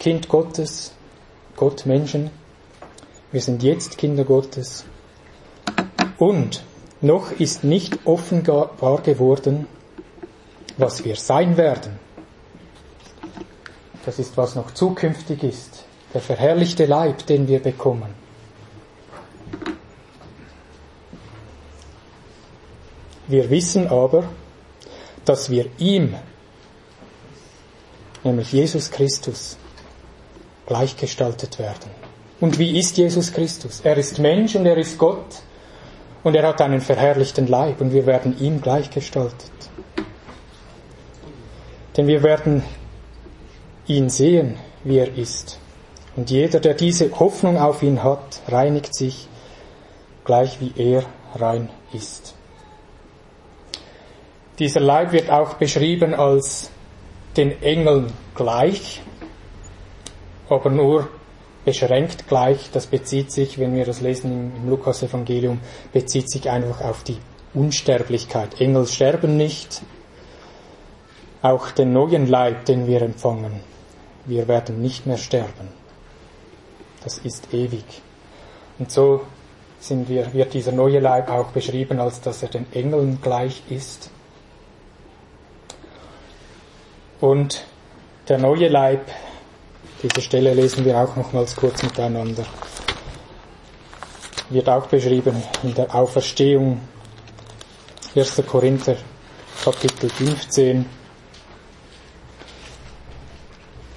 Kind 0.00 0.26
Gottes, 0.26 0.92
Gott 1.54 1.84
Menschen. 1.84 2.30
Wir 3.30 3.42
sind 3.42 3.62
jetzt 3.62 3.98
Kinder 3.98 4.24
Gottes. 4.24 4.86
Und 6.16 6.62
noch 7.02 7.30
ist 7.32 7.62
nicht 7.62 7.98
offenbar 8.06 9.02
geworden, 9.02 9.66
was 10.78 11.04
wir 11.04 11.16
sein 11.16 11.58
werden. 11.58 11.98
Das 14.06 14.18
ist, 14.18 14.38
was 14.38 14.54
noch 14.54 14.72
zukünftig 14.72 15.42
ist. 15.42 15.84
Der 16.14 16.22
verherrlichte 16.22 16.86
Leib, 16.86 17.26
den 17.26 17.48
wir 17.48 17.62
bekommen. 17.62 18.14
Wir 23.28 23.50
wissen 23.50 23.88
aber, 23.88 24.24
dass 25.24 25.50
wir 25.50 25.66
ihm, 25.78 26.14
nämlich 28.24 28.52
Jesus 28.52 28.90
Christus, 28.90 29.58
gleichgestaltet 30.66 31.58
werden. 31.58 31.90
Und 32.40 32.58
wie 32.58 32.78
ist 32.78 32.96
Jesus 32.96 33.32
Christus? 33.32 33.80
Er 33.84 33.96
ist 33.96 34.18
Mensch 34.18 34.54
und 34.54 34.64
er 34.66 34.76
ist 34.76 34.98
Gott. 34.98 35.42
Und 36.24 36.34
er 36.34 36.46
hat 36.46 36.60
einen 36.60 36.80
verherrlichten 36.80 37.46
Leib 37.46 37.80
und 37.80 37.92
wir 37.92 38.06
werden 38.06 38.38
ihm 38.40 38.60
gleichgestaltet. 38.60 39.52
Denn 41.96 42.06
wir 42.06 42.22
werden 42.22 42.62
ihn 43.86 44.08
sehen, 44.08 44.56
wie 44.84 44.98
er 44.98 45.16
ist. 45.16 45.58
Und 46.16 46.30
jeder, 46.30 46.60
der 46.60 46.74
diese 46.74 47.10
Hoffnung 47.18 47.58
auf 47.58 47.82
ihn 47.82 48.02
hat, 48.02 48.40
reinigt 48.48 48.94
sich 48.94 49.28
gleich 50.24 50.60
wie 50.60 50.72
er 50.76 51.04
rein 51.34 51.70
ist. 51.92 52.34
Dieser 54.58 54.80
Leib 54.80 55.12
wird 55.12 55.30
auch 55.30 55.54
beschrieben 55.54 56.14
als 56.14 56.70
den 57.36 57.62
Engeln 57.62 58.12
gleich, 58.34 59.00
aber 60.48 60.70
nur 60.70 61.08
beschränkt 61.64 62.26
gleich, 62.26 62.70
das 62.72 62.86
bezieht 62.86 63.30
sich, 63.30 63.58
wenn 63.58 63.74
wir 63.74 63.84
das 63.84 64.00
lesen 64.00 64.52
im, 64.56 64.70
Lukas-Evangelium, 64.70 65.60
bezieht 65.92 66.30
sich 66.30 66.50
einfach 66.50 66.80
auf 66.80 67.04
die 67.04 67.18
Unsterblichkeit. 67.54 68.60
Engel 68.60 68.86
sterben 68.86 69.36
nicht. 69.36 69.82
Auch 71.42 71.70
den 71.70 71.92
neuen 71.92 72.26
Leib, 72.26 72.64
den 72.64 72.86
wir 72.86 73.02
empfangen, 73.02 73.60
wir 74.26 74.48
werden 74.48 74.82
nicht 74.82 75.06
mehr 75.06 75.18
sterben. 75.18 75.68
Das 77.04 77.18
ist 77.18 77.52
ewig. 77.52 77.84
Und 78.78 78.90
so 78.90 79.20
wir, 79.88 80.32
wird 80.32 80.54
dieser 80.54 80.72
neue 80.72 80.98
Leib 80.98 81.30
auch 81.30 81.52
beschrieben, 81.52 82.00
als 82.00 82.20
dass 82.20 82.42
er 82.42 82.48
den 82.48 82.66
Engeln 82.72 83.20
gleich 83.22 83.62
ist. 83.70 84.10
Und 87.20 87.64
der 88.28 88.38
neue 88.38 88.68
Leib 88.68 89.06
diese 90.02 90.20
Stelle 90.20 90.54
lesen 90.54 90.84
wir 90.84 90.96
auch 90.96 91.16
nochmals 91.16 91.56
kurz 91.56 91.82
miteinander. 91.82 92.44
Wird 94.48 94.68
auch 94.68 94.86
beschrieben 94.86 95.42
in 95.64 95.74
der 95.74 95.92
Auferstehung 95.92 96.80
1. 98.14 98.42
Korinther 98.46 98.96
Kapitel 99.64 100.08
15. 100.08 100.86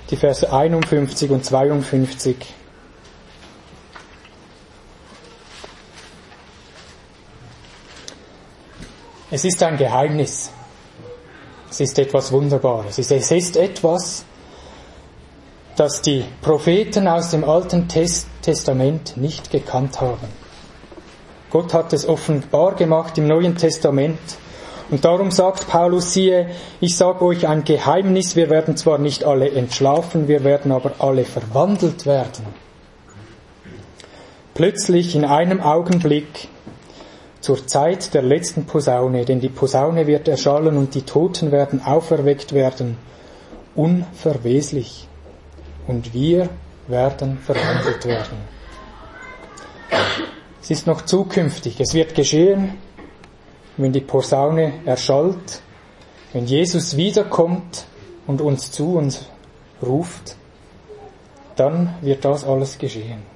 Die 0.09 0.15
Verse 0.17 0.51
51 0.51 1.29
und 1.29 1.45
52. 1.45 2.35
Es 9.29 9.45
ist 9.45 9.61
ein 9.61 9.77
Geheimnis. 9.77 10.51
Es 11.71 11.79
ist 11.79 11.97
etwas 11.99 12.33
Wunderbares. 12.33 12.97
Es 12.97 13.09
ist 13.31 13.55
etwas, 13.55 14.25
das 15.77 16.01
die 16.01 16.25
Propheten 16.41 17.07
aus 17.07 17.31
dem 17.31 17.45
Alten 17.45 17.87
Testament 17.87 19.15
nicht 19.15 19.51
gekannt 19.51 20.01
haben. 20.01 20.27
Gott 21.49 21.73
hat 21.73 21.93
es 21.93 22.05
offenbar 22.05 22.75
gemacht 22.75 23.17
im 23.17 23.25
Neuen 23.25 23.55
Testament. 23.55 24.19
Und 24.89 25.05
darum 25.05 25.31
sagt 25.31 25.69
Paulus, 25.69 26.11
siehe, 26.11 26.49
ich 26.81 26.97
sage 26.97 27.23
euch 27.23 27.47
ein 27.47 27.63
Geheimnis, 27.63 28.35
wir 28.35 28.49
werden 28.49 28.75
zwar 28.75 28.97
nicht 28.97 29.23
alle 29.23 29.49
entschlafen, 29.49 30.27
wir 30.27 30.43
werden 30.43 30.73
aber 30.73 30.95
alle 30.99 31.23
verwandelt 31.23 32.05
werden. 32.05 32.45
Plötzlich 34.53 35.15
in 35.15 35.23
einem 35.23 35.61
Augenblick 35.61 36.49
zur 37.41 37.67
Zeit 37.67 38.13
der 38.13 38.21
letzten 38.21 38.65
Posaune, 38.65 39.25
denn 39.25 39.39
die 39.39 39.49
Posaune 39.49 40.07
wird 40.07 40.27
erschallen 40.27 40.77
und 40.77 40.95
die 40.95 41.01
Toten 41.01 41.51
werden 41.51 41.83
auferweckt 41.83 42.53
werden, 42.53 42.97
unverweslich 43.75 45.07
und 45.87 46.13
wir 46.13 46.49
werden 46.87 47.39
verwandelt 47.39 48.05
werden. 48.05 48.37
Es 50.61 50.69
ist 50.69 50.85
noch 50.85 51.01
zukünftig. 51.01 51.79
Es 51.79 51.93
wird 51.93 52.13
geschehen, 52.13 52.77
wenn 53.77 53.91
die 53.91 54.01
Posaune 54.01 54.73
erschallt, 54.85 55.61
wenn 56.33 56.45
Jesus 56.45 56.95
wiederkommt 56.95 57.85
und 58.27 58.41
uns 58.41 58.71
zu 58.71 58.95
uns 58.95 59.25
ruft, 59.81 60.35
dann 61.55 61.95
wird 62.01 62.23
das 62.23 62.45
alles 62.45 62.77
geschehen. 62.77 63.30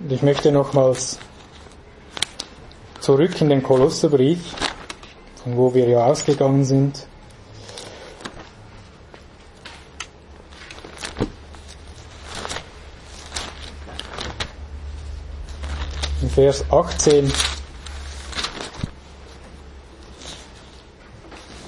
Und 0.00 0.12
ich 0.12 0.22
möchte 0.22 0.50
nochmals 0.50 1.18
zurück 3.00 3.40
in 3.40 3.48
den 3.50 3.62
Kolosserbrief 3.62 4.54
von 5.42 5.56
wo 5.56 5.72
wir 5.72 5.88
ja 5.88 6.04
ausgegangen 6.04 6.64
sind. 6.64 7.06
Vers 16.34 16.64
18 16.70 17.32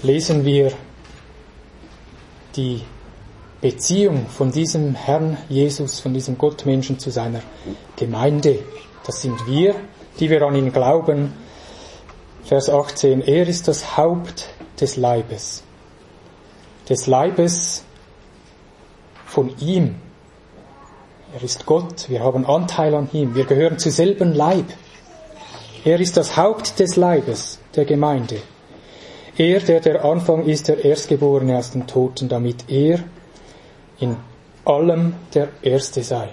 lesen 0.02 0.44
wir 0.44 0.72
die 2.54 2.84
Beziehung 3.62 4.26
von 4.26 4.50
diesem 4.50 4.96
Herrn 4.96 5.38
Jesus, 5.48 6.00
von 6.00 6.12
diesem 6.12 6.36
Gottmenschen 6.36 6.98
zu 6.98 7.10
seiner 7.10 7.40
Gemeinde. 7.94 8.58
Das 9.06 9.22
sind 9.22 9.46
wir, 9.46 9.76
die 10.18 10.30
wir 10.30 10.42
an 10.42 10.56
ihn 10.56 10.72
glauben. 10.72 11.32
Vers 12.42 12.68
18, 12.68 13.22
er 13.22 13.46
ist 13.46 13.68
das 13.68 13.96
Haupt 13.96 14.48
des 14.80 14.96
Leibes. 14.96 15.62
Des 16.88 17.06
Leibes 17.06 17.84
von 19.26 19.54
ihm. 19.60 19.94
Er 21.32 21.44
ist 21.44 21.64
Gott, 21.64 22.10
wir 22.10 22.20
haben 22.20 22.44
Anteil 22.44 22.92
an 22.96 23.08
ihm, 23.12 23.36
wir 23.36 23.44
gehören 23.44 23.78
zu 23.78 23.92
selben 23.92 24.34
Leib. 24.34 24.66
Er 25.84 26.00
ist 26.00 26.16
das 26.16 26.36
Haupt 26.36 26.80
des 26.80 26.96
Leibes, 26.96 27.60
der 27.76 27.84
Gemeinde. 27.84 28.38
Er, 29.38 29.60
der 29.60 29.78
der 29.78 30.04
Anfang 30.04 30.46
ist, 30.46 30.66
der 30.66 30.84
Erstgeborene 30.84 31.56
aus 31.56 31.70
den 31.70 31.86
Toten, 31.86 32.28
damit 32.28 32.68
er 32.68 32.98
in 34.02 34.16
allem 34.64 35.14
der 35.32 35.48
Erste 35.62 36.02
sei. 36.02 36.28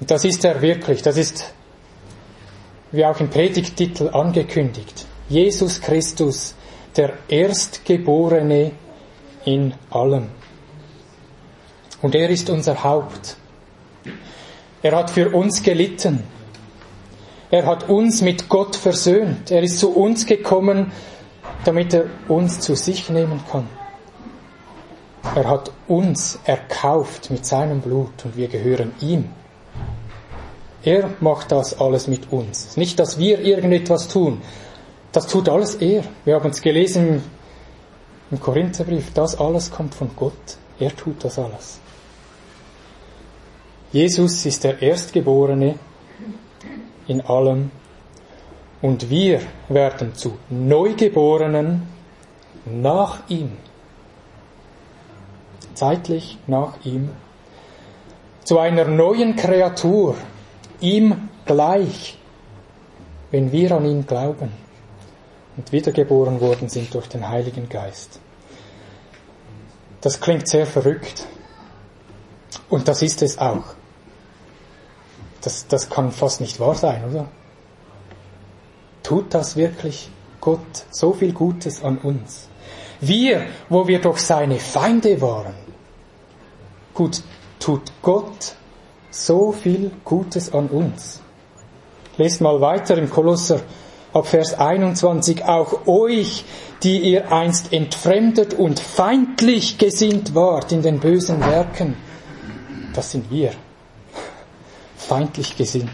Und 0.00 0.10
das 0.10 0.24
ist 0.24 0.44
er 0.44 0.60
wirklich, 0.62 1.02
das 1.02 1.16
ist 1.16 1.52
wie 2.90 3.04
auch 3.04 3.20
im 3.20 3.28
Predigttitel 3.28 4.08
angekündigt. 4.08 5.06
Jesus 5.28 5.80
Christus, 5.80 6.54
der 6.96 7.12
Erstgeborene 7.28 8.72
in 9.44 9.74
allem. 9.90 10.28
Und 12.00 12.14
er 12.14 12.30
ist 12.30 12.48
unser 12.48 12.82
Haupt. 12.82 13.36
Er 14.82 14.96
hat 14.96 15.10
für 15.10 15.30
uns 15.30 15.62
gelitten. 15.62 16.22
Er 17.50 17.66
hat 17.66 17.88
uns 17.88 18.22
mit 18.22 18.48
Gott 18.48 18.76
versöhnt. 18.76 19.50
Er 19.50 19.62
ist 19.62 19.78
zu 19.78 19.90
uns 19.94 20.24
gekommen, 20.24 20.92
damit 21.64 21.92
er 21.92 22.04
uns 22.28 22.60
zu 22.60 22.74
sich 22.74 23.10
nehmen 23.10 23.40
kann. 23.50 23.68
Er 25.34 25.48
hat 25.48 25.70
uns 25.88 26.38
erkauft 26.44 27.30
mit 27.30 27.44
seinem 27.44 27.80
Blut 27.80 28.24
und 28.24 28.36
wir 28.36 28.48
gehören 28.48 28.92
ihm. 29.00 29.28
Er 30.82 31.10
macht 31.20 31.52
das 31.52 31.80
alles 31.80 32.06
mit 32.06 32.32
uns. 32.32 32.76
Nicht, 32.76 32.98
dass 32.98 33.18
wir 33.18 33.40
irgendetwas 33.40 34.08
tun. 34.08 34.40
Das 35.12 35.26
tut 35.26 35.48
alles 35.48 35.74
er. 35.76 36.04
Wir 36.24 36.34
haben 36.34 36.50
es 36.50 36.62
gelesen 36.62 37.22
im 38.30 38.40
Korintherbrief. 38.40 39.12
Das 39.12 39.38
alles 39.38 39.70
kommt 39.70 39.94
von 39.94 40.10
Gott. 40.14 40.58
Er 40.78 40.94
tut 40.94 41.24
das 41.24 41.38
alles. 41.38 41.80
Jesus 43.92 44.44
ist 44.46 44.64
der 44.64 44.82
Erstgeborene 44.82 45.76
in 47.06 47.20
allem 47.22 47.70
und 48.82 49.08
wir 49.08 49.40
werden 49.68 50.14
zu 50.14 50.36
Neugeborenen 50.50 51.88
nach 52.64 53.20
ihm 53.28 53.52
zeitlich 55.76 56.38
nach 56.46 56.84
ihm, 56.84 57.10
zu 58.44 58.58
einer 58.58 58.84
neuen 58.84 59.36
Kreatur, 59.36 60.16
ihm 60.80 61.28
gleich, 61.44 62.18
wenn 63.30 63.50
wir 63.52 63.72
an 63.72 63.84
ihn 63.84 64.06
glauben 64.06 64.52
und 65.56 65.72
wiedergeboren 65.72 66.40
worden 66.40 66.68
sind 66.68 66.94
durch 66.94 67.08
den 67.08 67.28
Heiligen 67.28 67.68
Geist. 67.68 68.20
Das 70.00 70.20
klingt 70.20 70.46
sehr 70.48 70.66
verrückt. 70.66 71.26
Und 72.68 72.88
das 72.88 73.02
ist 73.02 73.22
es 73.22 73.38
auch. 73.38 73.64
Das, 75.40 75.66
das 75.66 75.90
kann 75.90 76.12
fast 76.12 76.40
nicht 76.40 76.60
wahr 76.60 76.74
sein, 76.74 77.04
oder? 77.10 77.28
Tut 79.02 79.32
das 79.34 79.56
wirklich 79.56 80.10
Gott 80.40 80.84
so 80.90 81.12
viel 81.12 81.32
Gutes 81.32 81.82
an 81.82 81.98
uns? 81.98 82.48
Wir, 83.00 83.46
wo 83.68 83.86
wir 83.86 84.00
doch 84.00 84.18
seine 84.18 84.58
Feinde 84.58 85.20
waren, 85.20 85.54
Gut, 86.96 87.20
tut 87.60 87.92
Gott 88.00 88.54
so 89.10 89.52
viel 89.52 89.90
Gutes 90.02 90.54
an 90.54 90.68
uns. 90.68 91.20
Lest 92.16 92.40
mal 92.40 92.62
weiter 92.62 92.96
im 92.96 93.10
Kolosser 93.10 93.60
ab 94.14 94.26
Vers 94.26 94.58
21, 94.58 95.44
auch 95.44 95.86
euch, 95.86 96.46
die 96.82 96.98
ihr 97.00 97.30
einst 97.30 97.74
entfremdet 97.74 98.54
und 98.54 98.80
feindlich 98.80 99.76
gesinnt 99.76 100.34
wart 100.34 100.72
in 100.72 100.80
den 100.80 100.98
bösen 100.98 101.40
Werken. 101.40 101.98
Das 102.94 103.10
sind 103.10 103.30
wir. 103.30 103.52
Feindlich 104.96 105.54
gesinnt. 105.58 105.90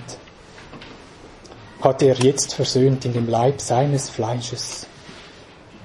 Hat 1.81 2.01
er 2.01 2.15
jetzt 2.15 2.55
versöhnt 2.55 3.05
in 3.05 3.13
dem 3.13 3.29
Leib 3.29 3.61
seines 3.61 4.09
Fleisches 4.09 4.87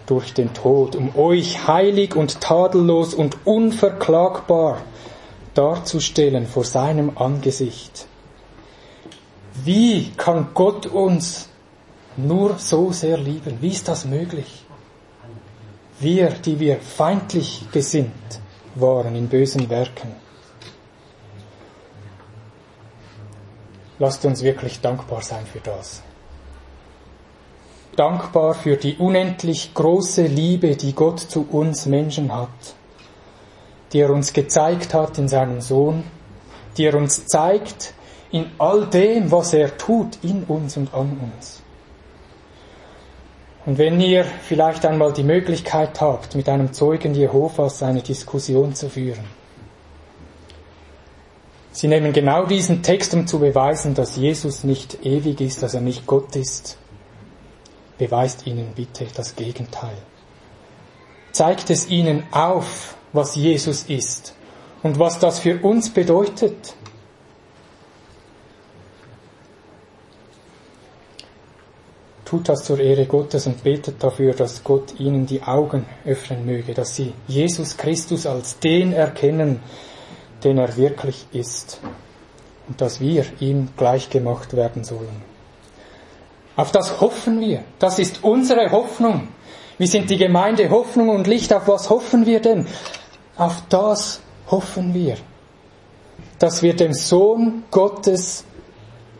durch 0.05 0.35
den 0.35 0.53
Tod, 0.53 0.95
um 0.95 1.15
euch 1.15 1.67
heilig 1.67 2.15
und 2.15 2.39
tadellos 2.39 3.15
und 3.15 3.47
unverklagbar 3.47 4.77
darzustellen 5.57 6.45
vor 6.45 6.63
seinem 6.63 7.17
Angesicht. 7.17 8.05
Wie 9.65 10.11
kann 10.15 10.49
Gott 10.53 10.85
uns 10.85 11.49
nur 12.15 12.59
so 12.59 12.91
sehr 12.91 13.17
lieben? 13.17 13.57
Wie 13.59 13.69
ist 13.69 13.87
das 13.87 14.05
möglich? 14.05 14.63
Wir, 15.99 16.29
die 16.29 16.59
wir 16.59 16.77
feindlich 16.77 17.65
gesinnt 17.71 18.39
waren 18.75 19.15
in 19.15 19.27
bösen 19.27 19.67
Werken. 19.67 20.15
Lasst 23.97 24.23
uns 24.25 24.43
wirklich 24.43 24.79
dankbar 24.79 25.23
sein 25.23 25.47
für 25.47 25.59
das. 25.59 26.03
Dankbar 27.95 28.53
für 28.53 28.77
die 28.77 28.95
unendlich 28.97 29.73
große 29.73 30.27
Liebe, 30.27 30.75
die 30.75 30.93
Gott 30.93 31.19
zu 31.19 31.47
uns 31.49 31.87
Menschen 31.87 32.31
hat 32.31 32.76
die 33.93 33.99
er 33.99 34.09
uns 34.09 34.33
gezeigt 34.33 34.93
hat 34.93 35.17
in 35.17 35.27
seinem 35.27 35.61
Sohn, 35.61 36.03
die 36.77 36.85
er 36.85 36.95
uns 36.95 37.25
zeigt 37.25 37.93
in 38.31 38.51
all 38.57 38.85
dem, 38.87 39.31
was 39.31 39.53
er 39.53 39.77
tut, 39.77 40.17
in 40.23 40.43
uns 40.43 40.77
und 40.77 40.93
an 40.93 41.17
uns. 41.33 41.61
Und 43.65 43.77
wenn 43.77 43.99
ihr 43.99 44.23
vielleicht 44.23 44.85
einmal 44.85 45.11
die 45.13 45.23
Möglichkeit 45.23 45.99
habt, 45.99 46.35
mit 46.35 46.47
einem 46.47 46.73
Zeugen 46.73 47.13
Jehovas 47.13 47.83
eine 47.83 48.01
Diskussion 48.01 48.73
zu 48.75 48.89
führen, 48.89 49.25
Sie 51.77 51.87
nehmen 51.87 52.11
genau 52.11 52.47
diesen 52.47 52.81
Text, 52.81 53.13
um 53.13 53.27
zu 53.27 53.37
beweisen, 53.37 53.93
dass 53.93 54.15
Jesus 54.15 54.63
nicht 54.63 55.05
ewig 55.05 55.39
ist, 55.41 55.61
dass 55.61 55.75
er 55.75 55.81
nicht 55.81 56.07
Gott 56.07 56.35
ist. 56.35 56.75
Beweist 57.99 58.47
ihnen 58.47 58.71
bitte 58.73 59.05
das 59.15 59.35
Gegenteil. 59.35 59.95
Zeigt 61.31 61.69
es 61.69 61.87
ihnen 61.87 62.23
auf, 62.31 62.96
was 63.13 63.35
Jesus 63.35 63.83
ist 63.83 64.33
und 64.83 64.99
was 64.99 65.19
das 65.19 65.39
für 65.39 65.59
uns 65.59 65.89
bedeutet. 65.89 66.75
Tut 72.25 72.49
das 72.49 72.65
zur 72.65 72.79
Ehre 72.79 73.05
Gottes 73.05 73.47
und 73.47 73.63
betet 73.63 74.03
dafür, 74.03 74.33
dass 74.33 74.63
Gott 74.63 74.99
ihnen 74.99 75.25
die 75.25 75.43
Augen 75.43 75.85
öffnen 76.05 76.45
möge, 76.45 76.73
dass 76.73 76.93
sie 76.93 77.13
Jesus 77.27 77.77
Christus 77.77 78.25
als 78.25 78.59
den 78.59 78.91
erkennen, 78.91 79.61
den 80.43 80.57
er 80.57 80.75
wirklich 80.75 81.25
ist 81.31 81.79
und 82.67 82.81
dass 82.81 82.99
wir 82.99 83.25
ihm 83.39 83.69
gleichgemacht 83.77 84.55
werden 84.55 84.83
sollen. 84.83 85.21
Auf 86.57 86.71
das 86.71 86.99
hoffen 86.99 87.39
wir. 87.39 87.63
Das 87.79 87.99
ist 87.99 88.23
unsere 88.23 88.71
Hoffnung. 88.71 89.29
Wir 89.77 89.87
sind 89.87 90.09
die 90.09 90.17
Gemeinde 90.17 90.69
Hoffnung 90.69 91.09
und 91.09 91.27
Licht. 91.27 91.53
Auf 91.53 91.67
was 91.67 91.89
hoffen 91.89 92.25
wir 92.25 92.41
denn? 92.41 92.65
Auf 93.35 93.61
das 93.69 94.21
hoffen 94.49 94.93
wir, 94.93 95.17
dass 96.39 96.63
wir 96.63 96.75
dem 96.75 96.93
Sohn 96.93 97.63
Gottes 97.69 98.43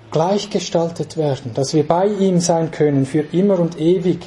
gleichgestaltet 0.10 1.18
werden, 1.18 1.54
dass 1.54 1.74
wir 1.74 1.88
bei 1.88 2.08
ihm 2.08 2.40
sein 2.40 2.72
können, 2.72 3.06
für 3.06 3.22
immer 3.32 3.60
und 3.60 3.80
ewig 3.80 4.20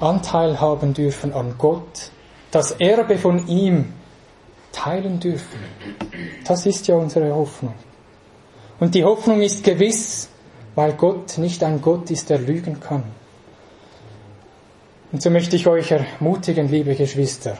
Anteil 0.00 0.60
haben 0.60 0.94
dürfen 0.94 1.32
an 1.32 1.54
Gott, 1.58 2.10
das 2.50 2.72
Erbe 2.72 3.18
von 3.18 3.46
ihm 3.46 3.92
teilen 4.72 5.20
dürfen. 5.20 5.60
Das 6.44 6.66
ist 6.66 6.88
ja 6.88 6.96
unsere 6.96 7.32
Hoffnung. 7.34 7.74
Und 8.80 8.96
die 8.96 9.04
Hoffnung 9.04 9.42
ist 9.42 9.62
gewiss, 9.62 10.28
weil 10.74 10.94
Gott 10.94 11.38
nicht 11.38 11.62
ein 11.62 11.80
Gott 11.80 12.10
ist, 12.10 12.30
der 12.30 12.38
lügen 12.38 12.80
kann. 12.80 13.04
Und 15.12 15.20
so 15.20 15.28
möchte 15.28 15.56
ich 15.56 15.66
euch 15.66 15.90
ermutigen, 15.90 16.70
liebe 16.70 16.94
Geschwister, 16.94 17.58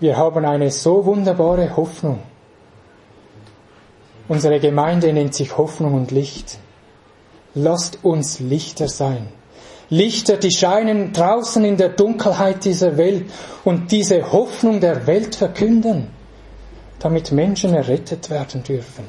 wir 0.00 0.16
haben 0.16 0.44
eine 0.44 0.70
so 0.70 1.04
wunderbare 1.04 1.76
Hoffnung. 1.76 2.20
Unsere 4.26 4.58
Gemeinde 4.58 5.12
nennt 5.12 5.34
sich 5.34 5.56
Hoffnung 5.56 5.94
und 5.94 6.10
Licht. 6.10 6.58
Lasst 7.54 7.98
uns 8.02 8.40
Lichter 8.40 8.88
sein. 8.88 9.28
Lichter, 9.90 10.38
die 10.38 10.50
scheinen 10.50 11.12
draußen 11.12 11.62
in 11.66 11.76
der 11.76 11.90
Dunkelheit 11.90 12.64
dieser 12.64 12.96
Welt 12.96 13.30
und 13.62 13.92
diese 13.92 14.32
Hoffnung 14.32 14.80
der 14.80 15.06
Welt 15.06 15.34
verkünden, 15.34 16.08
damit 16.98 17.30
Menschen 17.30 17.74
errettet 17.74 18.30
werden 18.30 18.62
dürfen. 18.62 19.04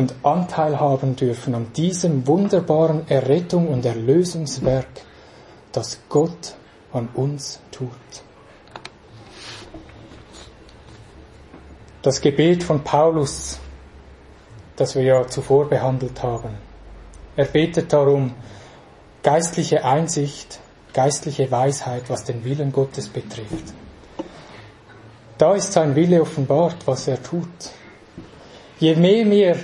und 0.00 0.14
Anteil 0.22 0.80
haben 0.80 1.14
dürfen 1.14 1.54
an 1.54 1.66
diesem 1.76 2.26
wunderbaren 2.26 3.08
Errettung 3.08 3.68
und 3.68 3.84
Erlösungswerk, 3.84 4.86
das 5.72 6.00
Gott 6.08 6.54
an 6.92 7.08
uns 7.14 7.60
tut. 7.70 7.90
Das 12.02 12.20
Gebet 12.20 12.62
von 12.62 12.82
Paulus, 12.82 13.58
das 14.76 14.94
wir 14.94 15.02
ja 15.02 15.26
zuvor 15.26 15.68
behandelt 15.68 16.22
haben. 16.22 16.56
Er 17.36 17.44
betet 17.44 17.92
darum, 17.92 18.34
geistliche 19.22 19.84
Einsicht, 19.84 20.60
geistliche 20.94 21.50
Weisheit, 21.50 22.08
was 22.08 22.24
den 22.24 22.44
Willen 22.44 22.72
Gottes 22.72 23.08
betrifft. 23.08 23.74
Da 25.36 25.54
ist 25.54 25.72
sein 25.72 25.94
Wille 25.94 26.22
offenbart, 26.22 26.86
was 26.86 27.06
er 27.08 27.22
tut. 27.22 27.48
Je 28.78 28.94
mehr 28.94 29.30
wir 29.30 29.56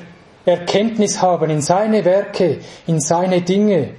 Erkenntnis 0.45 1.21
haben 1.21 1.51
in 1.51 1.61
seine 1.61 2.05
Werke, 2.05 2.61
in 2.87 3.01
seine 3.01 3.43
Dinge, 3.43 3.95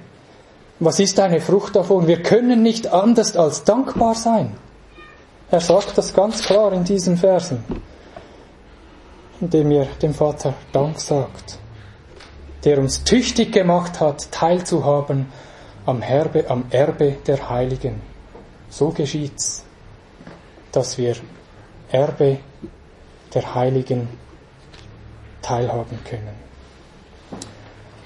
was 0.80 1.00
ist 1.00 1.18
eine 1.18 1.40
Frucht 1.40 1.76
davon? 1.76 2.06
Wir 2.06 2.22
können 2.22 2.62
nicht 2.62 2.86
anders 2.88 3.36
als 3.36 3.64
dankbar 3.64 4.14
sein. 4.14 4.56
Er 5.50 5.60
sagt 5.60 5.96
das 5.96 6.14
ganz 6.14 6.42
klar 6.42 6.72
in 6.72 6.84
diesen 6.84 7.16
Versen, 7.16 7.64
indem 9.40 9.70
er 9.70 9.86
dem 10.02 10.14
Vater 10.14 10.54
Dank 10.72 11.00
sagt, 11.00 11.58
der 12.64 12.78
uns 12.78 13.02
tüchtig 13.04 13.52
gemacht 13.52 13.98
hat, 13.98 14.30
teilzuhaben 14.30 15.26
am, 15.86 16.02
Herbe, 16.02 16.50
am 16.50 16.66
Erbe 16.70 17.16
der 17.26 17.48
Heiligen. 17.48 18.00
So 18.68 18.90
geschieht's, 18.90 19.64
dass 20.70 20.98
wir 20.98 21.16
Erbe 21.90 22.38
der 23.32 23.54
Heiligen 23.54 24.08
teilhaben 25.40 25.98
können. 26.04 26.36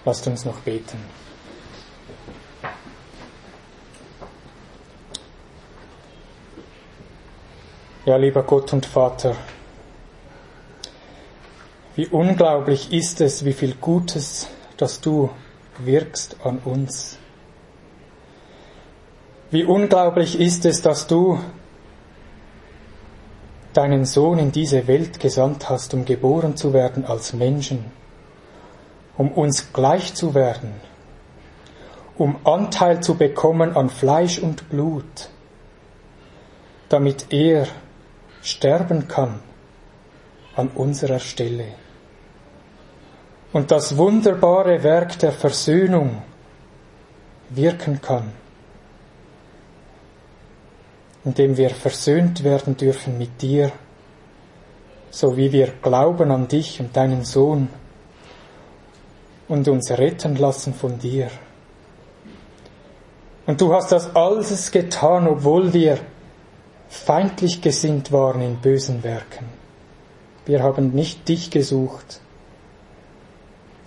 Lasst 0.05 0.27
uns 0.29 0.45
noch 0.45 0.61
beten. 0.61 1.22
Ja, 8.05 8.17
lieber 8.17 8.43
Gott 8.43 8.73
und 8.73 8.85
Vater, 8.85 9.37
wie 11.95 12.09
unglaublich 12.09 12.93
ist 12.93 13.21
es, 13.21 13.45
wie 13.45 13.53
viel 13.53 13.75
Gutes, 13.75 14.49
das 14.77 15.01
du 15.01 15.31
wirkst 15.79 16.37
an 16.43 16.59
uns. 16.65 17.17
Wie 19.53 19.63
unglaublich 19.63 20.41
ist 20.41 20.65
es, 20.65 20.83
dass 20.83 21.07
du 21.07 21.39
deinen 23.73 24.05
Sohn 24.05 24.41
in 24.41 24.51
diese 24.51 24.89
Welt 24.89 25.21
gesandt 25.21 25.71
hast, 25.71 25.95
um 25.95 26.05
geboren 26.05 26.57
zu 26.57 26.73
werden 26.73 27.05
als 27.05 27.35
Menschen, 27.35 27.85
um 29.17 29.31
uns 29.31 29.73
gleich 29.73 30.13
zu 30.13 30.35
werden, 30.35 30.73
um 32.19 32.35
Anteil 32.43 33.01
zu 33.01 33.15
bekommen 33.15 33.77
an 33.77 33.91
Fleisch 33.91 34.41
und 34.41 34.69
Blut, 34.71 35.29
damit 36.89 37.27
er 37.33 37.69
sterben 38.43 39.09
kann 39.09 39.41
an 40.57 40.69
unserer 40.75 41.19
Stelle. 41.19 41.67
Und 43.53 43.71
das 43.71 43.97
wunderbare 43.97 44.83
Werk 44.83 45.19
der 45.19 45.33
Versöhnung 45.33 46.23
wirken 47.51 48.01
kann, 48.01 48.33
indem 51.25 51.57
wir 51.57 51.71
versöhnt 51.71 52.43
werden 52.45 52.77
dürfen 52.77 53.19
mit 53.19 53.41
dir, 53.43 53.71
so 55.11 55.37
wie 55.37 55.53
wir 55.53 55.69
glauben 55.83 56.31
an 56.31 56.49
dich 56.49 56.81
und 56.81 56.97
deinen 56.97 57.25
Sohn 57.25 57.69
und 59.49 59.69
uns 59.69 59.91
retten 59.91 60.37
lassen 60.37 60.73
von 60.73 60.99
dir. 60.99 61.31
Und 63.47 63.61
du 63.61 63.75
hast 63.75 63.93
das 63.93 64.17
alles 64.17 64.71
getan, 64.71 65.29
obwohl 65.29 65.73
wir 65.73 65.99
feindlich 66.93 67.63
gesinnt 67.63 68.13
waren 68.13 68.43
in 68.43 68.57
bösen 68.57 69.03
Werken. 69.03 69.47
Wir 70.45 70.63
haben 70.63 70.91
nicht 70.91 71.27
dich 71.27 71.51
gesucht, 71.51 72.21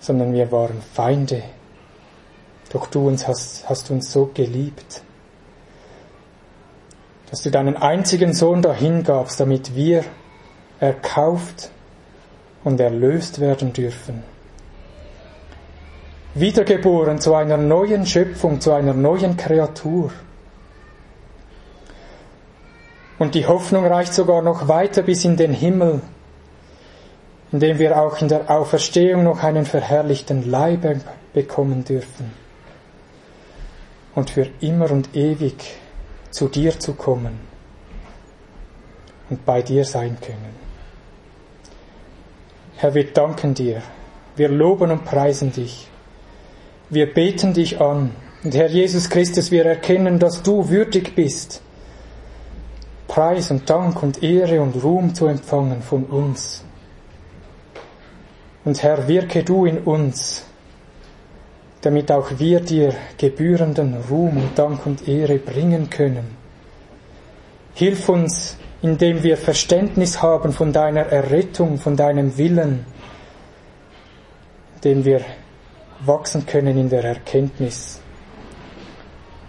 sondern 0.00 0.32
wir 0.32 0.50
waren 0.50 0.82
Feinde. 0.82 1.44
Doch 2.72 2.88
du 2.88 3.06
uns 3.06 3.28
hast, 3.28 3.68
hast 3.68 3.92
uns 3.92 4.12
so 4.12 4.28
geliebt, 4.34 5.02
dass 7.30 7.42
du 7.42 7.50
deinen 7.52 7.76
einzigen 7.76 8.34
Sohn 8.34 8.60
dahin 8.60 9.04
gabst, 9.04 9.38
damit 9.38 9.76
wir 9.76 10.04
erkauft 10.80 11.70
und 12.64 12.80
erlöst 12.80 13.40
werden 13.40 13.72
dürfen. 13.72 14.24
Wiedergeboren 16.34 17.20
zu 17.20 17.36
einer 17.36 17.56
neuen 17.56 18.04
Schöpfung, 18.04 18.60
zu 18.60 18.72
einer 18.72 18.94
neuen 18.94 19.36
Kreatur. 19.36 20.10
Und 23.18 23.34
die 23.34 23.46
Hoffnung 23.46 23.86
reicht 23.86 24.12
sogar 24.12 24.42
noch 24.42 24.68
weiter 24.68 25.02
bis 25.02 25.24
in 25.24 25.36
den 25.36 25.52
Himmel, 25.52 26.02
indem 27.50 27.78
wir 27.78 28.00
auch 28.00 28.20
in 28.20 28.28
der 28.28 28.50
Auferstehung 28.50 29.24
noch 29.24 29.42
einen 29.42 29.64
verherrlichten 29.64 30.50
Leib 30.50 31.00
bekommen 31.32 31.84
dürfen. 31.84 32.32
Und 34.14 34.30
für 34.30 34.48
immer 34.60 34.90
und 34.90 35.14
ewig 35.14 35.54
zu 36.30 36.48
dir 36.48 36.78
zu 36.78 36.94
kommen 36.94 37.38
und 39.30 39.44
bei 39.44 39.62
dir 39.62 39.84
sein 39.84 40.16
können. 40.20 40.66
Herr, 42.76 42.94
wir 42.94 43.12
danken 43.12 43.54
dir, 43.54 43.82
wir 44.36 44.48
loben 44.48 44.90
und 44.90 45.04
preisen 45.04 45.52
dich, 45.52 45.88
wir 46.90 47.12
beten 47.12 47.54
dich 47.54 47.80
an. 47.80 48.14
Und 48.44 48.54
Herr 48.54 48.68
Jesus 48.68 49.08
Christus, 49.08 49.50
wir 49.50 49.64
erkennen, 49.64 50.18
dass 50.18 50.42
du 50.42 50.68
würdig 50.68 51.14
bist, 51.14 51.62
Preis 53.06 53.50
und 53.50 53.68
Dank 53.70 54.02
und 54.02 54.22
Ehre 54.22 54.60
und 54.60 54.82
Ruhm 54.82 55.14
zu 55.14 55.26
empfangen 55.26 55.82
von 55.82 56.04
uns. 56.04 56.64
Und 58.64 58.82
Herr, 58.82 59.06
wirke 59.06 59.44
du 59.44 59.64
in 59.64 59.78
uns, 59.78 60.44
damit 61.82 62.10
auch 62.10 62.32
wir 62.38 62.60
dir 62.60 62.92
gebührenden 63.16 63.96
Ruhm 64.10 64.38
und 64.38 64.58
Dank 64.58 64.84
und 64.86 65.06
Ehre 65.06 65.38
bringen 65.38 65.88
können. 65.88 66.36
Hilf 67.74 68.08
uns, 68.08 68.56
indem 68.82 69.22
wir 69.22 69.36
Verständnis 69.36 70.20
haben 70.20 70.52
von 70.52 70.72
deiner 70.72 71.02
Errettung, 71.02 71.78
von 71.78 71.96
deinem 71.96 72.36
Willen, 72.36 72.84
indem 74.76 75.04
wir 75.04 75.20
wachsen 76.04 76.44
können 76.44 76.76
in 76.76 76.88
der 76.88 77.04
Erkenntnis, 77.04 78.00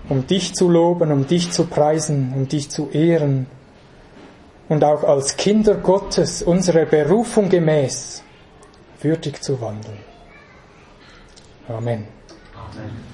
um 0.10 0.28
dich 0.28 0.54
zu 0.54 0.70
loben, 0.70 1.12
um 1.12 1.26
dich 1.26 1.52
zu 1.52 1.66
preisen, 1.66 2.34
um 2.36 2.48
dich 2.48 2.70
zu 2.70 2.90
ehren 2.92 3.48
und 4.70 4.84
auch 4.84 5.04
als 5.04 5.38
Kinder 5.38 5.76
Gottes 5.76 6.42
unserer 6.44 6.86
Berufung 6.86 7.50
gemäß 7.50 8.24
würdig 9.02 9.42
zu 9.42 9.60
wandeln. 9.62 10.00
Amen. 11.68 12.08
Amen. 12.56 13.07